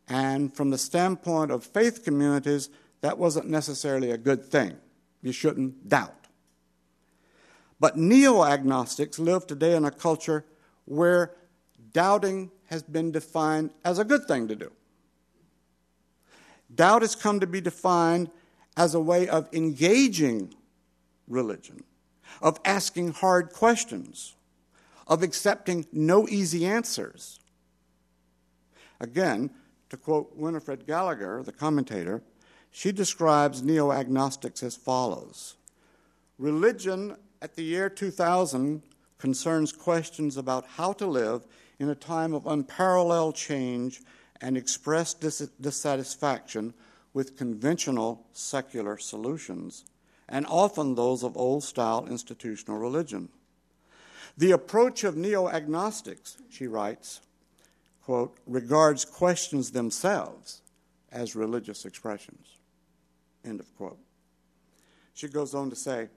and 0.09 0.55
from 0.55 0.71
the 0.71 0.79
standpoint 0.79 1.51
of 1.51 1.65
faith 1.65 2.05
communities, 2.05 2.69
that 3.01 3.19
wasn't 3.19 3.49
necessarily 3.49 4.11
a 4.11 4.19
good 4.19 4.45
thing. 4.45 4.77
You 5.23 5.33
shouldn't 5.33 5.89
doubt. 5.89 6.27
But 7.79 7.97
neo 7.97 8.45
agnostics 8.45 9.19
live 9.19 9.47
today 9.47 9.75
in 9.75 9.85
a 9.85 9.91
culture 9.91 10.45
where 10.85 11.33
doubting 11.93 12.51
has 12.67 12.83
been 12.83 13.11
defined 13.11 13.71
as 13.85 13.99
a 13.99 14.05
good 14.05 14.27
thing 14.27 14.49
to 14.49 14.57
do. 14.57 14.71
Doubt 16.75 17.03
has 17.03 17.15
come 17.17 17.41
to 17.41 17.47
be 17.47 17.61
defined 17.61 18.31
as 18.77 18.95
a 18.95 19.01
way 19.01 19.29
of 19.29 19.49
engaging 19.53 20.55
religion, 21.27 21.83
of 22.41 22.61
asking 22.65 23.13
hard 23.13 23.53
questions, 23.53 24.35
of 25.07 25.23
accepting 25.23 25.87
no 25.93 26.29
easy 26.29 26.65
answers. 26.65 27.41
Again, 29.01 29.51
to 29.89 29.97
quote 29.97 30.37
Winifred 30.37 30.87
Gallagher, 30.87 31.43
the 31.43 31.53
commentator, 31.53 32.23
she 32.71 32.93
describes 32.93 33.63
neo 33.63 33.93
agnostics 33.93 34.63
as 34.63 34.77
follows 34.77 35.57
Religion 36.41 37.17
at 37.43 37.55
the 37.55 37.63
year 37.63 37.91
2000 37.91 38.81
concerns 39.19 39.73
questions 39.73 40.39
about 40.39 40.65
how 40.67 40.91
to 40.95 41.07
live 41.07 41.47
in 41.79 41.91
a 41.91 41.95
time 41.95 42.33
of 42.33 42.47
unparalleled 42.47 43.35
change 43.35 44.01
and 44.41 44.57
expressed 44.57 45.21
dis- 45.21 45.51
dissatisfaction 45.61 46.73
with 47.13 47.37
conventional 47.37 48.25
secular 48.33 48.97
solutions, 48.97 49.85
and 50.31 50.47
often 50.47 50.95
those 50.95 51.23
of 51.23 51.37
old 51.37 51.63
style 51.63 52.07
institutional 52.09 52.79
religion. 52.79 53.29
The 54.39 54.53
approach 54.53 55.05
of 55.05 55.15
neo 55.15 55.47
agnostics, 55.47 56.39
she 56.49 56.67
writes, 56.67 57.21
quote, 58.03 58.39
regards 58.47 59.05
questions 59.05 59.73
themselves 59.73 60.63
as 61.13 61.37
religious 61.37 61.85
expressions. 61.85 62.60
End 63.45 63.61
of 63.61 63.75
quote. 63.77 63.99
She 65.15 65.29
goes 65.29 65.55
on 65.55 65.71
to 65.71 65.77
say, 65.77 66.09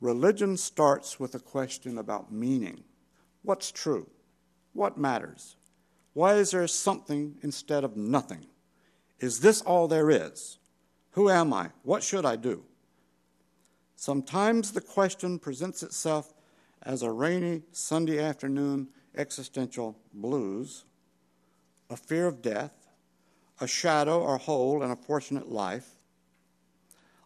religion 0.00 0.56
starts 0.56 1.18
with 1.18 1.34
a 1.34 1.38
question 1.38 1.98
about 1.98 2.32
meaning. 2.32 2.84
What's 3.42 3.70
true? 3.70 4.08
What 4.72 4.98
matters? 4.98 5.56
Why 6.12 6.34
is 6.34 6.50
there 6.50 6.66
something 6.66 7.36
instead 7.42 7.84
of 7.84 7.96
nothing? 7.96 8.46
Is 9.20 9.40
this 9.40 9.62
all 9.62 9.88
there 9.88 10.10
is? 10.10 10.58
Who 11.12 11.30
am 11.30 11.52
I? 11.52 11.70
What 11.82 12.02
should 12.02 12.26
I 12.26 12.36
do? 12.36 12.64
Sometimes 13.96 14.72
the 14.72 14.80
question 14.80 15.38
presents 15.38 15.82
itself 15.82 16.34
as 16.82 17.02
a 17.02 17.10
rainy 17.10 17.62
Sunday 17.72 18.22
afternoon 18.22 18.88
existential 19.16 19.98
blues, 20.12 20.84
a 21.88 21.96
fear 21.96 22.26
of 22.26 22.42
death, 22.42 22.88
a 23.60 23.66
shadow 23.66 24.20
or 24.20 24.36
hole 24.36 24.82
in 24.82 24.90
a 24.90 24.96
fortunate 24.96 25.50
life. 25.50 25.95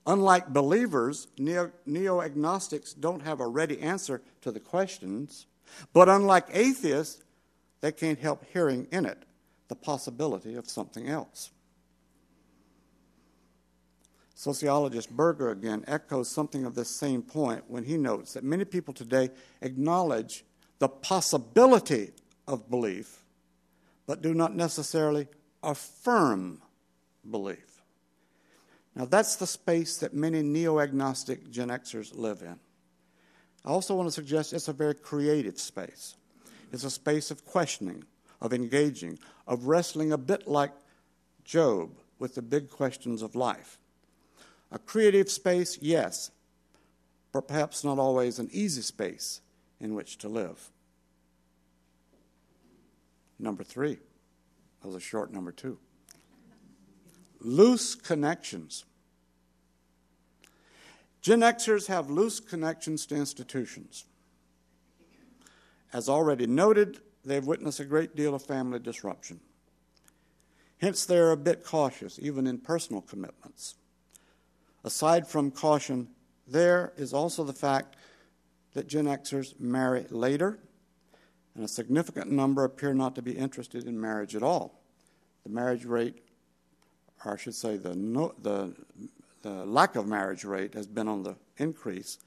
Unlike 0.06 0.52
believers, 0.52 1.28
neo 1.38 2.20
agnostics 2.20 2.92
don't 2.94 3.22
have 3.22 3.40
a 3.40 3.46
ready 3.46 3.80
answer 3.80 4.22
to 4.40 4.50
the 4.50 4.60
questions, 4.60 5.46
but 5.92 6.08
unlike 6.08 6.46
atheists, 6.52 7.22
they 7.80 7.92
can't 7.92 8.18
help 8.18 8.44
hearing 8.52 8.86
in 8.90 9.06
it 9.06 9.24
the 9.68 9.76
possibility 9.76 10.54
of 10.54 10.68
something 10.68 11.08
else. 11.08 11.50
Sociologist 14.34 15.10
Berger 15.10 15.50
again 15.50 15.84
echoes 15.86 16.28
something 16.30 16.64
of 16.64 16.74
this 16.74 16.88
same 16.88 17.22
point 17.22 17.62
when 17.68 17.84
he 17.84 17.98
notes 17.98 18.32
that 18.32 18.42
many 18.42 18.64
people 18.64 18.94
today 18.94 19.28
acknowledge 19.60 20.44
the 20.78 20.88
possibility 20.88 22.10
of 22.48 22.70
belief, 22.70 23.22
but 24.06 24.22
do 24.22 24.32
not 24.32 24.56
necessarily 24.56 25.28
affirm 25.62 26.62
belief. 27.30 27.69
Now, 29.00 29.06
that's 29.06 29.36
the 29.36 29.46
space 29.46 29.96
that 29.96 30.12
many 30.12 30.42
neo 30.42 30.78
agnostic 30.78 31.50
Gen 31.50 31.68
Xers 31.68 32.14
live 32.14 32.42
in. 32.42 32.58
I 33.64 33.70
also 33.70 33.94
want 33.94 34.08
to 34.08 34.12
suggest 34.12 34.52
it's 34.52 34.68
a 34.68 34.74
very 34.74 34.92
creative 34.94 35.58
space. 35.58 36.16
It's 36.70 36.84
a 36.84 36.90
space 36.90 37.30
of 37.30 37.46
questioning, 37.46 38.04
of 38.42 38.52
engaging, 38.52 39.18
of 39.46 39.64
wrestling 39.64 40.12
a 40.12 40.18
bit 40.18 40.46
like 40.46 40.72
Job 41.46 41.92
with 42.18 42.34
the 42.34 42.42
big 42.42 42.68
questions 42.68 43.22
of 43.22 43.34
life. 43.34 43.78
A 44.70 44.78
creative 44.78 45.30
space, 45.30 45.78
yes, 45.80 46.30
but 47.32 47.48
perhaps 47.48 47.82
not 47.82 47.98
always 47.98 48.38
an 48.38 48.50
easy 48.52 48.82
space 48.82 49.40
in 49.80 49.94
which 49.94 50.18
to 50.18 50.28
live. 50.28 50.68
Number 53.38 53.64
three, 53.64 53.96
that 54.82 54.86
was 54.86 54.94
a 54.94 55.00
short 55.00 55.32
number 55.32 55.52
two. 55.52 55.78
Loose 57.40 57.94
connections. 57.94 58.84
Gen 61.20 61.40
Xers 61.40 61.86
have 61.88 62.10
loose 62.10 62.40
connections 62.40 63.04
to 63.06 63.14
institutions. 63.14 64.04
As 65.92 66.08
already 66.08 66.46
noted, 66.46 67.00
they've 67.24 67.46
witnessed 67.46 67.80
a 67.80 67.84
great 67.84 68.16
deal 68.16 68.34
of 68.34 68.42
family 68.42 68.78
disruption. 68.78 69.40
Hence, 70.80 71.04
they're 71.04 71.32
a 71.32 71.36
bit 71.36 71.64
cautious, 71.64 72.18
even 72.22 72.46
in 72.46 72.58
personal 72.58 73.02
commitments. 73.02 73.74
Aside 74.82 75.26
from 75.26 75.50
caution, 75.50 76.08
there 76.46 76.92
is 76.96 77.12
also 77.12 77.44
the 77.44 77.52
fact 77.52 77.96
that 78.72 78.86
Gen 78.86 79.04
Xers 79.04 79.58
marry 79.60 80.06
later, 80.10 80.58
and 81.54 81.64
a 81.64 81.68
significant 81.68 82.30
number 82.30 82.64
appear 82.64 82.94
not 82.94 83.14
to 83.16 83.22
be 83.22 83.32
interested 83.32 83.86
in 83.86 84.00
marriage 84.00 84.34
at 84.34 84.42
all. 84.42 84.80
The 85.44 85.50
marriage 85.50 85.84
rate, 85.84 86.22
or 87.24 87.34
I 87.34 87.36
should 87.36 87.54
say, 87.54 87.76
the, 87.76 87.94
no, 87.94 88.32
the, 88.40 88.74
the 89.42 89.64
lack 89.64 89.96
of 89.96 90.06
marriage 90.06 90.44
rate 90.44 90.74
has 90.74 90.86
been 90.86 91.08
on 91.08 91.22
the 91.22 91.36
increase, 91.56 92.18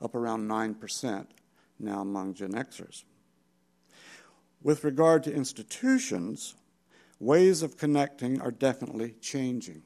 up 0.00 0.14
around 0.14 0.48
9% 0.48 1.26
now 1.78 2.00
among 2.00 2.34
Gen 2.34 2.52
Xers. 2.52 3.04
With 4.62 4.84
regard 4.84 5.22
to 5.24 5.34
institutions, 5.34 6.54
ways 7.18 7.62
of 7.62 7.76
connecting 7.76 8.40
are 8.40 8.50
definitely 8.50 9.14
changing. 9.20 9.82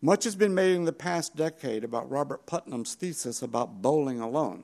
Much 0.00 0.24
has 0.24 0.36
been 0.36 0.54
made 0.54 0.76
in 0.76 0.84
the 0.84 0.92
past 0.92 1.34
decade 1.34 1.82
about 1.82 2.08
Robert 2.08 2.46
Putnam's 2.46 2.94
thesis 2.94 3.42
about 3.42 3.82
bowling 3.82 4.20
alone. 4.20 4.62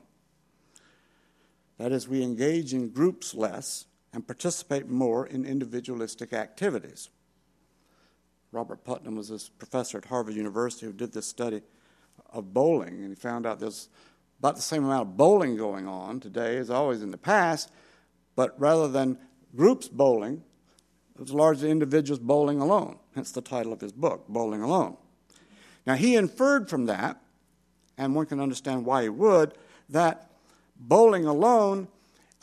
That 1.79 1.90
is, 1.90 2.07
we 2.07 2.22
engage 2.22 2.72
in 2.72 2.90
groups 2.90 3.35
less 3.35 3.87
and 4.12 4.24
participate 4.24 4.88
more 4.88 5.27
in 5.27 5.44
individualistic 5.44 6.33
activities. 6.33 7.11
Robert 8.55 8.85
Putnam 8.85 9.17
was 9.17 9.29
this 9.29 9.49
professor 9.49 9.99
at 9.99 10.05
Harvard 10.05 10.37
University 10.37 10.87
who 10.87 10.93
did 10.93 11.12
this 11.12 11.27
study 11.27 11.61
of 12.33 12.55
bowling, 12.55 13.01
and 13.01 13.09
he 13.09 13.14
found 13.17 13.47
out 13.47 13.59
there's 13.59 13.88
about 14.38 14.55
the 14.55 14.62
same 14.62 14.85
amount 14.85 15.09
of 15.09 15.17
bowling 15.17 15.57
going 15.57 15.88
on 15.88 16.21
today 16.21 16.57
as 16.57 16.71
always 16.71 17.03
in 17.03 17.11
the 17.11 17.19
past, 17.19 17.73
but 18.37 18.55
rather 18.61 18.87
than 18.87 19.19
groups 19.57 19.88
bowling, 19.88 20.40
it 21.17 21.21
was 21.21 21.33
largely 21.33 21.69
individuals 21.69 22.21
bowling 22.21 22.61
alone, 22.61 22.97
hence 23.17 23.33
the 23.33 23.40
title 23.40 23.73
of 23.73 23.81
his 23.81 23.93
book, 23.93 24.29
Bowling 24.29 24.62
Alone. 24.62 24.97
Now, 25.85 25.95
he 25.95 26.14
inferred 26.14 26.71
from 26.71 26.87
that, 26.87 27.21
and 27.99 28.14
one 28.14 28.27
can 28.27 28.38
understand 28.38 28.85
why 28.85 29.03
he 29.03 29.09
would, 29.09 29.55
that 29.88 30.31
bowling 30.77 31.27
alone 31.27 31.88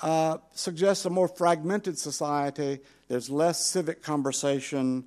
uh, 0.02 0.40
suggests 0.54 1.06
a 1.06 1.10
more 1.10 1.30
fragmented 1.30 1.98
society. 1.98 2.80
There's 3.08 3.30
less 3.30 3.66
civic 3.66 4.04
conversation. 4.04 5.06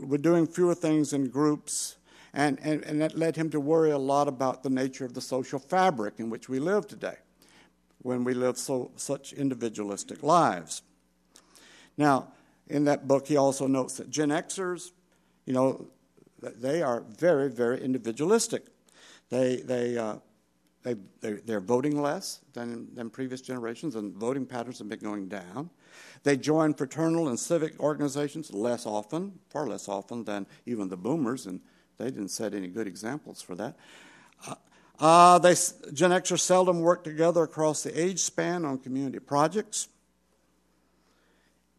We're 0.00 0.18
doing 0.18 0.46
fewer 0.46 0.74
things 0.74 1.12
in 1.12 1.28
groups. 1.28 1.96
And, 2.34 2.58
and, 2.62 2.82
and 2.84 3.00
that 3.02 3.16
led 3.16 3.36
him 3.36 3.50
to 3.50 3.60
worry 3.60 3.90
a 3.90 3.98
lot 3.98 4.26
about 4.26 4.62
the 4.62 4.70
nature 4.70 5.04
of 5.04 5.12
the 5.12 5.20
social 5.20 5.58
fabric 5.58 6.14
in 6.18 6.30
which 6.30 6.48
we 6.48 6.58
live 6.58 6.86
today, 6.86 7.16
when 7.98 8.24
we 8.24 8.32
live 8.32 8.56
so, 8.56 8.90
such 8.96 9.34
individualistic 9.34 10.22
lives. 10.22 10.82
Now, 11.98 12.28
in 12.68 12.84
that 12.84 13.06
book, 13.06 13.26
he 13.26 13.36
also 13.36 13.66
notes 13.66 13.98
that 13.98 14.08
Gen 14.08 14.30
Xers, 14.30 14.92
you 15.44 15.52
know, 15.52 15.88
they 16.40 16.82
are 16.82 17.02
very, 17.02 17.50
very 17.50 17.82
individualistic. 17.82 18.64
They, 19.28 19.56
they, 19.56 19.98
uh, 19.98 20.16
they, 20.82 20.96
they're, 21.20 21.60
voting 21.60 22.00
less 22.00 22.40
than, 22.54 22.92
than 22.94 23.10
previous 23.10 23.40
generations, 23.40 23.94
and 23.94 24.14
voting 24.14 24.46
patterns 24.46 24.78
have 24.78 24.88
been 24.88 24.98
going 24.98 25.28
down. 25.28 25.70
They 26.22 26.36
join 26.36 26.74
fraternal 26.74 27.28
and 27.28 27.38
civic 27.38 27.78
organizations 27.80 28.52
less 28.52 28.86
often, 28.86 29.38
far 29.48 29.66
less 29.66 29.88
often 29.88 30.24
than 30.24 30.46
even 30.66 30.88
the 30.88 30.96
boomers, 30.96 31.46
and 31.46 31.60
they 31.98 32.06
didn't 32.06 32.28
set 32.28 32.54
any 32.54 32.68
good 32.68 32.86
examples 32.86 33.42
for 33.42 33.54
that. 33.56 33.76
Uh, 34.46 34.54
uh, 34.98 35.38
they, 35.38 35.54
Gen 35.92 36.10
Xers 36.10 36.40
seldom 36.40 36.80
work 36.80 37.04
together 37.04 37.42
across 37.42 37.82
the 37.82 38.00
age 38.00 38.20
span 38.20 38.64
on 38.64 38.78
community 38.78 39.18
projects. 39.18 39.88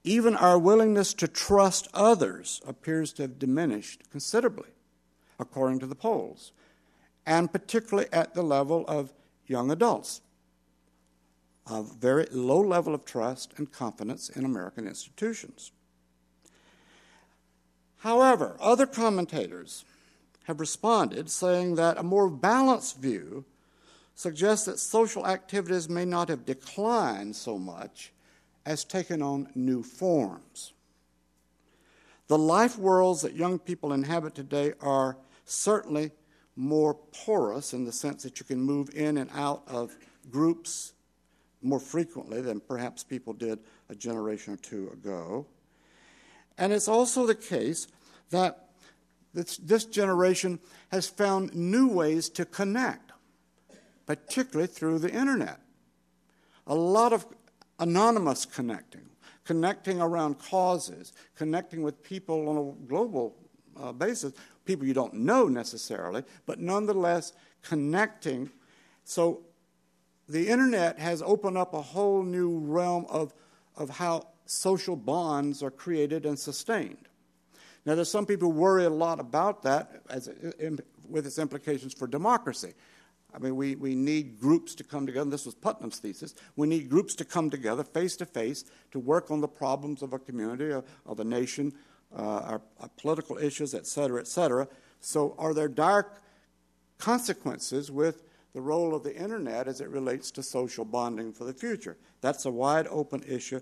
Even 0.03 0.35
our 0.35 0.59
willingness 0.59 1.13
to 1.13 1.27
trust 1.27 1.87
others 1.93 2.61
appears 2.67 3.13
to 3.13 3.21
have 3.21 3.39
diminished 3.39 4.03
considerably, 4.11 4.69
according 5.39 5.79
to 5.79 5.85
the 5.85 5.95
polls, 5.95 6.51
and 7.25 7.51
particularly 7.51 8.09
at 8.11 8.33
the 8.33 8.43
level 8.43 8.83
of 8.87 9.13
young 9.47 9.71
adults. 9.71 10.21
A 11.67 11.81
very 11.81 12.27
low 12.31 12.59
level 12.59 12.93
of 12.93 13.05
trust 13.05 13.53
and 13.57 13.71
confidence 13.71 14.29
in 14.29 14.43
American 14.43 14.87
institutions. 14.87 15.71
However, 17.99 18.57
other 18.59 18.85
commentators 18.85 19.85
have 20.43 20.59
responded 20.59 21.29
saying 21.29 21.75
that 21.75 21.97
a 21.97 22.03
more 22.03 22.29
balanced 22.29 22.97
view 22.97 23.45
suggests 24.13 24.65
that 24.65 24.79
social 24.79 25.25
activities 25.25 25.89
may 25.89 26.05
not 26.05 26.29
have 26.29 26.45
declined 26.45 27.35
so 27.35 27.57
much 27.57 28.11
as 28.65 28.83
taken 28.83 29.21
on 29.21 29.49
new 29.55 29.83
forms. 29.83 30.73
The 32.27 32.37
life 32.37 32.77
worlds 32.77 33.21
that 33.21 33.35
young 33.35 33.59
people 33.59 33.93
inhabit 33.93 34.35
today 34.35 34.73
are 34.81 35.17
certainly 35.45 36.11
more 36.55 36.93
porous 36.93 37.73
in 37.73 37.85
the 37.85 37.91
sense 37.91 38.23
that 38.23 38.39
you 38.39 38.45
can 38.45 38.61
move 38.61 38.89
in 38.93 39.17
and 39.17 39.29
out 39.33 39.63
of 39.67 39.95
groups 40.29 40.93
more 41.63 41.79
frequently 41.79 42.41
than 42.41 42.59
perhaps 42.59 43.03
people 43.03 43.33
did 43.33 43.59
a 43.89 43.95
generation 43.95 44.53
or 44.53 44.57
two 44.57 44.89
ago. 44.93 45.45
And 46.57 46.71
it's 46.71 46.87
also 46.87 47.25
the 47.25 47.35
case 47.35 47.87
that 48.29 48.69
this, 49.33 49.57
this 49.57 49.85
generation 49.85 50.59
has 50.91 51.07
found 51.07 51.55
new 51.55 51.87
ways 51.87 52.29
to 52.29 52.45
connect, 52.45 53.11
particularly 54.05 54.67
through 54.67 54.99
the 54.99 55.11
internet. 55.11 55.59
A 56.67 56.75
lot 56.75 57.13
of 57.13 57.25
anonymous 57.79 58.45
connecting, 58.45 59.09
connecting 59.43 59.99
around 60.01 60.39
causes, 60.39 61.13
connecting 61.35 61.81
with 61.81 62.03
people 62.03 62.47
on 62.47 62.57
a 62.57 62.87
global 62.87 63.35
uh, 63.79 63.91
basis, 63.91 64.33
people 64.65 64.85
you 64.85 64.93
don't 64.93 65.13
know 65.13 65.47
necessarily, 65.47 66.23
but 66.45 66.59
nonetheless 66.59 67.33
connecting. 67.63 68.49
So 69.03 69.41
the 70.27 70.47
internet 70.47 70.99
has 70.99 71.21
opened 71.21 71.57
up 71.57 71.73
a 71.73 71.81
whole 71.81 72.23
new 72.23 72.59
realm 72.59 73.05
of, 73.09 73.33
of 73.75 73.89
how 73.89 74.27
social 74.45 74.95
bonds 74.95 75.61
are 75.61 75.71
created 75.71 76.25
and 76.25 76.37
sustained. 76.37 77.07
Now, 77.85 77.95
there's 77.95 78.09
some 78.09 78.25
people 78.25 78.51
worry 78.51 78.85
a 78.85 78.89
lot 78.89 79.19
about 79.19 79.63
that 79.63 80.01
as, 80.09 80.29
in, 80.59 80.79
with 81.09 81.27
its 81.27 81.37
implications 81.37 81.93
for 81.93 82.07
democracy. 82.07 82.73
I 83.35 83.39
mean, 83.39 83.55
we, 83.55 83.75
we 83.75 83.95
need 83.95 84.39
groups 84.39 84.75
to 84.75 84.83
come 84.83 85.05
together. 85.05 85.29
This 85.29 85.45
was 85.45 85.55
Putnam's 85.55 85.99
thesis. 85.99 86.35
We 86.55 86.67
need 86.67 86.89
groups 86.89 87.15
to 87.15 87.25
come 87.25 87.49
together 87.49 87.83
face 87.83 88.15
to 88.17 88.25
face 88.25 88.63
to 88.91 88.99
work 88.99 89.31
on 89.31 89.41
the 89.41 89.47
problems 89.47 90.01
of 90.01 90.13
a 90.13 90.19
community, 90.19 90.71
of, 90.71 90.85
of 91.05 91.19
a 91.19 91.23
nation, 91.23 91.73
uh, 92.15 92.21
our, 92.21 92.61
our, 92.79 92.89
political 92.97 93.37
issues, 93.37 93.73
et 93.73 93.87
cetera, 93.87 94.19
et 94.19 94.27
cetera. 94.27 94.67
So, 95.01 95.35
are 95.37 95.53
there 95.53 95.67
dark 95.67 96.21
consequences 96.99 97.91
with 97.91 98.23
the 98.53 98.61
role 98.61 98.95
of 98.95 99.03
the 99.03 99.15
internet 99.15 99.67
as 99.67 99.81
it 99.81 99.89
relates 99.89 100.31
to 100.31 100.43
social 100.43 100.85
bonding 100.85 101.33
for 101.33 101.43
the 101.43 101.53
future? 101.53 101.97
That's 102.21 102.45
a 102.45 102.51
wide 102.51 102.87
open 102.89 103.23
issue 103.27 103.59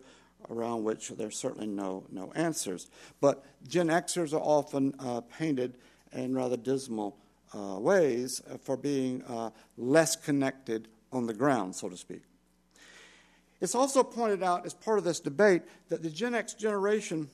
around 0.50 0.84
which 0.84 1.10
there's 1.10 1.38
certainly 1.38 1.68
no, 1.68 2.04
no 2.12 2.32
answers. 2.34 2.90
But 3.20 3.44
Gen 3.68 3.88
Xers 3.88 4.34
are 4.34 4.42
often 4.42 4.94
uh, 5.00 5.22
painted 5.22 5.78
in 6.14 6.36
rather 6.36 6.58
dismal 6.58 7.18
uh, 7.54 7.78
ways 7.80 8.42
for 8.62 8.78
being 8.78 9.24
uh, 9.24 9.52
less 9.78 10.16
connected 10.16 10.88
on 11.12 11.26
the 11.26 11.34
ground, 11.34 11.76
so 11.76 11.90
to 11.90 11.98
speak. 11.98 12.24
It's 13.60 13.76
also 13.76 14.04
pointed 14.04 14.42
out 14.42 14.66
as 14.66 14.74
part 14.74 14.98
of 14.98 15.04
this 15.04 15.20
debate 15.20 15.62
that 15.90 16.02
the 16.02 16.10
Gen 16.10 16.34
X 16.34 16.54
generation, 16.54 17.30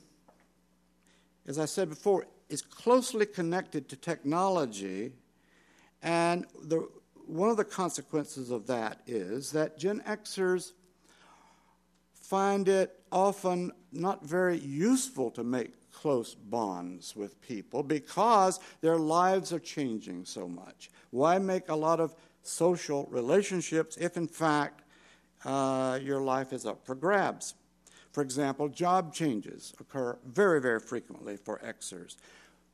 as 1.46 1.58
I 1.58 1.64
said 1.64 1.88
before, 1.88 2.26
is 2.50 2.60
closely 2.60 3.24
connected 3.24 3.88
to 3.88 3.96
technology, 3.96 5.12
and 6.02 6.46
the, 6.62 6.88
one 7.28 7.50
of 7.50 7.56
the 7.56 7.64
consequences 7.64 8.50
of 8.50 8.66
that 8.66 9.00
is 9.06 9.52
that 9.52 9.78
Gen 9.78 10.02
Xers 10.06 10.72
find 12.14 12.68
it 12.68 12.98
often 13.12 13.70
not 13.92 14.24
very 14.24 14.58
useful 14.58 15.30
to 15.32 15.44
make 15.44 15.90
close 15.92 16.34
bonds 16.34 17.14
with 17.14 17.40
people 17.40 17.82
because 17.82 18.60
their 18.80 18.96
lives 18.96 19.52
are 19.52 19.58
changing 19.58 20.24
so 20.24 20.48
much. 20.48 20.90
Why 21.10 21.38
make 21.38 21.68
a 21.68 21.74
lot 21.74 22.00
of 22.00 22.14
social 22.42 23.06
relationships 23.10 23.96
if, 23.98 24.16
in 24.16 24.28
fact, 24.28 24.82
uh, 25.44 25.98
your 26.02 26.20
life 26.20 26.52
is 26.52 26.64
up 26.64 26.84
for 26.86 26.94
grabs? 26.94 27.54
For 28.12 28.22
example, 28.22 28.68
job 28.68 29.12
changes 29.12 29.74
occur 29.78 30.18
very, 30.26 30.60
very 30.60 30.80
frequently 30.80 31.36
for 31.36 31.58
Xers 31.58 32.16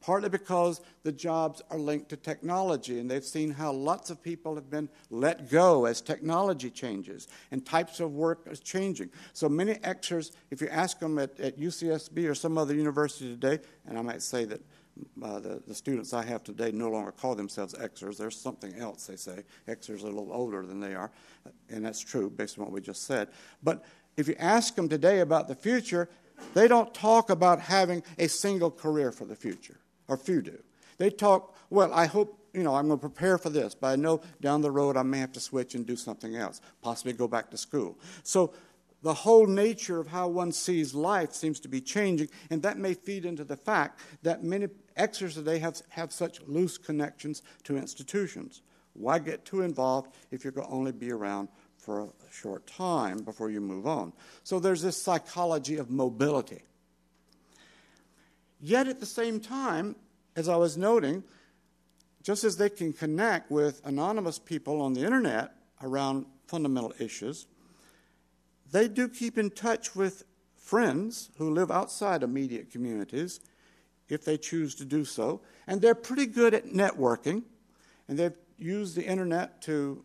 partly 0.05 0.29
because 0.29 0.83
the 1.03 1.11
jobs 1.11 1.63
are 1.71 1.79
linked 1.79 2.11
to 2.11 2.17
technology, 2.17 3.01
and 3.01 3.11
they've 3.11 3.25
seen 3.25 3.51
how 3.51 3.73
lots 3.73 4.11
of 4.11 4.23
people 4.23 4.55
have 4.55 4.69
been 4.69 4.87
let 5.09 5.51
go 5.51 5.87
as 5.87 6.03
technology 6.03 6.69
changes 6.69 7.27
and 7.51 7.65
types 7.65 8.01
of 8.01 8.13
work 8.13 8.47
is 8.51 8.61
changing. 8.61 9.09
So 9.33 9.49
many 9.49 9.77
Xers, 9.77 10.33
if 10.51 10.61
you 10.61 10.69
ask 10.69 10.99
them 10.99 11.19
at, 11.19 11.41
at 11.41 11.59
UCSB 11.59 12.29
or 12.29 12.35
some 12.35 12.59
other 12.59 12.75
university 12.75 13.35
today, 13.35 13.65
and 13.87 13.99
I 13.99 14.03
might 14.03 14.21
say 14.21 14.45
that 14.45 14.61
uh, 15.23 15.41
the, 15.41 15.63
the, 15.67 15.75
students 15.75 16.13
I 16.13 16.23
have 16.23 16.45
today 16.45 16.71
no 16.71 16.91
longer 16.91 17.11
call 17.11 17.35
themselves 17.35 17.75
Xers. 17.75 18.19
There's 18.19 18.37
something 18.37 18.75
else 18.75 19.07
they 19.07 19.17
say. 19.17 19.43
Xers 19.67 20.05
are 20.05 20.09
a 20.09 20.11
little 20.11 20.33
older 20.33 20.67
than 20.67 20.81
they 20.81 20.95
are, 20.95 21.11
and 21.71 21.85
that's 21.85 22.01
true 22.01 22.29
based 22.29 22.59
on 22.59 22.67
what 22.67 22.73
we 22.73 22.81
just 22.83 23.05
said. 23.05 23.29
But 23.63 23.85
if 24.19 24.29
you 24.29 24.37
ask 24.39 24.75
them 24.75 24.89
today 24.89 25.21
about 25.21 25.49
the 25.49 25.55
future, 25.55 26.11
they 26.53 26.69
don't 26.69 26.93
talk 26.93 27.31
about 27.31 27.59
having 27.59 28.03
a 28.19 28.29
single 28.29 28.71
career 28.71 29.11
for 29.11 29.25
the 29.25 29.35
future 29.35 29.79
or 30.09 30.17
few 30.17 30.43
do. 30.43 30.59
They 30.99 31.11
talk, 31.11 31.57
well, 31.71 31.93
I 31.93 32.07
hope, 32.07 32.39
you 32.53 32.63
know, 32.63 32.75
I'm 32.75 32.87
going 32.87 32.99
to 32.99 33.09
prepare 33.09 33.39
for 33.39 33.51
this, 33.51 33.75
but 33.75 33.89
I 33.89 33.97
know 33.97 34.21
down 34.41 34.61
the 34.61 34.71
road 34.71 34.97
I 34.97 35.03
may 35.03 35.19
have 35.19 35.33
to 35.33 35.41
switch 35.41 35.75
and 35.75 35.87
do 35.87 35.97
something 35.97 36.37
else, 36.37 36.61
possibly 36.83 37.13
go 37.13 37.27
back 37.27 37.51
to 37.51 37.57
school. 37.57 37.99
So 38.23 38.53
the 39.03 39.15
whole 39.15 39.47
nature 39.47 40.01
of 40.01 40.07
how 40.07 40.29
one 40.29 40.53
sees 40.53 40.95
life 40.95 41.35
seems 41.35 41.61
to 41.61 41.69
be 41.69 41.81
changing, 41.81 42.29
and 42.49 42.63
that 42.63 42.79
may 42.79 42.95
feed 42.95 43.27
into 43.27 43.45
the 43.45 43.57
fact 43.57 44.01
that 44.23 44.43
many 44.43 44.69
Xers 44.97 45.35
today 45.35 45.59
have, 45.59 45.83
have 45.91 46.13
such 46.13 46.41
loose 46.47 46.79
connections 46.79 47.43
to 47.65 47.77
institutions. 47.77 48.63
Why 48.95 49.19
get 49.19 49.45
too 49.45 49.63
involved 49.63 50.15
if 50.31 50.45
you're 50.45 50.53
going 50.53 50.69
to 50.69 50.73
only 50.73 50.93
be 50.93 51.11
around 51.11 51.49
for 51.77 52.05
a 52.05 52.09
short 52.33 52.67
time 52.67 53.19
before 53.19 53.51
you 53.51 53.61
move 53.61 53.87
on? 53.87 54.13
So 54.43 54.59
there's 54.59 54.83
this 54.83 55.01
psychology 55.01 55.77
of 55.77 55.91
mobility. 55.91 56.63
Yet 58.65 58.89
at 58.89 58.99
the 58.99 59.05
same 59.05 59.41
time, 59.41 59.95
as 60.37 60.49
I 60.49 60.57
was 60.57 60.79
noting, 60.79 61.23
just 62.23 62.45
as 62.45 62.57
they 62.57 62.71
can 62.71 62.95
connect 62.95 63.51
with 63.51 63.83
anonymous 63.85 64.39
people 64.39 64.81
on 64.81 64.95
the 64.95 65.03
internet 65.03 65.53
around 65.83 66.25
fundamental 66.47 66.95
issues, 66.99 67.47
they 68.73 68.89
do 68.89 69.07
keep 69.07 69.37
in 69.37 69.51
touch 69.51 69.95
with 69.95 70.25
friends 70.57 71.29
who 71.37 71.51
live 71.51 71.71
outside 71.71 72.23
immediate 72.23 72.71
communities 72.71 73.41
if 74.09 74.25
they 74.25 74.39
choose 74.39 74.75
to 74.77 74.87
do 74.87 75.05
so. 75.05 75.43
And 75.67 75.83
they're 75.83 75.95
pretty 75.95 76.25
good 76.25 76.55
at 76.55 76.65
networking, 76.65 77.43
and 78.09 78.19
they've 78.19 78.39
used 78.57 78.97
the 78.97 79.05
internet 79.05 79.61
to 79.65 80.03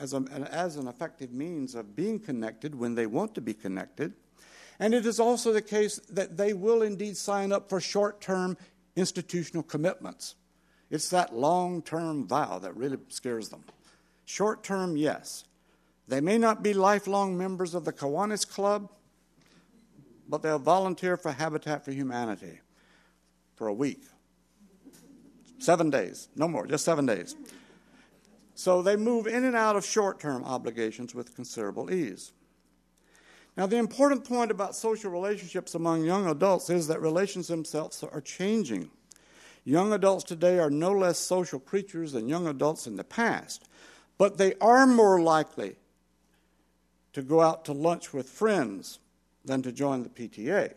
as, 0.00 0.14
a, 0.14 0.24
as 0.50 0.74
an 0.74 0.88
effective 0.88 1.32
means 1.32 1.76
of 1.76 1.94
being 1.94 2.18
connected 2.18 2.74
when 2.74 2.96
they 2.96 3.06
want 3.06 3.36
to 3.36 3.40
be 3.40 3.54
connected. 3.54 4.14
And 4.80 4.94
it 4.94 5.06
is 5.06 5.18
also 5.18 5.52
the 5.52 5.62
case 5.62 6.00
that 6.10 6.36
they 6.36 6.52
will 6.52 6.82
indeed 6.82 7.16
sign 7.16 7.52
up 7.52 7.68
for 7.68 7.80
short 7.80 8.20
term 8.20 8.56
institutional 8.96 9.62
commitments. 9.62 10.34
It's 10.90 11.10
that 11.10 11.34
long 11.34 11.82
term 11.82 12.26
vow 12.26 12.58
that 12.58 12.76
really 12.76 12.98
scares 13.08 13.48
them. 13.48 13.64
Short 14.24 14.62
term, 14.62 14.96
yes. 14.96 15.44
They 16.06 16.20
may 16.20 16.38
not 16.38 16.62
be 16.62 16.72
lifelong 16.72 17.36
members 17.36 17.74
of 17.74 17.84
the 17.84 17.92
Kiwanis 17.92 18.48
Club, 18.48 18.88
but 20.28 20.42
they'll 20.42 20.58
volunteer 20.58 21.16
for 21.16 21.32
Habitat 21.32 21.84
for 21.84 21.92
Humanity 21.92 22.60
for 23.56 23.68
a 23.68 23.74
week. 23.74 24.02
Seven 25.58 25.90
days, 25.90 26.28
no 26.36 26.46
more, 26.46 26.66
just 26.66 26.84
seven 26.84 27.04
days. 27.04 27.34
So 28.54 28.80
they 28.80 28.96
move 28.96 29.26
in 29.26 29.44
and 29.44 29.56
out 29.56 29.76
of 29.76 29.84
short 29.84 30.20
term 30.20 30.44
obligations 30.44 31.14
with 31.14 31.34
considerable 31.34 31.92
ease. 31.92 32.32
Now, 33.58 33.66
the 33.66 33.76
important 33.76 34.24
point 34.24 34.52
about 34.52 34.76
social 34.76 35.10
relationships 35.10 35.74
among 35.74 36.04
young 36.04 36.28
adults 36.28 36.70
is 36.70 36.86
that 36.86 37.00
relations 37.00 37.48
themselves 37.48 38.04
are 38.04 38.20
changing. 38.20 38.88
Young 39.64 39.92
adults 39.92 40.22
today 40.22 40.60
are 40.60 40.70
no 40.70 40.92
less 40.92 41.18
social 41.18 41.58
creatures 41.58 42.12
than 42.12 42.28
young 42.28 42.46
adults 42.46 42.86
in 42.86 42.94
the 42.94 43.02
past, 43.02 43.68
but 44.16 44.38
they 44.38 44.54
are 44.60 44.86
more 44.86 45.20
likely 45.20 45.74
to 47.14 47.20
go 47.20 47.40
out 47.40 47.64
to 47.64 47.72
lunch 47.72 48.12
with 48.12 48.28
friends 48.28 49.00
than 49.44 49.60
to 49.62 49.72
join 49.72 50.04
the 50.04 50.08
PTA. 50.08 50.74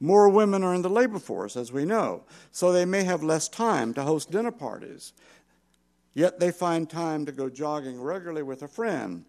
More 0.00 0.30
women 0.30 0.64
are 0.64 0.74
in 0.74 0.80
the 0.80 0.88
labor 0.88 1.18
force, 1.18 1.54
as 1.54 1.70
we 1.70 1.84
know, 1.84 2.24
so 2.50 2.72
they 2.72 2.86
may 2.86 3.04
have 3.04 3.22
less 3.22 3.46
time 3.46 3.92
to 3.92 4.04
host 4.04 4.30
dinner 4.30 4.52
parties. 4.52 5.12
Yet 6.14 6.40
they 6.40 6.50
find 6.50 6.88
time 6.88 7.26
to 7.26 7.32
go 7.32 7.50
jogging 7.50 8.00
regularly 8.00 8.42
with 8.42 8.62
a 8.62 8.68
friend. 8.68 9.26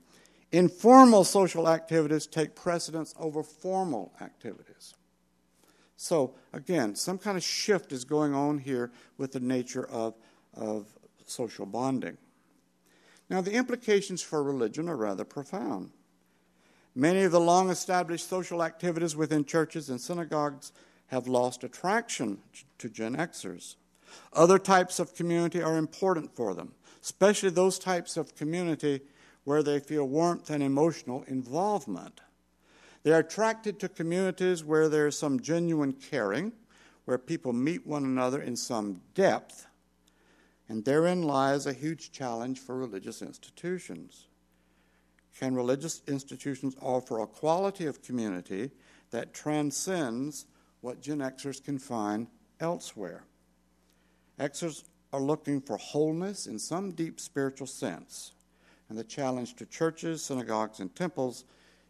Informal 0.51 1.23
social 1.23 1.69
activities 1.69 2.27
take 2.27 2.55
precedence 2.55 3.15
over 3.17 3.41
formal 3.41 4.13
activities. 4.19 4.95
So, 5.95 6.33
again, 6.51 6.95
some 6.95 7.17
kind 7.17 7.37
of 7.37 7.43
shift 7.43 7.91
is 7.91 8.03
going 8.03 8.33
on 8.33 8.57
here 8.57 8.91
with 9.17 9.31
the 9.31 9.39
nature 9.39 9.87
of, 9.87 10.15
of 10.53 10.87
social 11.25 11.65
bonding. 11.65 12.17
Now, 13.29 13.39
the 13.39 13.53
implications 13.53 14.21
for 14.21 14.43
religion 14.43 14.89
are 14.89 14.97
rather 14.97 15.23
profound. 15.23 15.91
Many 16.93 17.21
of 17.21 17.31
the 17.31 17.39
long 17.39 17.69
established 17.69 18.27
social 18.27 18.61
activities 18.61 19.15
within 19.15 19.45
churches 19.45 19.89
and 19.89 20.01
synagogues 20.01 20.73
have 21.07 21.27
lost 21.27 21.63
attraction 21.63 22.39
to 22.79 22.89
Gen 22.89 23.15
Xers. 23.15 23.75
Other 24.33 24.59
types 24.59 24.99
of 24.99 25.15
community 25.15 25.61
are 25.61 25.77
important 25.77 26.35
for 26.35 26.53
them, 26.53 26.73
especially 27.01 27.51
those 27.51 27.79
types 27.79 28.17
of 28.17 28.35
community 28.35 29.01
where 29.43 29.63
they 29.63 29.79
feel 29.79 30.07
warmth 30.07 30.49
and 30.49 30.61
emotional 30.61 31.23
involvement. 31.27 32.21
They're 33.03 33.19
attracted 33.19 33.79
to 33.79 33.89
communities 33.89 34.63
where 34.63 34.87
there's 34.87 35.17
some 35.17 35.39
genuine 35.39 35.93
caring, 35.93 36.51
where 37.05 37.17
people 37.17 37.51
meet 37.51 37.85
one 37.87 38.03
another 38.03 38.41
in 38.41 38.55
some 38.55 39.01
depth, 39.15 39.67
and 40.69 40.85
therein 40.85 41.23
lies 41.23 41.65
a 41.65 41.73
huge 41.73 42.11
challenge 42.11 42.59
for 42.59 42.77
religious 42.77 43.21
institutions. 43.21 44.27
Can 45.39 45.55
religious 45.55 46.03
institutions 46.07 46.75
offer 46.79 47.19
a 47.19 47.27
quality 47.27 47.87
of 47.87 48.03
community 48.03 48.69
that 49.09 49.33
transcends 49.33 50.45
what 50.81 51.01
Gen 51.01 51.19
Xers 51.19 51.63
can 51.63 51.79
find 51.79 52.27
elsewhere? 52.59 53.23
Xers 54.39 54.83
are 55.11 55.19
looking 55.19 55.59
for 55.59 55.77
wholeness 55.77 56.45
in 56.45 56.59
some 56.59 56.91
deep 56.91 57.19
spiritual 57.19 57.67
sense, 57.67 58.33
and 58.91 58.99
the 58.99 59.05
challenge 59.05 59.55
to 59.55 59.65
churches, 59.65 60.21
synagogues, 60.21 60.81
and 60.81 60.93
temples 60.93 61.45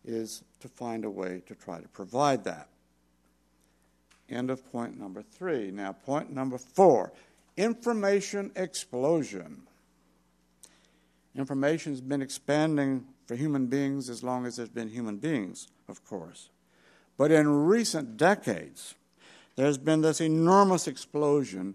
is 0.05 0.43
to 0.59 0.67
find 0.67 1.03
a 1.03 1.09
way 1.09 1.41
to 1.47 1.55
try 1.55 1.81
to 1.81 1.87
provide 1.87 2.43
that. 2.43 2.67
End 4.29 4.51
of 4.51 4.71
point 4.71 4.99
number 4.99 5.23
three. 5.23 5.71
Now, 5.71 5.93
point 5.93 6.31
number 6.31 6.59
four 6.59 7.11
information 7.57 8.51
explosion. 8.55 9.63
Information 11.35 11.91
has 11.91 12.01
been 12.01 12.21
expanding 12.21 13.05
for 13.25 13.35
human 13.35 13.65
beings 13.65 14.07
as 14.07 14.23
long 14.23 14.45
as 14.45 14.57
there's 14.57 14.69
been 14.69 14.89
human 14.89 15.17
beings, 15.17 15.69
of 15.89 16.05
course. 16.05 16.49
But 17.17 17.31
in 17.31 17.65
recent 17.65 18.15
decades, 18.15 18.93
there's 19.55 19.79
been 19.79 20.01
this 20.01 20.21
enormous 20.21 20.87
explosion 20.87 21.73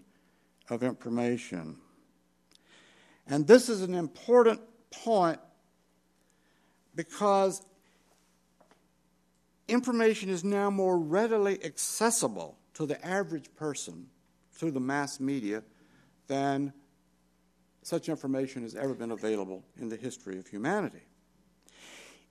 of 0.69 0.83
information. 0.83 1.79
And 3.27 3.45
this 3.45 3.67
is 3.67 3.81
an 3.81 3.93
important 3.93 4.61
point 4.91 5.39
because 6.95 7.61
information 9.67 10.29
is 10.29 10.43
now 10.43 10.69
more 10.69 10.97
readily 10.97 11.63
accessible 11.63 12.57
to 12.73 12.85
the 12.85 13.03
average 13.05 13.53
person 13.55 14.07
through 14.51 14.71
the 14.71 14.79
mass 14.79 15.19
media 15.19 15.63
than 16.27 16.73
such 17.81 18.09
information 18.09 18.63
has 18.63 18.75
ever 18.75 18.93
been 18.93 19.11
available 19.11 19.63
in 19.79 19.89
the 19.89 19.95
history 19.95 20.37
of 20.37 20.47
humanity. 20.47 21.03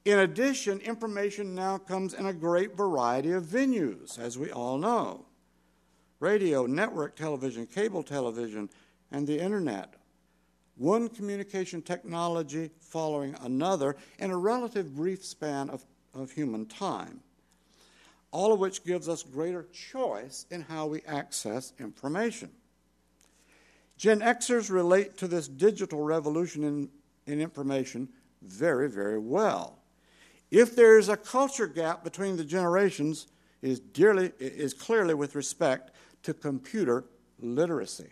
In 0.05 0.21
addition, 0.21 0.81
information 0.81 1.55
now 1.55 1.79
comes 1.79 2.15
in 2.15 2.27
a 2.27 2.33
great 2.33 2.77
variety 2.77 3.33
of 3.33 3.45
venues, 3.45 4.19
as 4.19 4.39
we 4.39 4.53
all 4.53 4.79
know 4.79 5.27
radio, 6.21 6.65
network 6.65 7.17
television, 7.17 7.67
cable 7.67 8.03
television, 8.03 8.71
and 9.11 9.27
the 9.27 9.39
internet. 9.39 9.95
One 10.77 11.09
communication 11.09 11.83
technology 11.83 12.71
following 12.81 13.35
another 13.41 13.97
in 14.19 14.31
a 14.31 14.37
relative 14.37 14.95
brief 14.95 15.25
span 15.25 15.71
of, 15.71 15.85
of 16.15 16.31
human 16.31 16.67
time 16.67 17.21
all 18.37 18.53
of 18.53 18.61
which 18.61 18.85
gives 18.85 19.09
us 19.09 19.23
greater 19.23 19.67
choice 19.73 20.45
in 20.51 20.61
how 20.61 20.87
we 20.87 21.01
access 21.07 21.73
information. 21.79 22.51
Gen 23.97 24.21
Xers 24.21 24.71
relate 24.71 25.17
to 25.17 25.27
this 25.27 25.49
digital 25.49 26.03
revolution 26.03 26.63
in, 26.63 26.91
in 27.27 27.41
information 27.41 28.09
very, 28.43 28.91
very 28.91 29.19
well. 29.19 29.79
If 30.51 30.77
there 30.77 30.99
is 30.99 31.09
a 31.09 31.17
culture 31.17 31.67
gap 31.67 32.05
between 32.05 32.37
the 32.37 32.45
generations, 32.45 33.27
it 33.63 33.71
is, 33.71 33.81
dearly, 33.81 34.27
it 34.39 34.53
is 34.53 34.75
clearly 34.75 35.15
with 35.15 35.35
respect 35.35 35.93
to 36.25 36.35
computer 36.35 37.05
literacy. 37.41 38.11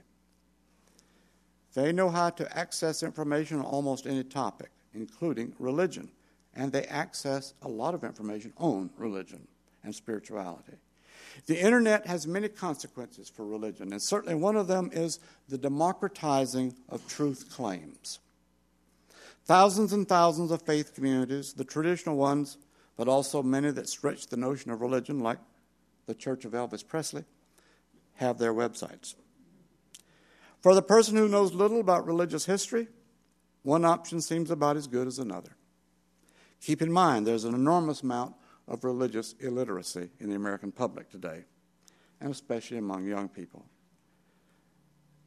They 1.74 1.92
know 1.92 2.08
how 2.08 2.30
to 2.30 2.56
access 2.56 3.02
information 3.02 3.58
on 3.58 3.64
almost 3.64 4.06
any 4.06 4.24
topic, 4.24 4.70
including 4.94 5.54
religion, 5.58 6.10
and 6.54 6.72
they 6.72 6.84
access 6.84 7.54
a 7.62 7.68
lot 7.68 7.94
of 7.94 8.04
information 8.04 8.52
on 8.56 8.90
religion 8.96 9.46
and 9.82 9.94
spirituality. 9.94 10.74
The 11.46 11.60
internet 11.60 12.06
has 12.06 12.26
many 12.26 12.48
consequences 12.48 13.28
for 13.28 13.44
religion, 13.44 13.92
and 13.92 14.00
certainly 14.00 14.36
one 14.36 14.56
of 14.56 14.68
them 14.68 14.90
is 14.92 15.18
the 15.48 15.58
democratizing 15.58 16.74
of 16.88 17.06
truth 17.08 17.50
claims. 17.50 18.20
Thousands 19.44 19.92
and 19.92 20.08
thousands 20.08 20.52
of 20.52 20.62
faith 20.62 20.94
communities, 20.94 21.52
the 21.52 21.64
traditional 21.64 22.16
ones, 22.16 22.56
but 22.96 23.08
also 23.08 23.42
many 23.42 23.72
that 23.72 23.88
stretch 23.88 24.28
the 24.28 24.36
notion 24.36 24.70
of 24.70 24.80
religion, 24.80 25.20
like 25.20 25.38
the 26.06 26.14
Church 26.14 26.44
of 26.44 26.52
Elvis 26.52 26.86
Presley, 26.86 27.24
have 28.14 28.38
their 28.38 28.54
websites. 28.54 29.16
For 30.64 30.74
the 30.74 30.80
person 30.80 31.14
who 31.18 31.28
knows 31.28 31.52
little 31.52 31.78
about 31.78 32.06
religious 32.06 32.46
history, 32.46 32.88
one 33.64 33.84
option 33.84 34.22
seems 34.22 34.50
about 34.50 34.78
as 34.78 34.86
good 34.86 35.06
as 35.06 35.18
another. 35.18 35.56
Keep 36.62 36.80
in 36.80 36.90
mind, 36.90 37.26
there's 37.26 37.44
an 37.44 37.54
enormous 37.54 38.02
amount 38.02 38.34
of 38.66 38.82
religious 38.82 39.34
illiteracy 39.40 40.08
in 40.20 40.30
the 40.30 40.36
American 40.36 40.72
public 40.72 41.10
today, 41.10 41.44
and 42.18 42.30
especially 42.30 42.78
among 42.78 43.04
young 43.04 43.28
people. 43.28 43.66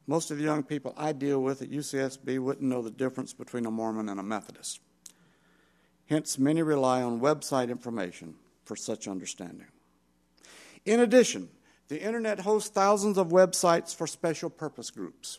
Most 0.08 0.32
of 0.32 0.38
the 0.38 0.42
young 0.42 0.64
people 0.64 0.92
I 0.96 1.12
deal 1.12 1.40
with 1.40 1.62
at 1.62 1.70
UCSB 1.70 2.40
wouldn't 2.40 2.68
know 2.68 2.82
the 2.82 2.90
difference 2.90 3.32
between 3.32 3.64
a 3.64 3.70
Mormon 3.70 4.08
and 4.08 4.18
a 4.18 4.24
Methodist. 4.24 4.80
Hence, 6.06 6.36
many 6.36 6.62
rely 6.62 7.00
on 7.00 7.20
website 7.20 7.70
information 7.70 8.34
for 8.64 8.74
such 8.74 9.06
understanding. 9.06 9.68
In 10.84 10.98
addition, 10.98 11.48
the 11.88 12.02
internet 12.02 12.40
hosts 12.40 12.70
thousands 12.70 13.18
of 13.18 13.28
websites 13.28 13.94
for 13.94 14.06
special 14.06 14.50
purpose 14.50 14.90
groups, 14.90 15.38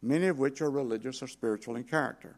many 0.00 0.26
of 0.26 0.38
which 0.38 0.60
are 0.60 0.70
religious 0.70 1.22
or 1.22 1.26
spiritual 1.26 1.76
in 1.76 1.84
character. 1.84 2.36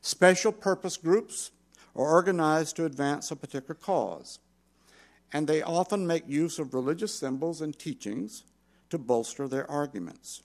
Special 0.00 0.52
purpose 0.52 0.96
groups 0.96 1.52
are 1.94 2.04
organized 2.04 2.76
to 2.76 2.84
advance 2.84 3.30
a 3.30 3.36
particular 3.36 3.74
cause. 3.74 4.40
And 5.32 5.46
they 5.46 5.62
often 5.62 6.06
make 6.06 6.28
use 6.28 6.58
of 6.58 6.74
religious 6.74 7.14
symbols 7.14 7.60
and 7.60 7.76
teachings 7.76 8.44
to 8.90 8.98
bolster 8.98 9.48
their 9.48 9.68
arguments. 9.70 10.42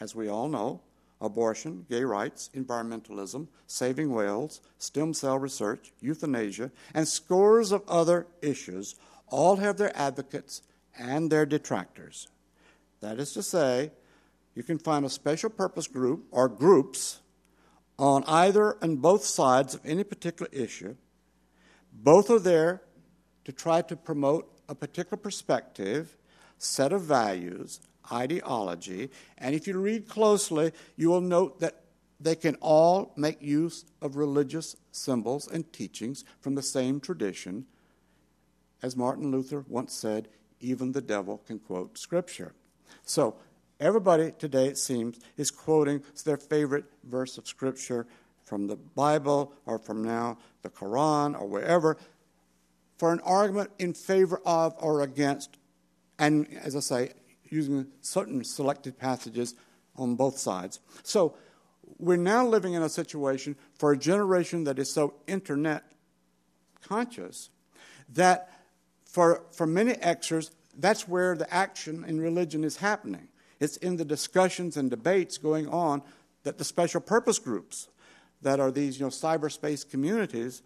As 0.00 0.14
we 0.14 0.28
all 0.28 0.48
know, 0.48 0.82
abortion, 1.20 1.86
gay 1.88 2.04
rights, 2.04 2.50
environmentalism, 2.54 3.48
saving 3.66 4.12
whales, 4.12 4.60
stem 4.78 5.14
cell 5.14 5.38
research, 5.38 5.92
euthanasia, 6.00 6.70
and 6.92 7.08
scores 7.08 7.72
of 7.72 7.82
other 7.88 8.26
issues 8.42 8.96
all 9.28 9.56
have 9.56 9.76
their 9.76 9.96
advocates 9.96 10.62
and 10.98 11.30
their 11.30 11.46
detractors. 11.46 12.28
That 13.00 13.18
is 13.18 13.32
to 13.34 13.42
say, 13.42 13.90
you 14.54 14.62
can 14.62 14.78
find 14.78 15.04
a 15.04 15.10
special 15.10 15.50
purpose 15.50 15.86
group 15.86 16.26
or 16.30 16.48
groups 16.48 17.20
on 17.98 18.24
either 18.26 18.76
and 18.80 19.02
both 19.02 19.24
sides 19.24 19.74
of 19.74 19.80
any 19.84 20.04
particular 20.04 20.50
issue. 20.52 20.96
Both 21.92 22.30
are 22.30 22.38
there 22.38 22.82
to 23.44 23.52
try 23.52 23.82
to 23.82 23.96
promote 23.96 24.50
a 24.68 24.74
particular 24.74 25.16
perspective, 25.16 26.16
set 26.58 26.92
of 26.92 27.02
values, 27.02 27.80
ideology. 28.10 29.10
And 29.38 29.54
if 29.54 29.66
you 29.66 29.78
read 29.78 30.08
closely, 30.08 30.72
you 30.96 31.10
will 31.10 31.20
note 31.20 31.60
that 31.60 31.82
they 32.20 32.34
can 32.36 32.54
all 32.56 33.12
make 33.16 33.42
use 33.42 33.84
of 34.00 34.16
religious 34.16 34.76
symbols 34.92 35.46
and 35.46 35.70
teachings 35.72 36.24
from 36.40 36.54
the 36.54 36.62
same 36.62 37.00
tradition. 37.00 37.66
As 38.82 38.96
Martin 38.96 39.30
Luther 39.30 39.64
once 39.68 39.92
said, 39.92 40.28
even 40.64 40.92
the 40.92 41.00
devil 41.00 41.38
can 41.46 41.58
quote 41.58 41.98
scripture. 41.98 42.54
So, 43.04 43.36
everybody 43.78 44.32
today, 44.38 44.66
it 44.68 44.78
seems, 44.78 45.18
is 45.36 45.50
quoting 45.50 46.02
their 46.24 46.36
favorite 46.36 46.86
verse 47.04 47.38
of 47.38 47.46
scripture 47.46 48.06
from 48.44 48.66
the 48.66 48.76
Bible 48.76 49.52
or 49.66 49.78
from 49.78 50.02
now 50.02 50.38
the 50.62 50.70
Quran 50.70 51.38
or 51.38 51.46
wherever 51.46 51.96
for 52.98 53.12
an 53.12 53.20
argument 53.20 53.70
in 53.78 53.92
favor 53.92 54.40
of 54.46 54.74
or 54.78 55.02
against, 55.02 55.58
and 56.18 56.46
as 56.62 56.76
I 56.76 56.80
say, 56.80 57.12
using 57.44 57.86
certain 58.00 58.42
selected 58.44 58.98
passages 58.98 59.54
on 59.96 60.14
both 60.14 60.38
sides. 60.38 60.80
So 61.02 61.36
we're 61.98 62.16
now 62.16 62.46
living 62.46 62.74
in 62.74 62.82
a 62.82 62.88
situation 62.88 63.56
for 63.74 63.92
a 63.92 63.98
generation 63.98 64.64
that 64.64 64.78
is 64.78 64.90
so 64.90 65.14
internet 65.26 65.84
conscious 66.82 67.50
that 68.12 68.50
for, 69.14 69.44
for 69.52 69.64
many 69.64 69.92
Xers, 69.92 70.50
that's 70.76 71.06
where 71.06 71.36
the 71.36 71.54
action 71.54 72.04
in 72.04 72.20
religion 72.20 72.64
is 72.64 72.78
happening. 72.78 73.28
It's 73.60 73.76
in 73.76 73.96
the 73.96 74.04
discussions 74.04 74.76
and 74.76 74.90
debates 74.90 75.38
going 75.38 75.68
on 75.68 76.02
that 76.42 76.58
the 76.58 76.64
special 76.64 77.00
purpose 77.00 77.38
groups 77.38 77.86
that 78.42 78.58
are 78.58 78.72
these 78.72 78.98
you 78.98 79.06
know, 79.06 79.10
cyberspace 79.10 79.88
communities, 79.88 80.62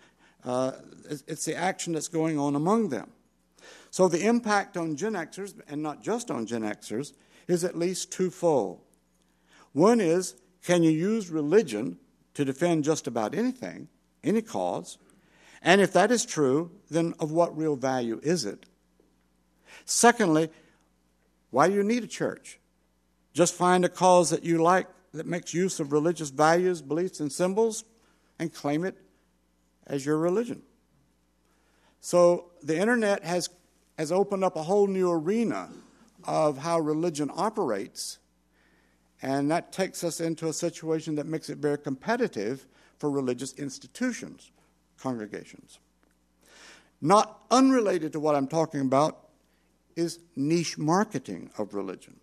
uh, 0.46 0.72
it's, 1.11 1.22
it's 1.26 1.44
the 1.44 1.55
action 1.55 1.92
that's 1.92 2.09
going 2.09 2.38
on 2.38 2.57
among 2.57 2.88
them. 2.88 3.11
So 3.90 4.09
the 4.09 4.26
impact 4.26 4.78
on 4.78 4.96
Gen 4.96 5.12
Xers, 5.12 5.53
and 5.68 5.82
not 5.82 6.03
just 6.03 6.30
on 6.30 6.46
Gen 6.46 6.62
Xers, 6.62 7.12
is 7.49 7.64
at 7.64 7.76
least 7.76 8.11
twofold. 8.11 8.80
One 9.74 10.01
is 10.01 10.36
can 10.64 10.82
you 10.82 10.90
use 10.90 11.28
religion 11.28 11.99
to 12.32 12.46
defend 12.46 12.84
just 12.84 13.07
about 13.07 13.34
anything, 13.34 13.88
any 14.24 14.40
cause? 14.40 14.96
And 15.62 15.80
if 15.80 15.92
that 15.92 16.11
is 16.11 16.24
true, 16.24 16.70
then 16.90 17.14
of 17.18 17.32
what 17.32 17.56
real 17.56 17.76
value 17.76 18.20
is 18.22 18.44
it? 18.44 18.66
Secondly, 19.84 20.50
why 21.50 21.68
do 21.68 21.74
you 21.74 21.82
need 21.82 22.04
a 22.04 22.09
church? 22.09 22.59
Just 23.32 23.54
find 23.54 23.84
a 23.84 23.88
cause 23.88 24.30
that 24.30 24.44
you 24.44 24.62
like 24.62 24.86
that 25.14 25.26
makes 25.26 25.54
use 25.54 25.80
of 25.80 25.92
religious 25.92 26.30
values, 26.30 26.82
beliefs, 26.82 27.20
and 27.20 27.32
symbols 27.32 27.84
and 28.38 28.52
claim 28.52 28.84
it 28.84 28.96
as 29.86 30.04
your 30.04 30.18
religion. 30.18 30.62
So 32.00 32.50
the 32.62 32.78
internet 32.78 33.24
has, 33.24 33.48
has 33.96 34.12
opened 34.12 34.44
up 34.44 34.56
a 34.56 34.62
whole 34.62 34.86
new 34.86 35.11
arena 35.11 35.70
of 36.24 36.59
how 36.59 36.78
religion 36.78 37.30
operates, 37.34 38.18
and 39.22 39.50
that 39.50 39.72
takes 39.72 40.04
us 40.04 40.20
into 40.20 40.48
a 40.48 40.52
situation 40.52 41.16
that 41.16 41.26
makes 41.26 41.48
it 41.48 41.59
very 41.59 41.78
competitive 41.78 42.66
for 42.98 43.11
religious 43.11 43.52
institutions, 43.54 44.50
congregations. 44.99 45.78
Not 47.01 47.40
unrelated 47.51 48.12
to 48.12 48.20
what 48.20 48.34
I'm 48.34 48.49
talking 48.49 48.80
about 48.80 49.28
is 49.96 50.18
niche 50.36 50.78
marketing 50.78 51.51
of 51.59 51.74
religion. 51.74 52.16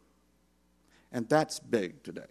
And 1.11 1.27
that's 1.29 1.59
big 1.59 2.03
today. 2.03 2.21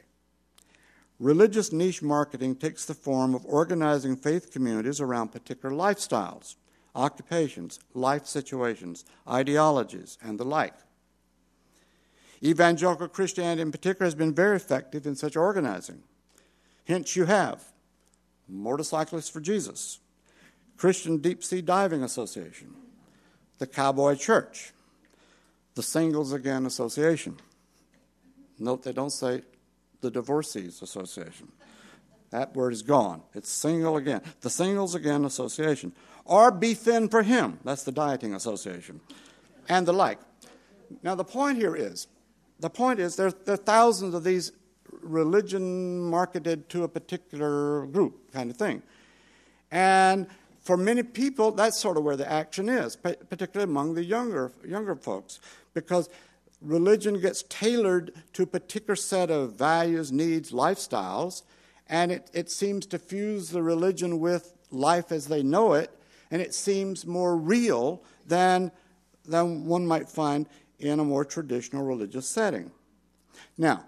Religious 1.18 1.72
niche 1.72 2.02
marketing 2.02 2.56
takes 2.56 2.84
the 2.84 2.94
form 2.94 3.34
of 3.34 3.46
organizing 3.46 4.16
faith 4.16 4.52
communities 4.52 5.00
around 5.00 5.28
particular 5.28 5.74
lifestyles, 5.74 6.56
occupations, 6.94 7.78
life 7.94 8.26
situations, 8.26 9.04
ideologies, 9.28 10.18
and 10.22 10.38
the 10.38 10.44
like. 10.44 10.74
Evangelical 12.42 13.08
Christianity, 13.08 13.62
in 13.62 13.72
particular, 13.72 14.04
has 14.04 14.14
been 14.14 14.34
very 14.34 14.56
effective 14.56 15.06
in 15.06 15.14
such 15.14 15.36
organizing. 15.36 16.02
Hence, 16.84 17.16
you 17.16 17.24
have 17.24 17.72
Motorcyclists 18.48 19.30
for 19.30 19.40
Jesus, 19.40 20.00
Christian 20.76 21.18
Deep 21.18 21.44
Sea 21.44 21.60
Diving 21.60 22.02
Association, 22.02 22.74
the 23.58 23.66
Cowboy 23.66 24.16
Church, 24.16 24.72
the 25.74 25.82
Singles 25.82 26.32
Again 26.32 26.66
Association. 26.66 27.36
Note 28.58 28.82
they 28.82 28.92
don't 28.92 29.10
say 29.10 29.42
the 30.00 30.10
Divorcees 30.10 30.82
Association. 30.82 31.50
That 32.30 32.54
word 32.54 32.72
is 32.72 32.82
gone. 32.82 33.22
It's 33.32 33.48
single 33.48 33.96
again. 33.96 34.20
The 34.40 34.50
Singles 34.50 34.94
Again 34.94 35.24
Association. 35.24 35.92
Or 36.24 36.50
Be 36.50 36.74
Thin 36.74 37.08
for 37.08 37.22
Him. 37.22 37.58
That's 37.64 37.84
the 37.84 37.92
Dieting 37.92 38.34
Association. 38.34 39.00
And 39.68 39.86
the 39.86 39.92
like. 39.92 40.18
Now, 41.02 41.14
the 41.14 41.24
point 41.24 41.58
here 41.58 41.76
is 41.76 42.08
the 42.60 42.70
point 42.70 42.98
is 42.98 43.16
there, 43.16 43.30
there 43.30 43.54
are 43.54 43.56
thousands 43.56 44.14
of 44.14 44.24
these 44.24 44.52
religion 45.00 46.00
marketed 46.00 46.68
to 46.70 46.84
a 46.84 46.88
particular 46.88 47.86
group 47.86 48.32
kind 48.32 48.50
of 48.50 48.56
thing. 48.56 48.82
And 49.70 50.26
for 50.64 50.76
many 50.78 51.02
people, 51.02 51.52
that's 51.52 51.78
sort 51.78 51.96
of 51.96 52.04
where 52.04 52.16
the 52.16 52.30
action 52.30 52.68
is, 52.68 52.96
particularly 52.96 53.70
among 53.70 53.94
the 53.94 54.04
younger, 54.04 54.50
younger 54.66 54.94
folks, 54.96 55.38
because 55.74 56.08
religion 56.62 57.20
gets 57.20 57.42
tailored 57.44 58.12
to 58.32 58.44
a 58.44 58.46
particular 58.46 58.96
set 58.96 59.30
of 59.30 59.52
values, 59.52 60.10
needs, 60.10 60.52
lifestyles, 60.52 61.42
and 61.88 62.10
it, 62.10 62.30
it 62.32 62.50
seems 62.50 62.86
to 62.86 62.98
fuse 62.98 63.50
the 63.50 63.62
religion 63.62 64.20
with 64.20 64.54
life 64.70 65.12
as 65.12 65.26
they 65.26 65.42
know 65.42 65.74
it, 65.74 65.90
and 66.30 66.40
it 66.40 66.54
seems 66.54 67.06
more 67.06 67.36
real 67.36 68.02
than, 68.26 68.72
than 69.26 69.66
one 69.66 69.86
might 69.86 70.08
find 70.08 70.48
in 70.78 70.98
a 70.98 71.04
more 71.04 71.26
traditional 71.26 71.84
religious 71.84 72.26
setting. 72.26 72.70
Now, 73.58 73.84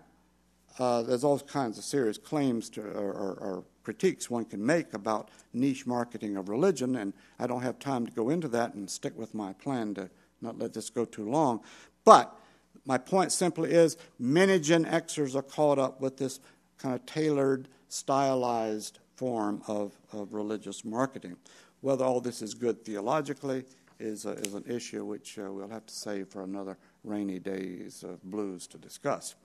uh, 0.79 1.03
there's 1.03 1.25
all 1.25 1.39
kinds 1.39 1.79
of 1.79 1.85
serious 1.85 2.19
claims 2.19 2.69
to, 2.71 2.83
or, 2.83 3.13
or, 3.13 3.35
or, 3.41 3.65
critiques 3.87 4.29
one 4.29 4.45
can 4.45 4.67
make 4.67 4.95
about 4.95 5.31
niche 5.53 5.87
marketing 5.87 6.37
of 6.37 6.49
religion, 6.49 6.97
and 6.97 7.13
I 7.39 7.47
don't 7.47 7.63
have 7.63 7.79
time 7.79 8.05
to 8.05 8.11
go 8.11 8.31
into 8.31 8.49
that 8.49 8.75
and 8.75 8.91
stick 8.91 9.17
with 9.17 9.33
my 9.33 9.53
plan 9.53 9.95
to 9.95 10.11
not 10.43 10.59
let 10.59 10.73
this 10.73 10.91
go 10.91 11.05
too 11.05 11.31
long. 11.31 11.61
But 12.05 12.37
my 12.85 12.99
point 12.99 13.31
simply 13.31 13.71
is 13.71 13.97
many 14.19 14.59
Gen 14.59 14.87
Xers 14.87 15.37
are 15.37 15.43
caught 15.43 15.79
up 15.79 16.01
with 16.01 16.17
this 16.17 16.41
kind 16.79 16.97
of 16.97 17.07
tailored, 17.07 17.69
stylized 17.89 18.99
form 19.15 19.63
of, 19.69 19.93
of 20.13 20.35
religious 20.35 20.85
marketing. 20.85 21.37
Whether 21.81 22.05
all 22.05 22.21
this 22.21 22.43
is 22.43 22.55
good 22.55 22.85
theologically 22.85 23.63
is, 24.01 24.27
a, 24.27 24.31
is 24.31 24.55
an 24.55 24.65
issue 24.67 25.05
which 25.05 25.39
uh, 25.39 25.53
we'll 25.53 25.69
have 25.69 25.87
to 25.87 25.95
save 25.95 26.27
for 26.27 26.43
another 26.43 26.77
rainy 27.05 27.39
days 27.39 28.03
of 28.03 28.21
blues 28.25 28.67
to 28.67 28.79
discuss. 28.79 29.37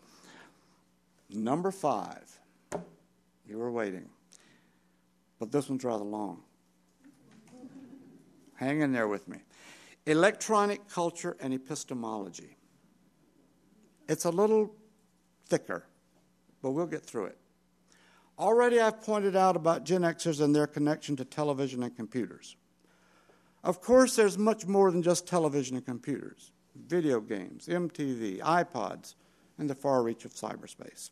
Number 1.30 1.70
five, 1.70 2.40
you 3.48 3.60
were 3.60 3.72
waiting, 3.72 4.10
but 5.42 5.52
this 5.52 5.68
one's 5.70 5.84
rather 5.84 6.04
long. 6.04 6.44
Hang 8.54 8.82
in 8.82 8.92
there 8.92 9.08
with 9.08 9.28
me. 9.28 9.40
Electronic 10.06 10.88
culture 10.88 11.36
and 11.40 11.52
epistemology. 11.52 12.58
It's 14.08 14.26
a 14.26 14.30
little 14.30 14.76
thicker, 15.48 15.88
but 16.62 16.72
we'll 16.72 16.86
get 16.86 17.04
through 17.04 17.26
it. 17.26 17.40
Already 18.38 18.80
I've 18.80 19.02
pointed 19.02 19.36
out 19.36 19.56
about 19.56 19.84
Gen 19.84 20.04
Xers 20.04 20.42
and 20.42 20.56
their 20.56 20.68
connection 20.68 21.16
to 21.16 21.26
television 21.26 21.82
and 21.82 21.96
computers. 21.96 22.56
Of 23.64 23.82
course, 23.82 24.16
there's 24.16 24.38
much 24.38 24.68
more 24.68 24.92
than 24.92 25.02
just 25.02 25.26
television 25.28 25.76
and 25.76 25.84
computers 25.84 26.52
video 26.88 27.20
games, 27.20 27.68
MTV, 27.68 28.42
iPods, 28.42 29.16
and 29.58 29.68
the 29.68 29.76
far 29.76 30.04
reach 30.04 30.24
of 30.24 30.34
cyberspace. 30.34 31.10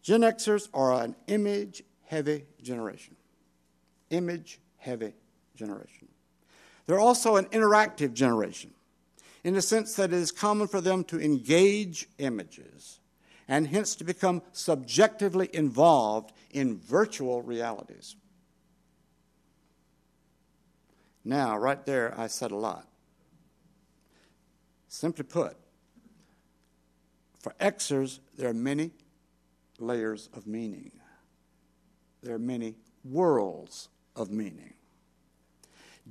Gen 0.00 0.20
Xers 0.20 0.68
are 0.72 0.92
an 0.92 1.16
image 1.26 1.82
heavy 2.06 2.44
generation. 2.62 3.16
Image 4.10 4.60
heavy 4.76 5.14
generation. 5.56 6.08
They're 6.86 7.00
also 7.00 7.36
an 7.36 7.46
interactive 7.46 8.12
generation 8.12 8.70
in 9.42 9.54
the 9.54 9.62
sense 9.62 9.94
that 9.96 10.12
it 10.12 10.16
is 10.16 10.30
common 10.30 10.68
for 10.68 10.80
them 10.80 11.04
to 11.04 11.20
engage 11.20 12.08
images 12.18 13.00
and 13.46 13.66
hence 13.66 13.94
to 13.96 14.04
become 14.04 14.42
subjectively 14.52 15.50
involved 15.52 16.32
in 16.50 16.78
virtual 16.78 17.42
realities. 17.42 18.16
Now, 21.24 21.56
right 21.56 21.84
there, 21.84 22.18
I 22.18 22.26
said 22.26 22.50
a 22.50 22.56
lot. 22.56 22.86
Simply 24.88 25.24
put, 25.24 25.56
for 27.38 27.54
Xers, 27.60 28.20
there 28.36 28.48
are 28.48 28.54
many 28.54 28.92
layers 29.78 30.28
of 30.32 30.46
meaning. 30.46 30.92
There 32.24 32.34
are 32.34 32.38
many 32.38 32.74
worlds 33.04 33.90
of 34.16 34.30
meaning. 34.30 34.72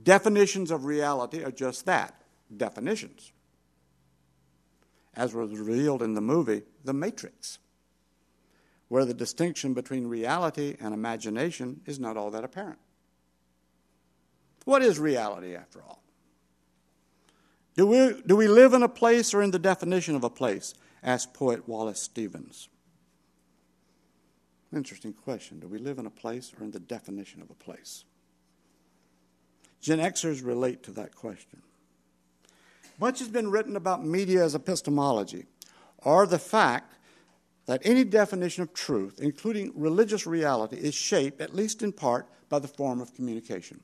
Definitions 0.01 0.69
of 0.69 0.85
reality 0.85 1.43
are 1.43 1.51
just 1.51 1.85
that 1.87 2.13
definitions, 2.55 3.31
as 5.15 5.33
was 5.33 5.57
revealed 5.57 6.03
in 6.03 6.13
the 6.13 6.21
movie 6.21 6.61
The 6.83 6.93
Matrix, 6.93 7.57
where 8.89 9.05
the 9.05 9.13
distinction 9.13 9.73
between 9.73 10.05
reality 10.05 10.77
and 10.79 10.93
imagination 10.93 11.81
is 11.87 11.99
not 11.99 12.15
all 12.15 12.29
that 12.29 12.43
apparent. 12.43 12.79
What 14.65 14.83
is 14.83 14.99
reality, 14.99 15.55
after 15.55 15.81
all? 15.81 16.03
Do 17.75 17.87
we, 17.87 18.21
do 18.25 18.35
we 18.35 18.47
live 18.47 18.73
in 18.73 18.83
a 18.83 18.89
place 18.89 19.33
or 19.33 19.41
in 19.41 19.49
the 19.49 19.59
definition 19.59 20.15
of 20.15 20.23
a 20.23 20.29
place? 20.29 20.75
asked 21.01 21.33
poet 21.33 21.67
Wallace 21.67 21.99
Stevens. 21.99 22.69
Interesting 24.75 25.13
question. 25.13 25.59
Do 25.59 25.67
we 25.67 25.77
live 25.77 25.99
in 25.99 26.05
a 26.05 26.11
place 26.11 26.51
or 26.57 26.63
in 26.63 26.71
the 26.71 26.79
definition 26.79 27.41
of 27.41 27.49
a 27.49 27.53
place? 27.53 28.05
Gen 29.81 29.99
Xers 29.99 30.43
relate 30.43 30.81
to 30.83 30.91
that 30.91 31.13
question. 31.13 31.61
Much 32.99 33.19
has 33.19 33.27
been 33.27 33.51
written 33.51 33.75
about 33.75 34.05
media 34.05 34.43
as 34.43 34.55
epistemology, 34.55 35.45
or 35.99 36.25
the 36.25 36.39
fact 36.39 36.95
that 37.65 37.81
any 37.83 38.03
definition 38.03 38.63
of 38.63 38.73
truth, 38.73 39.19
including 39.21 39.71
religious 39.75 40.25
reality, 40.25 40.77
is 40.77 40.95
shaped, 40.95 41.41
at 41.41 41.55
least 41.55 41.81
in 41.81 41.91
part, 41.91 42.27
by 42.49 42.59
the 42.59 42.67
form 42.67 43.01
of 43.01 43.13
communication. 43.13 43.79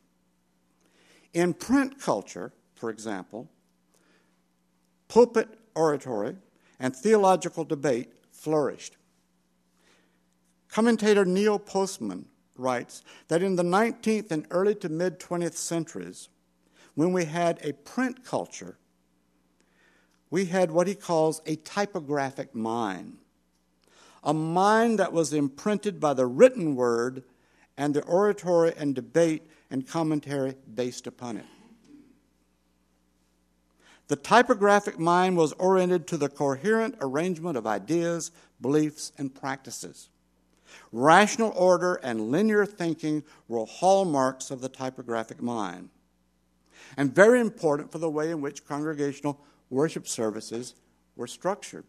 In 1.34 1.54
print 1.54 2.00
culture, 2.00 2.52
for 2.76 2.90
example, 2.90 3.50
pulpit 5.08 5.50
oratory 5.76 6.36
and 6.80 6.96
theological 6.96 7.64
debate 7.64 8.12
flourished. 8.32 8.96
Commentator 10.70 11.26
Neil 11.26 11.59
Postman 11.59 12.26
writes 12.55 13.03
that 13.28 13.41
in 13.41 13.55
the 13.55 13.63
19th 13.63 14.32
and 14.32 14.45
early 14.51 14.76
to 14.76 14.89
mid 14.89 15.20
20th 15.20 15.55
centuries, 15.55 16.30
when 16.95 17.11
we 17.11 17.26
had 17.26 17.59
a 17.63 17.74
print 17.74 18.24
culture, 18.24 18.78
we 20.30 20.45
had 20.45 20.70
what 20.70 20.88
he 20.88 20.95
calls 20.95 21.41
a 21.45 21.55
typographic 21.57 22.53
mind, 22.53 23.17
a 24.24 24.34
mind 24.34 24.99
that 24.99 25.13
was 25.13 25.34
imprinted 25.34 25.99
by 25.99 26.13
the 26.13 26.28
written 26.28 26.76
word 26.76 27.24
and 27.78 27.93
the 27.93 28.03
oratory 28.03 28.74
and 28.78 28.93
debate 28.93 29.49
and 29.72 29.88
commentary 29.88 30.55
based 30.76 31.07
upon 31.07 31.38
it. 31.38 31.45
The 34.07 34.15
typographic 34.15 34.99
mind 34.99 35.38
was 35.38 35.53
oriented 35.53 36.07
to 36.07 36.17
the 36.17 36.30
coherent 36.30 36.95
arrangement 36.99 37.57
of 37.57 37.65
ideas, 37.65 38.32
beliefs, 38.59 39.11
and 39.17 39.34
practices. 39.34 40.09
Rational 40.91 41.51
order 41.55 41.95
and 41.95 42.32
linear 42.32 42.65
thinking 42.65 43.24
were 43.47 43.65
hallmarks 43.65 44.51
of 44.51 44.61
the 44.61 44.70
typographic 44.70 45.41
mind, 45.41 45.89
and 46.97 47.13
very 47.13 47.39
important 47.39 47.91
for 47.91 47.99
the 47.99 48.09
way 48.09 48.32
in 48.32 48.41
which 48.41 48.65
congregational 48.65 49.39
worship 49.70 50.07
services 50.07 50.76
were 51.15 51.28
structured. 51.28 51.86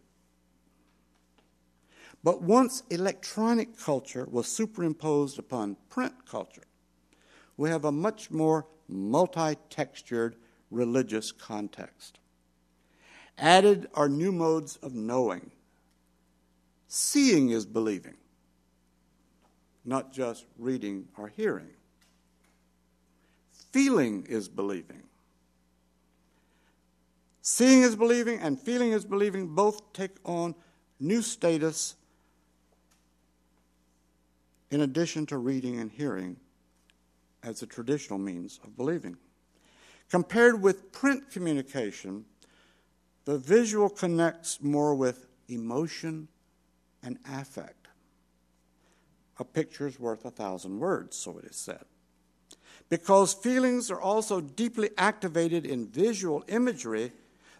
But 2.23 2.41
once 2.43 2.83
electronic 2.89 3.77
culture 3.77 4.27
was 4.29 4.47
superimposed 4.47 5.39
upon 5.39 5.77
print 5.89 6.13
culture, 6.27 6.67
we 7.57 7.69
have 7.69 7.85
a 7.85 7.91
much 7.91 8.29
more 8.29 8.67
multi 8.87 9.57
textured 9.69 10.35
religious 10.69 11.31
context. 11.31 12.19
Added 13.37 13.89
are 13.95 14.07
new 14.07 14.31
modes 14.31 14.77
of 14.77 14.93
knowing. 14.93 15.51
Seeing 16.87 17.49
is 17.49 17.65
believing 17.65 18.17
not 19.85 20.13
just 20.13 20.45
reading 20.57 21.07
or 21.17 21.27
hearing. 21.27 21.69
Feeling 23.71 24.25
is 24.27 24.47
believing. 24.47 25.03
Seeing 27.41 27.81
is 27.81 27.95
believing 27.95 28.39
and 28.39 28.59
feeling 28.59 28.91
is 28.91 29.05
believing 29.05 29.47
both 29.47 29.93
take 29.93 30.17
on 30.25 30.53
new 30.99 31.21
status 31.21 31.95
in 34.69 34.81
addition 34.81 35.25
to 35.27 35.37
reading 35.37 35.79
and 35.79 35.91
hearing 35.91 36.37
as 37.43 37.61
a 37.61 37.65
traditional 37.65 38.19
means 38.19 38.59
of 38.63 38.77
believing. 38.77 39.17
Compared 40.09 40.61
with 40.61 40.91
print 40.91 41.31
communication, 41.31 42.25
the 43.25 43.37
visual 43.37 43.89
connects 43.89 44.61
more 44.61 44.93
with 44.93 45.27
emotion 45.47 46.27
and 47.03 47.17
affect. 47.29 47.80
A 49.41 49.43
picture 49.43 49.87
is 49.87 49.99
worth 49.99 50.23
a 50.23 50.29
thousand 50.29 50.77
words, 50.79 51.17
so 51.17 51.39
it 51.39 51.45
is 51.45 51.55
said. 51.55 51.83
Because 52.89 53.33
feelings 53.33 53.89
are 53.89 53.99
also 53.99 54.39
deeply 54.39 54.91
activated 54.99 55.65
in 55.65 55.87
visual 55.87 56.43
imagery, 56.47 57.11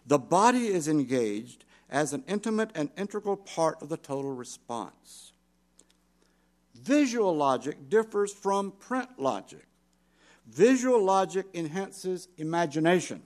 the 0.06 0.16
body 0.16 0.68
is 0.68 0.86
engaged 0.86 1.64
as 1.90 2.12
an 2.12 2.22
intimate 2.28 2.70
and 2.76 2.90
integral 2.96 3.36
part 3.36 3.82
of 3.82 3.88
the 3.88 3.96
total 3.96 4.30
response. 4.30 5.32
Visual 6.76 7.36
logic 7.36 7.88
differs 7.88 8.32
from 8.32 8.70
print 8.70 9.08
logic. 9.18 9.66
Visual 10.46 11.02
logic 11.02 11.46
enhances 11.52 12.28
imagination, 12.38 13.22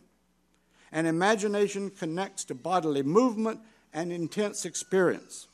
and 0.92 1.06
imagination 1.06 1.90
connects 1.90 2.42
to 2.46 2.54
bodily 2.54 3.02
movement 3.02 3.60
and 3.92 4.10
intense 4.10 4.64
experience. 4.64 5.46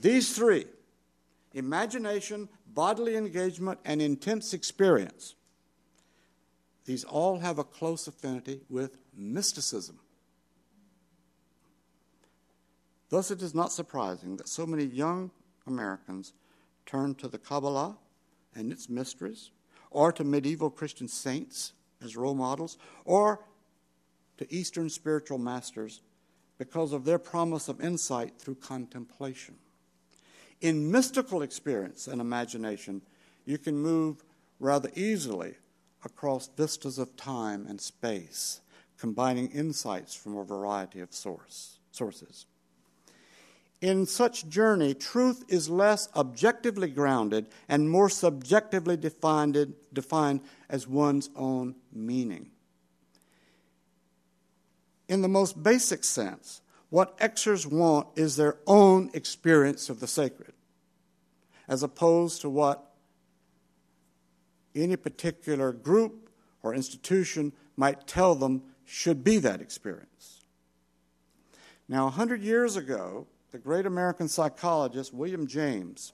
These 0.00 0.34
three, 0.34 0.66
imagination, 1.54 2.48
bodily 2.66 3.16
engagement, 3.16 3.78
and 3.84 4.00
intense 4.00 4.54
experience. 4.54 5.34
These 6.84 7.04
all 7.04 7.38
have 7.38 7.58
a 7.58 7.64
close 7.64 8.06
affinity 8.06 8.60
with 8.68 8.98
mysticism. 9.16 9.98
Thus, 13.08 13.30
it 13.30 13.42
is 13.42 13.54
not 13.54 13.72
surprising 13.72 14.36
that 14.38 14.48
so 14.48 14.66
many 14.66 14.84
young 14.84 15.30
Americans 15.66 16.32
turn 16.86 17.14
to 17.16 17.28
the 17.28 17.38
Kabbalah 17.38 17.98
and 18.54 18.72
its 18.72 18.88
mysteries, 18.88 19.50
or 19.90 20.12
to 20.12 20.24
medieval 20.24 20.70
Christian 20.70 21.08
saints 21.08 21.74
as 22.02 22.16
role 22.16 22.34
models, 22.34 22.78
or 23.04 23.44
to 24.38 24.52
Eastern 24.52 24.88
spiritual 24.88 25.38
masters 25.38 26.00
because 26.58 26.92
of 26.92 27.04
their 27.04 27.18
promise 27.18 27.68
of 27.68 27.80
insight 27.80 28.38
through 28.38 28.54
contemplation. 28.56 29.56
In 30.62 30.92
mystical 30.92 31.42
experience 31.42 32.06
and 32.06 32.20
imagination, 32.20 33.02
you 33.44 33.58
can 33.58 33.76
move 33.76 34.24
rather 34.60 34.90
easily 34.94 35.56
across 36.04 36.48
vistas 36.56 36.98
of 36.98 37.16
time 37.16 37.66
and 37.68 37.80
space, 37.80 38.60
combining 38.96 39.48
insights 39.48 40.14
from 40.14 40.36
a 40.36 40.44
variety 40.44 41.00
of 41.00 41.12
source, 41.12 41.78
sources. 41.90 42.46
In 43.80 44.06
such 44.06 44.48
journey, 44.48 44.94
truth 44.94 45.44
is 45.48 45.68
less 45.68 46.08
objectively 46.14 46.88
grounded 46.88 47.48
and 47.68 47.90
more 47.90 48.08
subjectively 48.08 48.96
defined, 48.96 49.74
defined 49.92 50.40
as 50.68 50.86
one's 50.86 51.28
own 51.34 51.74
meaning. 51.92 52.52
In 55.08 55.22
the 55.22 55.28
most 55.28 55.60
basic 55.60 56.04
sense, 56.04 56.61
what 56.92 57.16
Xers 57.20 57.64
want 57.64 58.06
is 58.16 58.36
their 58.36 58.58
own 58.66 59.10
experience 59.14 59.88
of 59.88 59.98
the 59.98 60.06
sacred, 60.06 60.52
as 61.66 61.82
opposed 61.82 62.42
to 62.42 62.50
what 62.50 62.92
any 64.74 64.96
particular 64.96 65.72
group 65.72 66.28
or 66.62 66.74
institution 66.74 67.54
might 67.78 68.06
tell 68.06 68.34
them 68.34 68.60
should 68.84 69.24
be 69.24 69.38
that 69.38 69.62
experience. 69.62 70.42
Now, 71.88 72.04
100 72.04 72.42
years 72.42 72.76
ago, 72.76 73.26
the 73.52 73.58
great 73.58 73.86
American 73.86 74.28
psychologist 74.28 75.14
William 75.14 75.46
James, 75.46 76.12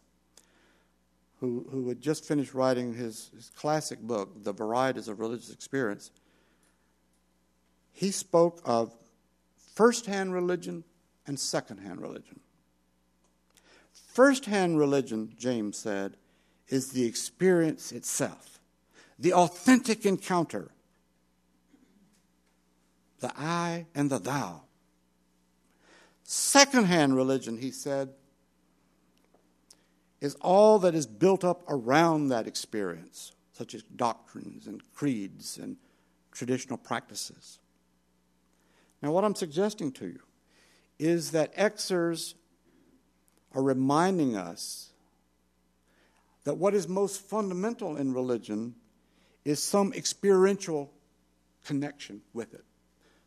who, 1.41 1.67
who 1.73 1.89
had 1.89 2.01
just 2.01 2.25
finished 2.25 2.55
writing 2.55 2.95
his, 2.95 3.33
his 3.35 3.51
classic 3.57 3.99
book, 3.99 4.45
The 4.45 4.53
Varieties 4.53 5.09
of 5.09 5.19
Religious 5.19 5.51
Experience, 5.51 6.13
he 7.91 8.13
spoke 8.13 8.61
of 8.65 8.95
first 9.79 10.07
hand 10.07 10.35
religion 10.35 10.83
and 11.29 11.39
second 11.39 11.79
hand 11.79 12.01
religion. 12.01 12.41
First 13.93 14.47
hand 14.47 14.77
religion, 14.77 15.33
James 15.39 15.79
said, 15.79 16.17
is 16.67 16.91
the 16.91 17.05
experience 17.05 17.93
itself, 17.93 18.59
the 19.21 19.33
authentic 19.33 20.05
encounter, 20.05 20.73
the 23.21 23.33
I 23.39 23.87
and 23.95 24.11
the 24.11 24.19
thou. 24.19 24.63
Second 26.25 26.87
hand 26.87 27.15
religion, 27.15 27.59
he 27.59 27.71
said, 27.71 28.09
is 30.21 30.35
all 30.41 30.81
that 30.81 30.97
is 30.97 31.07
built 31.07 31.45
up 31.45 31.63
around 31.69 32.31
that 32.31 32.49
experience, 32.49 33.31
such 33.53 33.77
as 33.77 33.85
doctrines 33.85 34.67
and 34.67 34.83
creeds 34.93 35.57
and 35.57 35.77
traditional 36.33 36.79
practices. 36.79 37.61
Now, 39.03 39.13
what 39.13 39.25
I'm 39.25 39.35
suggesting 39.35 39.93
to 39.93 40.07
you 40.07 40.21
is 40.99 41.31
that 41.31 41.57
Xers 41.57 42.35
are 43.55 43.63
reminding 43.63 44.37
us 44.37 44.91
that 46.45 46.57
what 46.57 46.75
is 46.75 46.89
most 46.89 47.21
fundamental 47.21 47.97
in 47.97 48.13
religion 48.13 48.75
is 49.45 49.63
some 49.63 49.93
experiential 49.93 50.93
connection 51.65 52.23
with 52.33 52.55
it, 52.55 52.65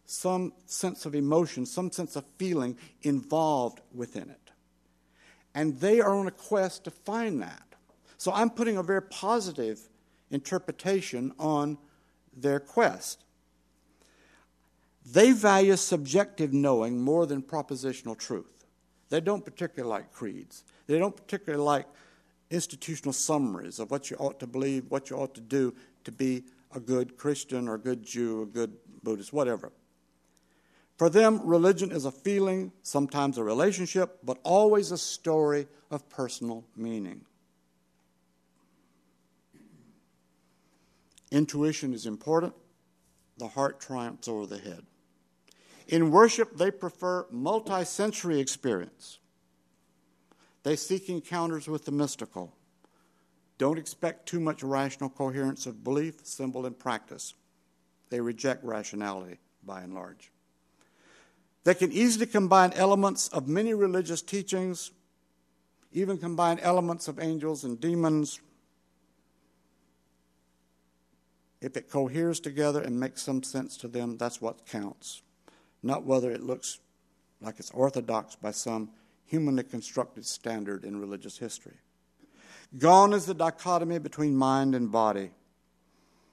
some 0.06 0.54
sense 0.66 1.06
of 1.06 1.16
emotion, 1.16 1.66
some 1.66 1.92
sense 1.92 2.16
of 2.16 2.26
feeling 2.38 2.78
involved 3.04 3.80
within 3.94 4.30
it. 4.30 4.52
And 5.54 5.80
they 5.80 6.00
are 6.00 6.14
on 6.14 6.28
a 6.28 6.32
quest 6.32 6.86
to 6.86 6.92
find 6.92 7.42
that. 7.42 7.64
So 8.18 8.32
I'm 8.32 8.50
putting 8.50 8.78
a 8.78 8.84
very 8.84 9.02
positive 9.02 9.80
interpretation 10.30 11.34
on 11.40 11.78
their 12.36 12.60
quest. 12.60 13.21
They 15.06 15.32
value 15.32 15.76
subjective 15.76 16.54
knowing 16.54 17.02
more 17.02 17.26
than 17.26 17.42
propositional 17.42 18.18
truth. 18.18 18.66
They 19.10 19.20
don't 19.20 19.44
particularly 19.44 19.90
like 19.90 20.12
creeds. 20.12 20.64
They 20.88 21.00
don't 21.00 21.16
particularly 21.16 21.64
like 21.64 21.88
institutional 22.50 23.14
summaries 23.14 23.80
of 23.80 23.92
what 23.92 24.10
you 24.10 24.18
ought 24.18 24.40
to 24.40 24.48
believe, 24.48 24.86
what 24.90 25.10
you 25.10 25.18
ought 25.18 25.34
to 25.36 25.42
do 25.42 25.74
to 26.04 26.12
be 26.12 26.44
a 26.74 26.80
good 26.80 27.18
Christian 27.18 27.68
or 27.68 27.76
a 27.76 27.80
good 27.80 28.04
Jew, 28.04 28.44
a 28.44 28.46
good 28.46 28.74
Buddhist, 29.04 29.34
whatever. 29.34 29.72
For 30.98 31.10
them, 31.10 31.42
religion 31.44 31.92
is 31.92 32.06
a 32.06 32.12
feeling, 32.12 32.72
sometimes 32.84 33.38
a 33.38 33.44
relationship, 33.44 34.20
but 34.24 34.38
always 34.44 34.92
a 34.92 34.98
story 34.98 35.68
of 35.90 36.08
personal 36.10 36.64
meaning. 36.76 37.22
Intuition 41.32 41.94
is 41.94 42.06
important. 42.06 42.54
The 43.38 43.48
heart 43.48 43.80
triumphs 43.80 44.28
over 44.28 44.46
the 44.46 44.60
head. 44.60 44.86
In 45.92 46.10
worship, 46.10 46.58
they 46.58 46.72
prefer 46.72 47.28
multi-sensory 47.30 48.40
experience. 48.40 49.20
They 50.64 50.78
seek 50.78 51.10
encounters 51.10 51.68
with 51.68 51.86
the 51.86 51.92
mystical. 51.92 52.56
Don't 53.58 53.78
expect 53.78 54.26
too 54.26 54.40
much 54.40 54.64
rational 54.64 55.10
coherence 55.10 55.66
of 55.66 55.84
belief, 55.84 56.26
symbol, 56.26 56.66
and 56.66 56.80
practice. 56.80 57.34
They 58.10 58.22
reject 58.22 58.64
rationality 58.64 59.38
by 59.64 59.82
and 59.82 59.94
large. 59.94 60.32
They 61.66 61.74
can 61.76 61.92
easily 61.92 62.26
combine 62.26 62.72
elements 62.74 63.28
of 63.28 63.48
many 63.48 63.74
religious 63.74 64.22
teachings, 64.22 64.92
even 65.92 66.18
combine 66.18 66.60
elements 66.60 67.08
of 67.08 67.20
angels 67.20 67.64
and 67.64 67.80
demons. 67.80 68.40
If 71.60 71.78
it 71.78 71.90
coheres 71.90 72.40
together 72.40 72.82
and 72.82 73.00
makes 73.00 73.22
some 73.22 73.44
sense 73.44 73.78
to 73.78 73.88
them, 73.88 74.18
that's 74.18 74.42
what 74.42 74.66
counts, 74.66 75.22
not 75.84 76.06
whether 76.06 76.32
it 76.32 76.44
looks 76.44 76.80
like 77.42 77.60
it's 77.60 77.72
orthodox 77.72 78.36
by 78.36 78.52
some 78.52 78.90
humanly 79.26 79.64
constructed 79.64 80.26
standard 80.26 80.84
in 80.84 81.00
religious 81.00 81.38
history. 81.38 81.78
Gone 82.78 83.14
is 83.14 83.26
the 83.26 83.34
dichotomy 83.34 84.00
between 84.00 84.36
mind 84.36 84.76
and 84.76 84.92
body. 84.92 85.32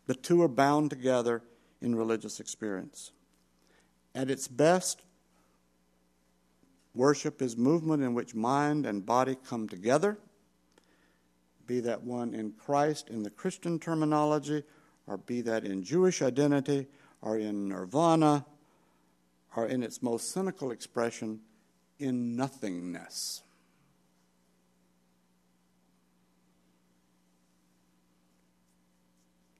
The 0.07 0.15
two 0.15 0.43
are 0.43 0.49
bound 0.49 0.91
together 0.91 1.43
in 1.81 1.95
religious 1.95 2.41
experience. 2.41 3.13
At 4.15 4.31
its 4.31 4.49
best, 4.49 5.03
worship 6.95 7.41
is 7.43 7.57
movement 7.57 8.03
in 8.03 8.15
which 8.15 8.35
mind 8.35 8.87
and 8.87 9.05
body 9.05 9.37
come 9.49 9.69
together, 9.69 10.19
be 11.67 11.81
that 11.81 12.03
one 12.03 12.35
in 12.35 12.53
Christ 12.53 13.09
in 13.11 13.23
the 13.23 13.31
Christian 13.31 13.79
terminology, 13.79 14.63
or 15.07 15.19
be 15.19 15.41
that 15.43 15.65
in 15.65 15.83
Jewish 15.83 16.23
identity, 16.23 16.87
or 17.21 17.39
in 17.39 17.69
nirvana, 17.69 18.45
or 19.59 19.67
in 19.67 19.83
its 19.83 20.05
most 20.05 20.31
cynical 20.31 20.71
expression, 20.71 21.41
in 21.99 22.37
nothingness. 22.37 23.43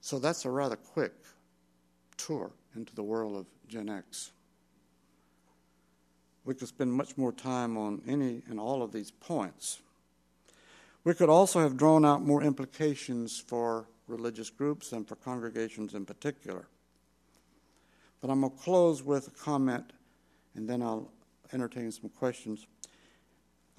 So 0.01 0.21
that's 0.21 0.45
a 0.45 0.51
rather 0.51 0.77
quick 0.77 1.15
tour 2.17 2.53
into 2.77 2.95
the 2.95 3.03
world 3.03 3.37
of 3.37 3.47
Gen 3.67 3.89
X. 3.89 4.31
We 6.45 6.55
could 6.55 6.69
spend 6.69 6.93
much 6.93 7.17
more 7.17 7.33
time 7.33 7.77
on 7.77 8.01
any 8.07 8.43
and 8.49 8.61
all 8.61 8.85
of 8.85 8.93
these 8.93 9.11
points. 9.11 9.81
We 11.03 11.13
could 11.13 11.29
also 11.29 11.59
have 11.59 11.77
drawn 11.77 12.05
out 12.05 12.23
more 12.23 12.45
implications 12.45 13.41
for 13.41 13.89
religious 14.07 14.49
groups 14.49 14.93
and 14.93 15.09
for 15.09 15.17
congregations 15.17 15.95
in 15.95 16.07
particular. 16.07 16.69
But 18.21 18.31
I'm 18.31 18.41
going 18.41 18.53
to 18.53 18.59
close 18.59 19.03
with 19.03 19.29
a 19.29 19.31
comment 19.31 19.93
and 20.55 20.69
then 20.69 20.83
I'll 20.83 21.11
entertain 21.53 21.93
some 21.93 22.11
questions. 22.11 22.67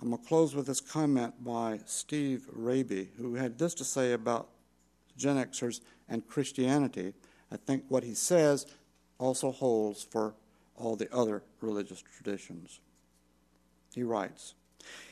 I'm 0.01 0.09
going 0.09 0.21
to 0.21 0.27
close 0.27 0.55
with 0.55 0.65
this 0.65 0.79
comment 0.79 1.43
by 1.43 1.79
Steve 1.85 2.47
Rabey, 2.55 3.09
who 3.17 3.35
had 3.35 3.59
this 3.59 3.73
to 3.75 3.83
say 3.83 4.13
about 4.13 4.47
Gen 5.17 5.35
Xers 5.35 5.81
and 6.07 6.25
Christianity. 6.25 7.13
I 7.51 7.57
think 7.57 7.83
what 7.89 8.03
he 8.03 8.13
says 8.13 8.65
also 9.17 9.51
holds 9.51 10.03
for 10.03 10.35
all 10.77 10.95
the 10.95 11.13
other 11.13 11.43
religious 11.59 12.01
traditions. 12.01 12.79
He 13.93 14.03
writes 14.03 14.53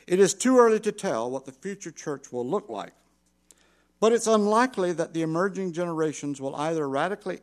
It 0.07 0.19
is 0.19 0.33
too 0.33 0.57
early 0.57 0.79
to 0.79 0.91
tell 0.93 1.29
what 1.29 1.45
the 1.45 1.51
future 1.51 1.91
church 1.91 2.31
will 2.31 2.47
look 2.47 2.69
like, 2.69 2.93
but 3.99 4.13
it's 4.13 4.27
unlikely 4.27 4.93
that 4.93 5.13
the 5.13 5.21
emerging 5.21 5.73
generations 5.73 6.39
will 6.39 6.55
either 6.55 6.87
radically 6.87 7.39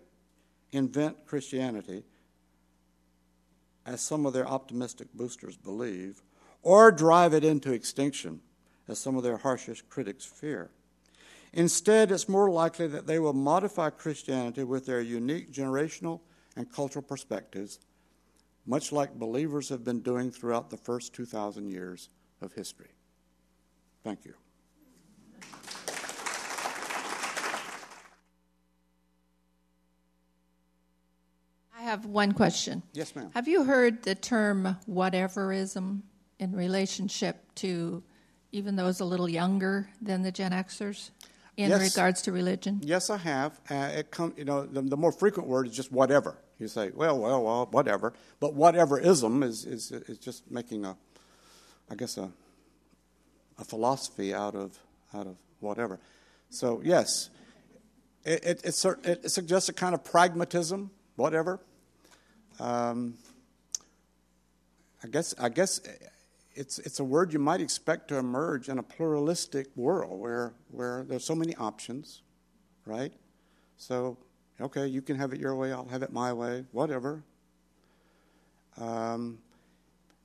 invent 0.74 1.24
Christianity 1.26 2.04
as 3.86 4.00
some 4.00 4.26
of 4.26 4.32
their 4.32 4.46
optimistic 4.46 5.08
boosters 5.14 5.56
believe, 5.56 6.22
or 6.62 6.90
drive 6.90 7.34
it 7.34 7.44
into 7.44 7.72
extinction, 7.72 8.40
as 8.88 8.98
some 8.98 9.16
of 9.16 9.22
their 9.22 9.36
harshest 9.36 9.88
critics 9.88 10.24
fear. 10.24 10.70
Instead, 11.52 12.10
it's 12.10 12.28
more 12.28 12.50
likely 12.50 12.86
that 12.88 13.06
they 13.06 13.18
will 13.18 13.32
modify 13.32 13.90
Christianity 13.90 14.64
with 14.64 14.86
their 14.86 15.00
unique 15.00 15.52
generational 15.52 16.20
and 16.56 16.72
cultural 16.72 17.02
perspectives, 17.02 17.78
much 18.66 18.90
like 18.90 19.14
believers 19.18 19.68
have 19.68 19.84
been 19.84 20.00
doing 20.00 20.30
throughout 20.30 20.70
the 20.70 20.76
first 20.76 21.12
2,000 21.12 21.68
years 21.68 22.08
of 22.40 22.52
history. 22.54 22.90
Thank 24.02 24.24
you. 24.24 24.34
Have 31.94 32.06
one 32.06 32.32
question. 32.32 32.82
Yes, 32.92 33.14
ma'am. 33.14 33.30
Have 33.34 33.46
you 33.46 33.62
heard 33.62 34.02
the 34.02 34.16
term 34.16 34.76
whateverism 34.88 36.02
in 36.40 36.50
relationship 36.52 37.36
to 37.56 38.02
even 38.50 38.74
those 38.74 38.98
a 38.98 39.04
little 39.04 39.28
younger 39.28 39.88
than 40.02 40.22
the 40.22 40.32
Gen 40.32 40.50
Xers 40.50 41.10
in 41.56 41.70
yes. 41.70 41.94
regards 41.94 42.22
to 42.22 42.32
religion? 42.32 42.80
Yes, 42.82 43.10
I 43.10 43.18
have. 43.18 43.60
Uh, 43.70 43.92
it 43.94 44.10
come, 44.10 44.34
you 44.36 44.44
know, 44.44 44.66
the, 44.66 44.82
the, 44.82 44.96
more 44.96 45.12
frequent 45.12 45.48
word 45.48 45.68
is 45.68 45.76
just 45.76 45.92
whatever. 45.92 46.36
You 46.58 46.66
say, 46.66 46.90
well, 46.92 47.16
well, 47.16 47.44
well, 47.44 47.68
whatever. 47.70 48.12
But 48.40 48.56
whateverism 48.56 49.44
is, 49.44 49.64
is, 49.64 49.92
is 49.92 50.18
just 50.18 50.50
making 50.50 50.84
a, 50.84 50.96
I 51.88 51.94
guess, 51.94 52.16
a, 52.16 52.28
a 53.58 53.64
philosophy 53.64 54.34
out 54.34 54.56
of, 54.56 54.76
out 55.14 55.28
of 55.28 55.36
whatever. 55.60 56.00
So, 56.50 56.80
yes, 56.84 57.30
it, 58.24 58.44
it, 58.44 58.64
it, 58.64 59.24
it 59.24 59.30
suggests 59.30 59.68
a 59.68 59.72
kind 59.72 59.94
of 59.94 60.02
pragmatism, 60.02 60.90
whatever. 61.14 61.60
Um, 62.60 63.14
I 65.02 65.08
guess 65.08 65.34
I 65.38 65.48
guess 65.48 65.80
it's 66.54 66.78
it's 66.78 67.00
a 67.00 67.04
word 67.04 67.32
you 67.32 67.38
might 67.38 67.60
expect 67.60 68.08
to 68.08 68.16
emerge 68.16 68.68
in 68.68 68.78
a 68.78 68.82
pluralistic 68.82 69.68
world 69.76 70.18
where 70.18 70.54
where 70.70 71.04
there's 71.08 71.24
so 71.24 71.34
many 71.34 71.54
options, 71.56 72.22
right? 72.86 73.12
So 73.76 74.16
okay, 74.60 74.86
you 74.86 75.02
can 75.02 75.16
have 75.16 75.32
it 75.32 75.40
your 75.40 75.54
way, 75.56 75.72
I'll 75.72 75.88
have 75.88 76.02
it 76.02 76.12
my 76.12 76.32
way, 76.32 76.64
whatever. 76.72 77.22
Um, 78.78 79.38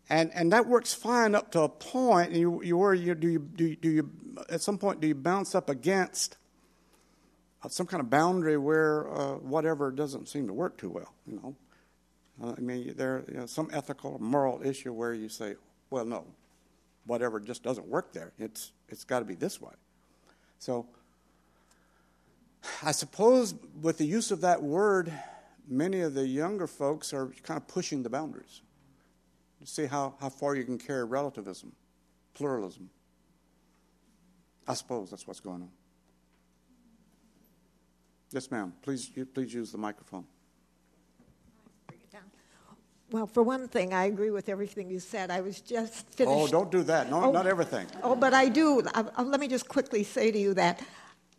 and 0.09 0.31
and 0.33 0.51
that 0.53 0.65
works 0.67 0.93
fine 0.93 1.35
up 1.35 1.51
to 1.51 1.61
a 1.61 1.69
point. 1.69 2.29
And 2.29 2.39
you 2.39 2.63
you 2.63 2.77
where 2.77 2.93
you 2.93 3.15
do 3.15 3.27
you 3.27 3.39
do 3.39 3.65
you, 3.65 3.75
do 3.75 3.89
you 3.89 4.09
at 4.49 4.61
some 4.61 4.77
point 4.77 5.01
do 5.01 5.07
you 5.07 5.15
bounce 5.15 5.55
up 5.55 5.69
against 5.69 6.37
some 7.67 7.85
kind 7.85 7.99
of 7.99 8.09
boundary 8.09 8.57
where 8.57 9.11
uh, 9.13 9.33
whatever 9.35 9.91
doesn't 9.91 10.29
seem 10.29 10.47
to 10.47 10.53
work 10.53 10.77
too 10.77 10.89
well, 10.89 11.13
you 11.27 11.35
know? 11.35 11.55
I 12.41 12.59
mean, 12.59 12.93
there 12.95 13.23
you 13.27 13.37
know, 13.37 13.45
some 13.45 13.69
ethical 13.73 14.13
or 14.13 14.19
moral 14.19 14.61
issue 14.63 14.93
where 14.93 15.13
you 15.13 15.29
say, 15.29 15.55
well, 15.89 16.05
no, 16.05 16.25
whatever 17.05 17.39
just 17.39 17.63
doesn't 17.63 17.87
work 17.87 18.13
there. 18.13 18.31
It's 18.39 18.71
it's 18.87 19.03
got 19.03 19.19
to 19.19 19.25
be 19.25 19.35
this 19.35 19.59
way. 19.61 19.73
So, 20.57 20.87
I 22.83 22.91
suppose 22.91 23.55
with 23.81 23.97
the 23.97 24.05
use 24.05 24.31
of 24.31 24.41
that 24.41 24.61
word, 24.61 25.11
many 25.67 26.01
of 26.01 26.13
the 26.13 26.27
younger 26.27 26.67
folks 26.67 27.13
are 27.13 27.27
kind 27.43 27.57
of 27.57 27.67
pushing 27.67 28.03
the 28.03 28.09
boundaries 28.09 28.61
to 29.59 29.67
see 29.67 29.85
how, 29.85 30.15
how 30.19 30.29
far 30.29 30.55
you 30.55 30.63
can 30.63 30.77
carry 30.77 31.03
relativism, 31.03 31.71
pluralism. 32.33 32.89
I 34.67 34.73
suppose 34.73 35.09
that's 35.09 35.27
what's 35.27 35.39
going 35.39 35.61
on. 35.61 35.69
Yes, 38.31 38.51
ma'am. 38.51 38.73
Please, 38.81 39.09
please 39.33 39.53
use 39.53 39.71
the 39.71 39.77
microphone. 39.77 40.25
Well, 43.11 43.25
for 43.25 43.41
one 43.41 43.67
thing, 43.67 43.93
I 43.93 44.05
agree 44.05 44.29
with 44.29 44.49
everything 44.49 44.89
you 44.89 44.99
said. 44.99 45.31
I 45.31 45.41
was 45.41 45.61
just 45.61 46.07
finished. 46.13 46.35
Oh, 46.35 46.47
don't 46.47 46.71
do 46.71 46.83
that. 46.83 47.09
No, 47.09 47.25
oh, 47.25 47.31
not 47.31 47.47
everything. 47.47 47.87
Oh, 48.03 48.15
but 48.15 48.33
I 48.33 48.49
do. 48.49 48.83
I, 48.93 49.05
I, 49.15 49.23
let 49.23 49.39
me 49.39 49.47
just 49.47 49.67
quickly 49.67 50.03
say 50.03 50.31
to 50.31 50.37
you 50.37 50.53
that 50.53 50.81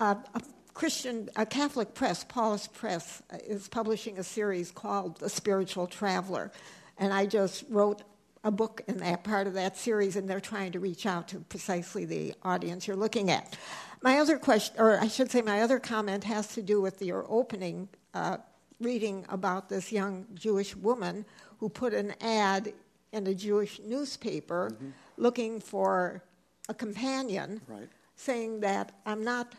uh, 0.00 0.16
a 0.34 0.40
Christian, 0.74 1.28
a 1.36 1.46
Catholic 1.46 1.94
press, 1.94 2.24
Paulist 2.24 2.72
Press, 2.72 3.22
uh, 3.32 3.36
is 3.46 3.68
publishing 3.68 4.18
a 4.18 4.24
series 4.24 4.72
called 4.72 5.20
The 5.20 5.28
Spiritual 5.28 5.86
Traveler. 5.86 6.50
And 6.98 7.12
I 7.12 7.26
just 7.26 7.64
wrote 7.68 8.02
a 8.42 8.50
book 8.50 8.82
in 8.88 8.96
that 8.98 9.22
part 9.22 9.46
of 9.46 9.52
that 9.54 9.76
series, 9.76 10.16
and 10.16 10.28
they're 10.28 10.40
trying 10.40 10.72
to 10.72 10.80
reach 10.80 11.06
out 11.06 11.28
to 11.28 11.38
precisely 11.40 12.04
the 12.04 12.34
audience 12.42 12.88
you're 12.88 12.96
looking 12.96 13.30
at. 13.30 13.56
My 14.02 14.18
other 14.18 14.38
question, 14.38 14.74
or 14.78 14.98
I 14.98 15.08
should 15.08 15.30
say, 15.30 15.42
my 15.42 15.60
other 15.62 15.78
comment 15.78 16.24
has 16.24 16.48
to 16.54 16.62
do 16.62 16.80
with 16.80 17.00
your 17.02 17.26
opening 17.28 17.88
uh, 18.14 18.38
reading 18.80 19.26
about 19.28 19.68
this 19.68 19.92
young 19.92 20.26
Jewish 20.34 20.74
woman 20.74 21.26
who 21.60 21.68
put 21.68 21.92
an 21.92 22.14
ad 22.22 22.72
in 23.12 23.26
a 23.26 23.34
Jewish 23.34 23.80
newspaper 23.84 24.70
mm-hmm. 24.72 24.88
looking 25.18 25.60
for 25.60 26.22
a 26.68 26.74
companion, 26.74 27.60
right. 27.68 27.88
saying 28.16 28.60
that 28.60 28.92
I'm 29.04 29.22
not 29.22 29.54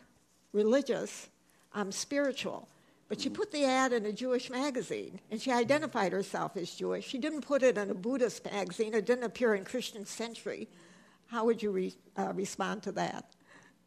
religious, 0.52 1.30
I'm 1.74 1.92
spiritual. 1.92 2.68
But 3.08 3.22
she 3.22 3.30
mm-hmm. 3.30 3.36
put 3.36 3.52
the 3.52 3.66
ad 3.66 3.94
in 3.94 4.06
a 4.06 4.12
Jewish 4.12 4.50
magazine, 4.50 5.20
and 5.30 5.40
she 5.40 5.52
identified 5.52 6.12
herself 6.12 6.58
as 6.58 6.72
Jewish. 6.72 7.08
She 7.08 7.20
didn't 7.20 7.42
put 7.42 7.62
it 7.62 7.78
in 7.78 7.90
a 7.92 7.94
Buddhist 7.94 8.46
magazine. 8.46 8.94
It 8.94 9.06
didn't 9.06 9.26
appear 9.26 9.54
in 9.54 9.64
Christian 9.64 10.06
Century. 10.06 10.68
How 11.28 11.46
would 11.46 11.62
you 11.62 11.72
re- 11.72 11.96
uh, 12.18 12.34
respond 12.34 12.84
to 12.84 12.92
that? 12.94 13.26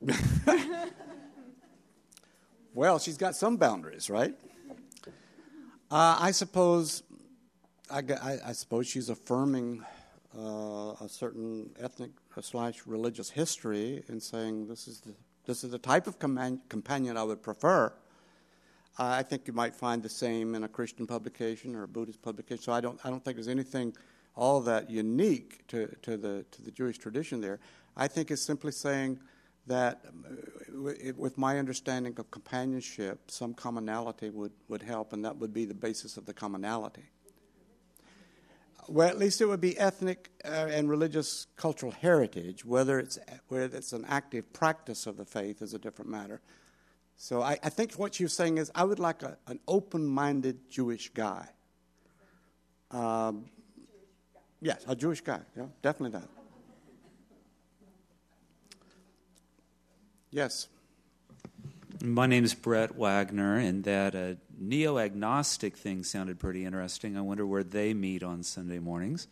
well, 2.74 2.98
she's 2.98 3.16
got 3.16 3.34
some 3.34 3.56
boundaries, 3.56 4.08
right? 4.08 4.34
Uh, 5.90 6.18
I 6.20 6.30
suppose, 6.30 7.02
I, 7.94 7.98
I, 8.00 8.38
I, 8.46 8.52
suppose 8.52 8.88
she's 8.88 9.08
affirming 9.08 9.84
uh, 10.36 10.94
a 11.00 11.08
certain 11.08 11.70
ethnic 11.78 12.10
slash 12.40 12.82
religious 12.86 13.30
history 13.30 14.02
and 14.08 14.20
saying 14.20 14.66
this 14.66 14.88
is 14.88 14.98
the 15.00 15.14
this 15.46 15.62
is 15.62 15.70
the 15.70 15.78
type 15.78 16.08
of 16.08 16.18
com- 16.18 16.60
companion 16.68 17.16
I 17.16 17.22
would 17.22 17.40
prefer. 17.40 17.92
I 18.98 19.22
think 19.22 19.46
you 19.46 19.52
might 19.52 19.76
find 19.76 20.02
the 20.02 20.08
same 20.08 20.56
in 20.56 20.64
a 20.64 20.68
Christian 20.68 21.06
publication 21.06 21.76
or 21.76 21.84
a 21.84 21.88
Buddhist 21.88 22.20
publication. 22.20 22.64
So 22.64 22.72
I 22.72 22.80
don't 22.80 22.98
I 23.04 23.10
don't 23.10 23.24
think 23.24 23.36
there's 23.36 23.46
anything 23.46 23.94
all 24.34 24.60
that 24.62 24.90
unique 24.90 25.64
to, 25.68 25.86
to 26.02 26.16
the 26.16 26.44
to 26.50 26.62
the 26.62 26.72
Jewish 26.72 26.98
tradition 26.98 27.40
there. 27.40 27.60
I 27.96 28.08
think 28.08 28.32
it's 28.32 28.42
simply 28.42 28.72
saying 28.72 29.20
that 29.68 30.04
uh, 30.04 31.12
with 31.16 31.38
my 31.38 31.60
understanding 31.60 32.14
of 32.18 32.28
companionship, 32.32 33.30
some 33.30 33.54
commonality 33.54 34.30
would, 34.30 34.52
would 34.68 34.82
help, 34.82 35.12
and 35.12 35.24
that 35.24 35.36
would 35.36 35.54
be 35.54 35.64
the 35.64 35.74
basis 35.74 36.16
of 36.16 36.26
the 36.26 36.34
commonality. 36.34 37.04
Well, 38.86 39.08
at 39.08 39.18
least 39.18 39.40
it 39.40 39.46
would 39.46 39.60
be 39.60 39.78
ethnic 39.78 40.30
uh, 40.44 40.48
and 40.48 40.90
religious 40.90 41.46
cultural 41.56 41.92
heritage. 41.92 42.64
Whether 42.64 42.98
it's, 42.98 43.18
whether 43.48 43.76
it's 43.76 43.92
an 43.92 44.04
active 44.08 44.52
practice 44.52 45.06
of 45.06 45.16
the 45.16 45.24
faith 45.24 45.62
is 45.62 45.72
a 45.74 45.78
different 45.78 46.10
matter. 46.10 46.40
So 47.16 47.42
I, 47.42 47.58
I 47.62 47.70
think 47.70 47.94
what 47.94 48.20
you're 48.20 48.28
saying 48.28 48.58
is 48.58 48.70
I 48.74 48.84
would 48.84 48.98
like 48.98 49.22
a, 49.22 49.38
an 49.46 49.60
open 49.66 50.04
minded 50.06 50.68
Jewish 50.68 51.08
guy. 51.10 51.48
Um, 52.90 53.46
yes, 54.60 54.84
a 54.86 54.94
Jewish 54.94 55.20
guy. 55.20 55.40
Yeah, 55.56 55.66
definitely 55.82 56.18
that. 56.18 56.28
Yes. 60.30 60.68
My 62.02 62.26
name 62.26 62.44
is 62.44 62.54
Brett 62.54 62.96
Wagner, 62.96 63.56
and 63.56 63.84
that 63.84 64.14
uh, 64.14 64.34
neo 64.68 64.98
agnostic 64.98 65.76
thing 65.76 66.02
sounded 66.02 66.38
pretty 66.38 66.64
interesting. 66.64 67.16
I 67.16 67.20
wonder 67.20 67.46
where 67.46 67.64
they 67.64 67.94
meet 67.94 68.22
on 68.22 68.42
Sunday 68.42 68.78
mornings. 68.78 69.28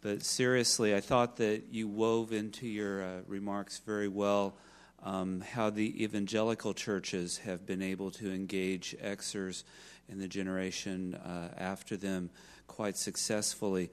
But 0.00 0.22
seriously, 0.22 0.94
I 0.94 1.00
thought 1.00 1.36
that 1.36 1.64
you 1.70 1.88
wove 1.88 2.32
into 2.32 2.66
your 2.66 3.02
uh, 3.02 3.20
remarks 3.26 3.78
very 3.78 4.08
well 4.08 4.54
um, 5.02 5.40
how 5.40 5.70
the 5.70 6.02
evangelical 6.02 6.74
churches 6.74 7.38
have 7.38 7.66
been 7.66 7.82
able 7.82 8.10
to 8.12 8.32
engage 8.32 8.96
Xers 9.02 9.64
in 10.08 10.18
the 10.18 10.28
generation 10.28 11.14
uh, 11.14 11.48
after 11.56 11.96
them 11.96 12.30
quite 12.66 12.96
successfully. 12.96 13.90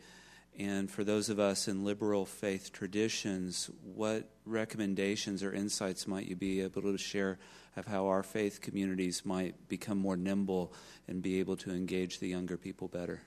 And 0.59 0.91
for 0.91 1.03
those 1.03 1.29
of 1.29 1.39
us 1.39 1.67
in 1.67 1.85
liberal 1.85 2.25
faith 2.25 2.71
traditions, 2.71 3.69
what 3.83 4.29
recommendations 4.45 5.43
or 5.43 5.53
insights 5.53 6.07
might 6.07 6.27
you 6.27 6.35
be 6.35 6.61
able 6.61 6.81
to 6.81 6.97
share 6.97 7.39
of 7.75 7.87
how 7.87 8.07
our 8.07 8.21
faith 8.21 8.59
communities 8.61 9.25
might 9.25 9.69
become 9.69 9.97
more 9.97 10.17
nimble 10.17 10.73
and 11.07 11.21
be 11.21 11.39
able 11.39 11.55
to 11.57 11.71
engage 11.71 12.19
the 12.19 12.27
younger 12.27 12.57
people 12.57 12.87
better? 12.87 13.21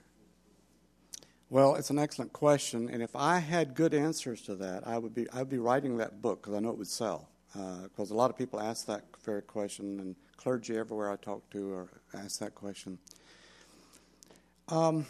Well, 1.49 1.75
it's 1.75 1.89
an 1.89 1.99
excellent 1.99 2.33
question, 2.33 2.89
and 2.89 3.03
if 3.03 3.15
I 3.15 3.37
had 3.37 3.75
good 3.75 3.93
answers 3.93 4.41
to 4.43 4.55
that, 4.55 4.87
I 4.87 4.97
would 4.97 5.13
be 5.13 5.29
I'd 5.31 5.49
be 5.49 5.59
writing 5.59 5.97
that 5.97 6.21
book 6.21 6.41
because 6.41 6.55
I 6.55 6.59
know 6.59 6.69
it 6.69 6.77
would 6.77 6.87
sell. 6.87 7.29
Because 7.53 8.11
uh, 8.11 8.13
a 8.13 8.17
lot 8.17 8.29
of 8.29 8.37
people 8.37 8.59
ask 8.59 8.87
that 8.87 9.05
very 9.23 9.41
question, 9.41 9.99
and 9.99 10.15
clergy 10.37 10.75
everywhere 10.75 11.11
I 11.11 11.15
talk 11.17 11.47
to 11.51 11.73
are 11.73 11.87
ask 12.13 12.39
that 12.39 12.55
question. 12.55 12.97
Um, 14.67 15.05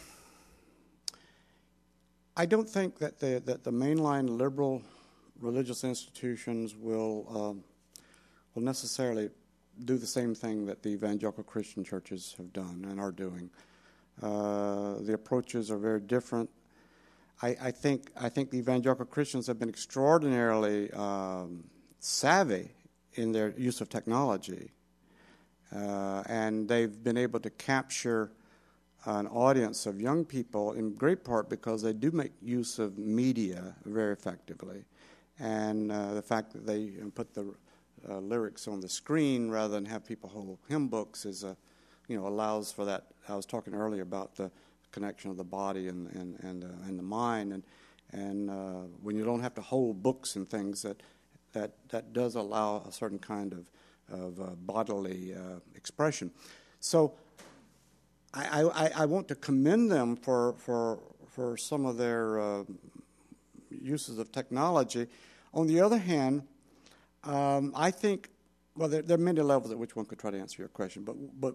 I 2.38 2.44
don't 2.44 2.68
think 2.68 2.98
that 2.98 3.18
the, 3.18 3.42
that 3.46 3.64
the 3.64 3.70
mainline 3.70 4.28
liberal 4.28 4.82
religious 5.40 5.84
institutions 5.84 6.76
will, 6.76 7.26
um, 7.30 7.64
will 8.54 8.62
necessarily 8.62 9.30
do 9.84 9.96
the 9.96 10.06
same 10.06 10.34
thing 10.34 10.66
that 10.66 10.82
the 10.82 10.90
evangelical 10.90 11.44
Christian 11.44 11.82
churches 11.82 12.34
have 12.36 12.52
done 12.52 12.86
and 12.90 13.00
are 13.00 13.10
doing. 13.10 13.48
Uh, 14.22 14.96
the 15.00 15.14
approaches 15.14 15.70
are 15.70 15.78
very 15.78 16.00
different. 16.00 16.50
I, 17.40 17.56
I, 17.60 17.70
think, 17.70 18.10
I 18.20 18.28
think 18.28 18.50
the 18.50 18.58
evangelical 18.58 19.06
Christians 19.06 19.46
have 19.46 19.58
been 19.58 19.68
extraordinarily 19.70 20.90
um, 20.92 21.64
savvy 22.00 22.70
in 23.14 23.32
their 23.32 23.54
use 23.56 23.80
of 23.80 23.88
technology, 23.88 24.72
uh, 25.74 26.22
and 26.26 26.68
they've 26.68 27.02
been 27.02 27.16
able 27.16 27.40
to 27.40 27.50
capture 27.50 28.30
an 29.06 29.26
audience 29.28 29.86
of 29.86 30.00
young 30.00 30.24
people 30.24 30.72
in 30.72 30.94
great 30.94 31.24
part 31.24 31.48
because 31.48 31.82
they 31.82 31.92
do 31.92 32.10
make 32.10 32.32
use 32.42 32.78
of 32.78 32.98
media 32.98 33.74
very 33.84 34.12
effectively. 34.12 34.84
And 35.38 35.92
uh, 35.92 36.14
the 36.14 36.22
fact 36.22 36.52
that 36.52 36.66
they 36.66 36.88
put 37.14 37.32
the 37.34 37.54
uh, 38.08 38.18
lyrics 38.18 38.68
on 38.68 38.80
the 38.80 38.88
screen 38.88 39.50
rather 39.50 39.74
than 39.74 39.84
have 39.86 40.04
people 40.04 40.28
hold 40.28 40.58
hymn 40.68 40.88
books 40.88 41.24
is 41.24 41.44
a, 41.44 41.56
you 42.08 42.18
know, 42.18 42.26
allows 42.26 42.72
for 42.72 42.84
that. 42.84 43.06
I 43.28 43.34
was 43.34 43.46
talking 43.46 43.74
earlier 43.74 44.02
about 44.02 44.34
the 44.36 44.50
connection 44.92 45.30
of 45.30 45.36
the 45.36 45.44
body 45.44 45.88
and 45.88 46.08
and 46.12 46.38
and, 46.40 46.64
uh, 46.64 46.88
and 46.88 46.98
the 46.98 47.02
mind, 47.02 47.52
and 47.52 47.62
and 48.12 48.50
uh, 48.50 48.86
when 49.02 49.16
you 49.16 49.24
don't 49.24 49.42
have 49.42 49.54
to 49.54 49.60
hold 49.62 50.02
books 50.02 50.36
and 50.36 50.48
things, 50.48 50.82
that 50.82 51.02
that 51.52 51.72
that 51.88 52.12
does 52.12 52.34
allow 52.34 52.82
a 52.88 52.92
certain 52.92 53.18
kind 53.18 53.52
of 53.52 53.70
of 54.08 54.40
uh, 54.40 54.50
bodily 54.56 55.34
uh, 55.34 55.58
expression. 55.74 56.30
So 56.80 57.14
I, 58.36 58.62
I, 58.62 58.90
I, 58.96 59.06
want 59.06 59.28
to 59.28 59.34
commend 59.34 59.90
them 59.90 60.14
for, 60.14 60.54
for, 60.58 60.98
for 61.28 61.56
some 61.56 61.86
of 61.86 61.96
their 61.96 62.38
uh, 62.38 62.64
uses 63.70 64.18
of 64.18 64.30
technology. 64.30 65.06
On 65.54 65.66
the 65.66 65.80
other 65.80 65.96
hand, 65.96 66.42
um, 67.24 67.72
I 67.74 67.90
think, 67.90 68.28
well, 68.76 68.88
there, 68.88 69.00
there, 69.00 69.14
are 69.14 69.20
many 69.20 69.40
levels 69.40 69.72
at 69.72 69.78
which 69.78 69.96
one 69.96 70.04
could 70.04 70.18
try 70.18 70.30
to 70.30 70.38
answer 70.38 70.60
your 70.60 70.68
question, 70.68 71.02
but, 71.02 71.16
but 71.40 71.54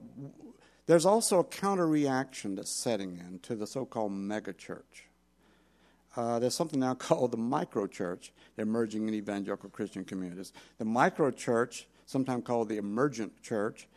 there's 0.88 1.06
also 1.06 1.40
a 1.40 1.44
counter 1.44 1.88
reaction 1.88 2.56
that's 2.56 2.72
setting 2.72 3.18
in 3.18 3.40
to 3.40 3.56
the 3.56 3.68
so 3.68 3.86
called 3.86 4.12
megachurch. 4.12 5.06
Uh, 6.18 6.40
there's 6.40 6.56
something 6.56 6.80
now 6.80 6.94
called 6.96 7.32
the 7.32 7.38
microchurch 7.38 8.32
emerging 8.58 9.08
in 9.08 9.14
evangelical 9.14 9.70
Christian 9.70 10.04
communities. 10.04 10.52
The 10.80 10.86
microchurch, 10.86 11.86
sometimes 12.08 12.44
called 12.44 12.70
the 12.70 12.78
emergent 12.78 13.44
church, 13.44 13.88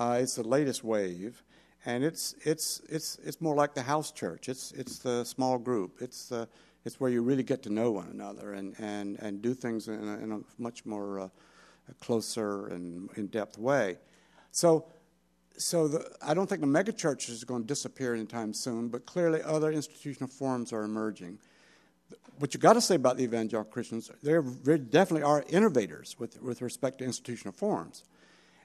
uh, 0.00 0.18
is 0.20 0.34
the 0.34 0.42
latest 0.42 0.82
wave 0.82 1.44
and 1.86 2.04
it's 2.04 2.34
it's 2.44 2.80
it's 2.88 3.18
it's 3.24 3.40
more 3.40 3.54
like 3.54 3.74
the 3.74 3.82
house 3.82 4.10
church. 4.12 4.48
It's 4.48 4.72
it's 4.72 4.98
the 4.98 5.24
small 5.24 5.58
group. 5.58 5.98
It's 6.00 6.28
the 6.28 6.48
it's 6.84 7.00
where 7.00 7.10
you 7.10 7.22
really 7.22 7.42
get 7.42 7.62
to 7.64 7.70
know 7.70 7.92
one 7.92 8.08
another 8.12 8.54
and 8.54 8.74
and 8.78 9.18
and 9.20 9.42
do 9.42 9.54
things 9.54 9.88
in 9.88 10.08
a, 10.08 10.18
in 10.18 10.32
a 10.32 10.40
much 10.62 10.84
more 10.86 11.20
uh, 11.20 11.28
closer 12.00 12.68
and 12.68 13.10
in 13.16 13.26
depth 13.28 13.58
way. 13.58 13.98
So. 14.50 14.86
So 15.56 15.86
the, 15.86 16.10
I 16.20 16.34
don't 16.34 16.48
think 16.48 16.62
the 16.62 16.66
megachurch 16.66 17.30
is 17.30 17.44
going 17.44 17.62
to 17.62 17.68
disappear 17.68 18.12
anytime 18.12 18.52
soon, 18.52 18.88
but 18.88 19.06
clearly 19.06 19.40
other 19.40 19.70
institutional 19.70 20.28
forms 20.28 20.72
are 20.72 20.82
emerging. 20.82 21.38
What 22.40 22.52
you've 22.52 22.60
got 22.60 22.72
to 22.72 22.80
say 22.80 22.96
about 22.96 23.18
the 23.18 23.22
evangelical 23.22 23.70
Christians, 23.70 24.10
they 24.24 24.40
definitely 24.78 25.22
are 25.22 25.44
innovators 25.48 26.16
with 26.18 26.42
with 26.42 26.60
respect 26.60 26.98
to 26.98 27.04
institutional 27.04 27.52
forms. 27.52 28.02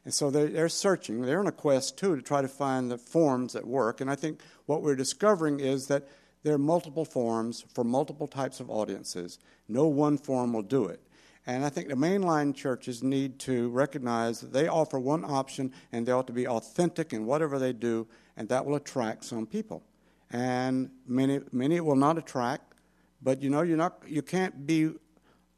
And 0.06 0.14
so 0.14 0.32
they're, 0.32 0.48
they're, 0.48 0.70
searching. 0.70 1.22
They're 1.22 1.40
on 1.40 1.48
a 1.48 1.52
quest, 1.52 1.98
too, 1.98 2.16
to 2.16 2.22
try 2.22 2.42
to 2.42 2.48
find 2.48 2.90
the 2.90 2.98
forms 2.98 3.54
that 3.54 3.68
work. 3.68 4.02
And 4.02 4.10
I 4.10 4.16
think 4.16 4.40
what 4.66 4.82
we're 4.82 4.96
discovering 4.96 5.60
is 5.60 5.88
that 5.88 6.08
there 6.44 6.54
are 6.54 6.60
multiple 6.60 7.06
forms 7.06 7.66
for 7.74 7.84
multiple 7.84 8.28
types 8.28 8.60
of 8.60 8.70
audiences. 8.70 9.40
No 9.68 9.88
one 9.88 10.18
form 10.18 10.54
will 10.54 10.64
do 10.64 10.86
it. 10.86 11.02
And 11.46 11.66
I 11.66 11.70
think 11.70 11.88
the 11.88 11.96
mainline 11.96 12.56
churches 12.56 13.02
need 13.04 13.40
to 13.40 13.70
recognize 13.70 14.42
that 14.42 14.54
they 14.54 14.68
offer 14.68 15.00
one 15.00 15.26
option 15.26 15.74
and 15.92 16.06
they 16.06 16.12
ought 16.12 16.28
to 16.28 16.34
be 16.34 16.48
authentic 16.48 17.12
in 17.12 17.26
whatever 17.26 17.58
they 17.60 17.74
do, 17.74 18.08
and 18.38 18.48
that 18.50 18.66
will 18.66 18.76
attract 18.76 19.26
some 19.26 19.46
people. 19.46 19.84
And 20.32 20.92
many, 21.08 21.42
many 21.52 21.80
will 21.80 21.96
not 21.96 22.18
attract, 22.18 22.76
but 23.22 23.42
you 23.42 23.50
know, 23.50 23.62
you're 23.62 23.78
not, 23.78 24.04
you 24.08 24.22
can't 24.22 24.68
be 24.68 24.92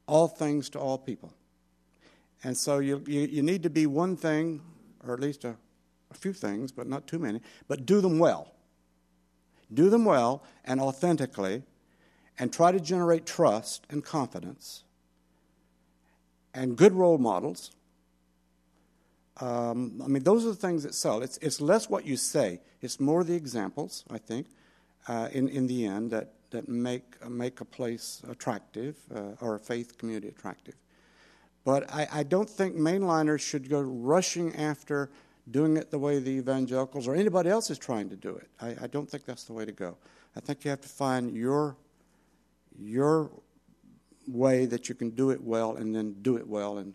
all 0.08 0.28
things 0.28 0.70
to 0.72 0.80
all 0.80 0.98
people. 0.98 1.34
And 2.44 2.58
so 2.58 2.80
you, 2.80 3.04
you, 3.08 3.22
you 3.22 3.44
need 3.44 3.64
to 3.64 3.70
be 3.70 3.86
one 3.86 4.18
thing, 4.18 4.62
or 5.06 5.14
at 5.14 5.20
least 5.20 5.44
a, 5.46 5.56
a 6.10 6.14
few 6.14 6.34
things, 6.34 6.72
but 6.72 6.88
not 6.88 7.08
too 7.08 7.20
many, 7.20 7.42
but 7.68 7.86
do 7.86 8.02
them 8.02 8.20
well. 8.20 8.54
Do 9.74 9.90
them 9.90 10.06
well 10.06 10.44
and 10.66 10.82
authentically, 10.82 11.64
and 12.40 12.52
try 12.52 12.72
to 12.72 12.80
generate 12.80 13.26
trust 13.26 13.86
and 13.90 14.04
confidence 14.04 14.84
and 16.54 16.76
good 16.76 16.94
role 16.94 17.18
models 17.18 17.72
Um, 19.40 20.02
I 20.04 20.08
mean, 20.08 20.24
those 20.24 20.46
are 20.46 20.50
the 20.50 20.68
things 20.68 20.84
that 20.84 20.94
sell. 20.94 21.24
It's, 21.24 21.38
it's 21.42 21.60
less 21.62 21.90
what 21.90 22.06
you 22.06 22.18
say, 22.18 22.60
it's 22.82 23.00
more 23.00 23.24
the 23.24 23.34
examples, 23.34 24.04
I 24.12 24.20
think, 24.20 24.48
uh, 25.08 25.30
in, 25.32 25.50
in 25.50 25.68
the 25.68 25.86
end, 25.86 26.12
that, 26.12 26.34
that 26.52 26.68
make, 26.68 27.18
make 27.28 27.62
a 27.62 27.66
place 27.66 28.22
attractive 28.30 28.98
uh, 29.16 29.36
or 29.42 29.56
a 29.56 29.60
faith 29.60 29.98
community 29.98 30.28
attractive. 30.28 30.76
But 31.64 31.92
I, 31.94 32.08
I 32.12 32.24
don't 32.24 32.50
think 32.50 32.76
mainliners 32.76 33.40
should 33.40 33.70
go 33.70 33.82
rushing 33.82 34.56
after 34.56 35.12
doing 35.50 35.78
it 35.78 35.92
the 35.92 36.00
way 36.00 36.20
the 36.20 36.32
evangelicals 36.32 37.08
or 37.08 37.16
anybody 37.16 37.50
else 37.50 37.70
is 37.70 37.78
trying 37.78 38.10
to 38.10 38.16
do 38.16 38.36
it. 38.36 38.48
I, 38.60 38.84
I 38.84 38.88
don't 38.88 39.10
think 39.10 39.26
that's 39.26 39.44
the 39.44 39.54
way 39.54 39.66
to 39.66 39.72
go. 39.72 39.98
I 40.36 40.40
think 40.40 40.64
you 40.64 40.70
have 40.72 40.82
to 40.82 40.90
find 40.90 41.36
your 41.36 41.76
your 42.80 43.30
way 44.28 44.66
that 44.66 44.88
you 44.88 44.96
can 44.96 45.10
do 45.10 45.30
it 45.30 45.42
well 45.42 45.76
and 45.76 45.94
then 45.94 46.16
do 46.22 46.38
it 46.38 46.48
well 46.48 46.78
and, 46.78 46.94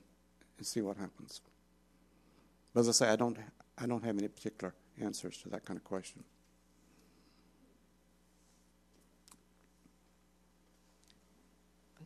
and 0.57 0.67
see 0.67 0.81
what 0.81 0.97
happens. 0.97 1.43
But 2.73 2.81
as 2.81 2.89
I 2.89 2.93
say, 2.93 3.09
I 3.09 3.17
don't 3.17 3.37
I 3.79 3.87
don't 3.87 4.05
have 4.05 4.19
any 4.19 4.29
particular 4.29 4.75
answers 5.01 5.37
to 5.39 5.49
that 5.51 5.65
kind 5.65 5.77
of 5.77 5.85
question. 5.85 6.25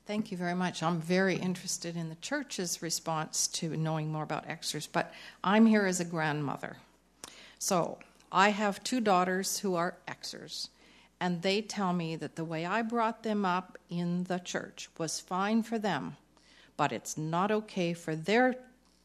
Thank 0.06 0.32
you 0.32 0.36
very 0.36 0.54
much. 0.54 0.82
I'm 0.82 1.00
very 1.00 1.36
interested 1.36 1.96
in 1.96 2.08
the 2.08 2.16
church's 2.16 2.82
response 2.82 3.46
to 3.48 3.76
knowing 3.76 4.10
more 4.10 4.24
about 4.24 4.48
Xers, 4.48 4.88
but 4.90 5.12
I'm 5.44 5.66
here 5.66 5.86
as 5.86 6.00
a 6.00 6.04
grandmother. 6.04 6.78
So 7.58 7.98
I 8.32 8.48
have 8.48 8.82
two 8.82 9.00
daughters 9.00 9.58
who 9.58 9.76
are 9.76 9.98
Xers, 10.08 10.68
and 11.20 11.42
they 11.42 11.62
tell 11.62 11.92
me 11.92 12.16
that 12.16 12.34
the 12.34 12.44
way 12.44 12.66
I 12.66 12.82
brought 12.82 13.22
them 13.22 13.44
up 13.44 13.78
in 13.88 14.24
the 14.24 14.38
church 14.38 14.88
was 14.98 15.20
fine 15.20 15.62
for 15.62 15.78
them, 15.78 16.16
but 16.76 16.90
it's 16.90 17.16
not 17.16 17.50
okay 17.50 17.92
for 17.92 18.16
their 18.16 18.56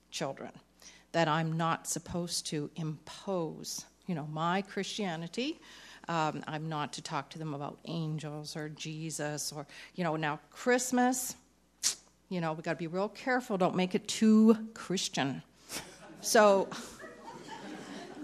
children, 0.10 0.52
that 1.12 1.28
I'm 1.28 1.56
not 1.56 1.88
supposed 1.88 2.48
to 2.48 2.72
impose, 2.76 3.86
you 4.08 4.16
know, 4.16 4.28
my 4.32 4.62
Christianity 4.62 5.60
um, 6.08 6.43
I'm 6.47 6.70
not 6.70 6.93
to 6.93 7.01
talk 7.01 7.30
to 7.32 7.39
them 7.39 7.53
about 7.53 7.78
angels 7.86 8.56
or 8.56 8.70
Jesus 8.70 9.51
or, 9.51 9.66
you 9.95 10.03
know, 10.03 10.16
now 10.16 10.39
Christmas, 10.51 11.36
you 12.30 12.41
know, 12.41 12.53
we 12.53 12.62
got 12.62 12.74
to 12.74 12.78
be 12.78 12.88
real 12.88 13.10
careful. 13.10 13.58
Don't 13.58 13.76
make 13.76 13.95
it 13.95 14.08
too 14.08 14.58
Christian. 14.74 15.41
So, 16.22 16.68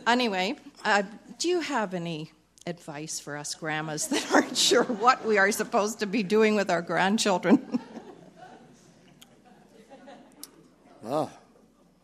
anyway, 0.07 0.55
uh, 0.84 1.03
do 1.38 1.47
you 1.47 1.59
have 1.61 1.93
any 1.93 2.32
advice 2.65 3.19
for 3.19 3.38
us 3.38 3.55
grandmas 3.55 4.07
that 4.07 4.32
aren't 4.34 4.57
sure 4.57 4.84
what 4.84 5.25
we 5.25 5.38
are 5.38 5.51
supposed 5.51 5.99
to 5.99 6.05
be 6.05 6.23
doing 6.23 6.55
with 6.55 6.69
our 6.69 6.82
grandchildren? 6.82 7.79
well, 11.01 11.32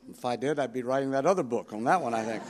if 0.10 0.24
I 0.24 0.36
did, 0.36 0.60
I'd 0.60 0.74
be 0.74 0.84
writing 0.84 1.12
that 1.12 1.26
other 1.26 1.44
book 1.44 1.74
on 1.74 1.84
that 1.86 2.02
one, 2.02 2.14
I 2.14 2.24
think. 2.24 2.44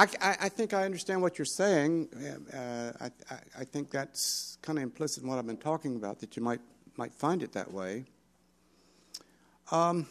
I, 0.00 0.36
I, 0.40 0.48
think 0.48 0.72
I 0.72 0.84
understand 0.84 1.20
what 1.20 1.38
you're 1.38 1.44
saying. 1.44 2.08
Uh, 2.54 2.92
I, 3.00 3.10
I, 3.58 3.64
think 3.64 3.90
that's 3.90 4.56
kind 4.62 4.78
of 4.78 4.82
implicit 4.82 5.22
in 5.22 5.28
what 5.28 5.38
I've 5.38 5.46
been 5.46 5.58
talking 5.58 5.96
about, 5.96 6.20
that 6.20 6.36
you 6.36 6.42
might, 6.42 6.60
might 6.96 7.12
find 7.12 7.42
it 7.42 7.52
that 7.52 7.70
way. 7.70 8.06
Um, 9.70 10.06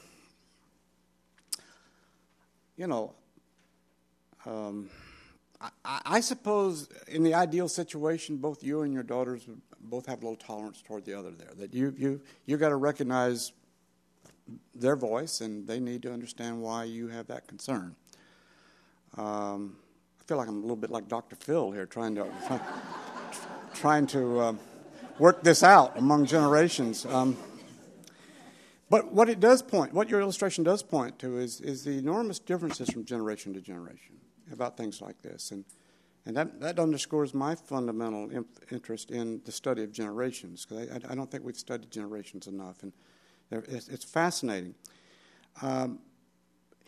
you 2.78 2.86
know, 2.86 3.16
um, 4.46 4.92
I, 5.60 6.02
I, 6.06 6.20
suppose 6.20 6.88
in 7.08 7.24
the 7.24 7.34
ideal 7.34 7.68
situation, 7.68 8.38
both 8.38 8.64
you 8.64 8.84
and 8.84 8.94
your 8.94 9.04
daughters 9.04 9.48
would 9.48 9.60
both 9.82 10.06
have 10.06 10.22
a 10.22 10.22
little 10.22 10.36
tolerance 10.36 10.84
toward 10.84 11.04
the 11.04 11.18
other 11.18 11.32
there. 11.32 11.54
That 11.58 11.74
you, 11.74 11.96
you, 11.98 12.22
you 12.46 12.58
got 12.58 12.70
to 12.70 12.76
recognize 12.76 13.54
their 14.76 14.96
voice 14.96 15.42
and 15.42 15.68
they 15.68 15.80
need 15.80 16.04
to 16.04 16.14
understand 16.14 16.62
why 16.62 16.84
you 16.84 17.08
have 17.08 17.26
that 17.28 17.48
concern. 17.48 17.96
Um, 19.18 19.78
I 20.20 20.24
feel 20.24 20.38
like 20.38 20.48
I'm 20.48 20.58
a 20.58 20.62
little 20.62 20.76
bit 20.76 20.92
like 20.92 21.08
Dr. 21.08 21.36
Phil 21.36 21.72
here, 21.72 21.86
trying 21.86 22.16
to 22.16 22.28
trying 23.74 24.08
to 24.08 24.40
uh, 24.40 24.54
work 25.18 25.44
this 25.44 25.64
out 25.64 25.98
among 25.98 26.26
generations. 26.26 27.06
Um, 27.06 27.38
but 28.90 29.12
what 29.14 29.30
it 29.30 29.40
does 29.40 29.62
point, 29.62 29.94
what 29.94 30.10
your 30.10 30.20
illustration 30.20 30.64
does 30.64 30.82
point 30.84 31.20
to, 31.20 31.38
is 31.38 31.62
is 31.62 31.84
the 31.84 31.98
enormous 31.98 32.40
differences 32.40 32.90
from 32.90 33.06
generation 33.06 33.54
to 33.54 33.62
generation 33.62 34.16
about 34.52 34.78
things 34.78 35.02
like 35.02 35.22
this, 35.22 35.52
and 35.52 35.66
and 36.26 36.36
that, 36.38 36.60
that 36.60 36.80
underscores 36.80 37.34
my 37.34 37.56
fundamental 37.56 38.30
interest 38.72 39.12
in 39.12 39.42
the 39.46 39.52
study 39.52 39.84
of 39.84 39.92
generations 39.92 40.66
because 40.66 40.90
I, 40.90 41.12
I, 41.12 41.16
don't 41.16 41.32
think 41.32 41.44
we've 41.44 41.58
studied 41.58 41.90
generations 41.90 42.48
enough, 42.48 42.84
and 42.84 42.94
it's, 43.52 43.88
it's 43.88 44.06
fascinating. 44.06 44.76
Um, 45.62 46.00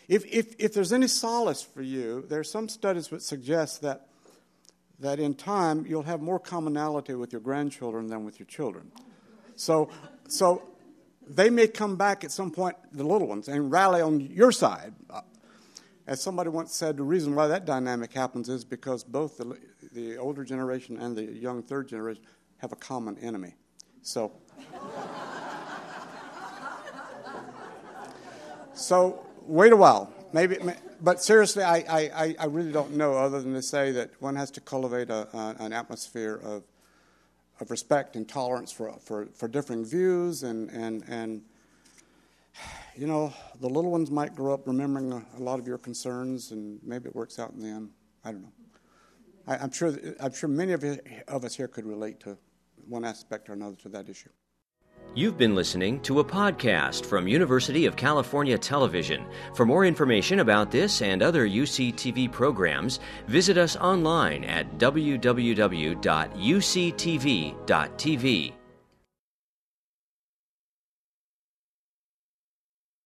if, 0.08 0.26
if, 0.26 0.56
if 0.60 0.74
there's 0.74 0.94
any 0.94 1.08
solace 1.08 1.62
for 1.62 1.82
you, 1.82 2.26
there 2.28 2.40
are 2.40 2.44
some 2.44 2.70
studies 2.70 3.08
that 3.08 3.22
suggest 3.22 3.82
that, 3.82 4.08
that 5.00 5.20
in 5.20 5.34
time 5.34 5.86
you'll 5.88 6.04
have 6.04 6.22
more 6.22 6.40
commonality 6.40 7.14
with 7.14 7.32
your 7.32 7.42
grandchildren 7.42 8.08
than 8.08 8.26
with 8.26 8.40
your 8.40 8.48
children. 8.48 8.92
So, 9.56 9.90
so 10.28 10.64
they 11.28 11.50
may 11.50 11.68
come 11.68 11.96
back 11.96 12.24
at 12.24 12.32
some 12.32 12.52
point, 12.52 12.76
the 12.92 13.04
little 13.04 13.28
ones, 13.28 13.48
and 13.48 13.72
rally 13.72 14.02
on 14.02 14.20
your 14.20 14.52
side. 14.52 14.94
As 16.08 16.22
somebody 16.22 16.50
once 16.50 16.76
said, 16.76 16.98
the 16.98 17.04
reason 17.04 17.36
why 17.36 17.48
that 17.48 17.66
dynamic 17.66 18.12
happens 18.12 18.50
is 18.50 18.66
because 18.66 19.04
both 19.04 19.38
the, 19.38 19.58
the 19.94 20.18
older 20.18 20.44
generation 20.44 20.98
and 20.98 21.16
the 21.16 21.24
young 21.24 21.62
third 21.62 21.88
generation 21.88 22.24
have 22.58 22.72
a 22.72 22.76
common 22.76 23.18
enemy. 23.20 23.54
So, 24.02 24.32
so 28.74 29.26
wait 29.52 29.74
a 29.74 29.76
while. 29.76 30.12
Maybe, 30.34 30.58
but 31.02 31.22
seriously, 31.22 31.64
I, 31.64 31.78
I, 31.78 32.36
I 32.40 32.46
really 32.46 32.72
don't 32.72 32.96
know 32.96 33.18
other 33.18 33.42
than 33.42 33.54
to 33.54 33.62
say 33.62 33.92
that 33.92 34.10
one 34.22 34.36
has 34.38 34.50
to 34.52 34.62
cultivate 34.62 35.10
a, 35.10 35.28
an 35.60 35.74
atmosphere 35.74 36.40
of, 36.42 36.64
of 37.60 37.70
respect 37.70 38.16
and 38.16 38.28
tolerance 38.28 38.72
for, 38.72 38.94
for, 39.02 39.28
for 39.36 39.48
differing 39.50 39.84
views. 39.84 40.44
And, 40.44 40.70
and, 40.70 41.04
and, 41.10 41.42
you 42.96 43.08
know, 43.08 43.34
the 43.60 43.68
little 43.68 43.92
ones 43.92 44.10
might 44.10 44.36
grow 44.36 44.54
up 44.54 44.68
remembering 44.68 45.12
a, 45.12 45.26
a 45.38 45.42
lot 45.42 45.60
of 45.60 45.68
your 45.68 45.78
concerns, 45.78 46.52
and 46.52 46.80
maybe 46.82 47.10
it 47.10 47.16
works 47.16 47.38
out 47.38 47.52
in 47.52 47.60
the 47.60 47.68
end. 47.68 47.90
I 48.24 48.32
don't 48.32 48.44
know. 48.44 48.54
I, 49.48 49.64
am 49.64 49.72
sure, 49.72 49.94
I'm 50.22 50.34
sure 50.34 50.48
many 50.48 50.72
of, 50.72 50.84
of 51.28 51.44
us 51.44 51.56
here 51.56 51.68
could 51.68 51.86
relate 51.86 52.22
to 52.22 52.38
one 52.88 53.04
aspect 53.04 53.50
or 53.50 53.54
another 53.54 53.76
to 53.78 53.90
that 53.90 54.08
issue. 54.08 54.30
You've 55.14 55.38
been 55.38 55.56
listening 55.56 56.00
to 56.02 56.22
a 56.22 56.24
podcast 56.24 57.06
from 57.06 57.28
University 57.28 57.86
of 57.86 57.98
California 57.98 58.58
Television. 58.58 59.26
For 59.54 59.66
more 59.66 59.84
information 59.84 60.40
about 60.40 60.72
this 60.72 61.02
and 61.02 61.22
other 61.22 61.46
UCTV 61.46 62.32
programs, 62.32 63.02
visit 63.28 63.58
us 63.58 63.76
online 63.76 64.46
at 64.46 64.78
www.uctv.tv. 64.78 65.32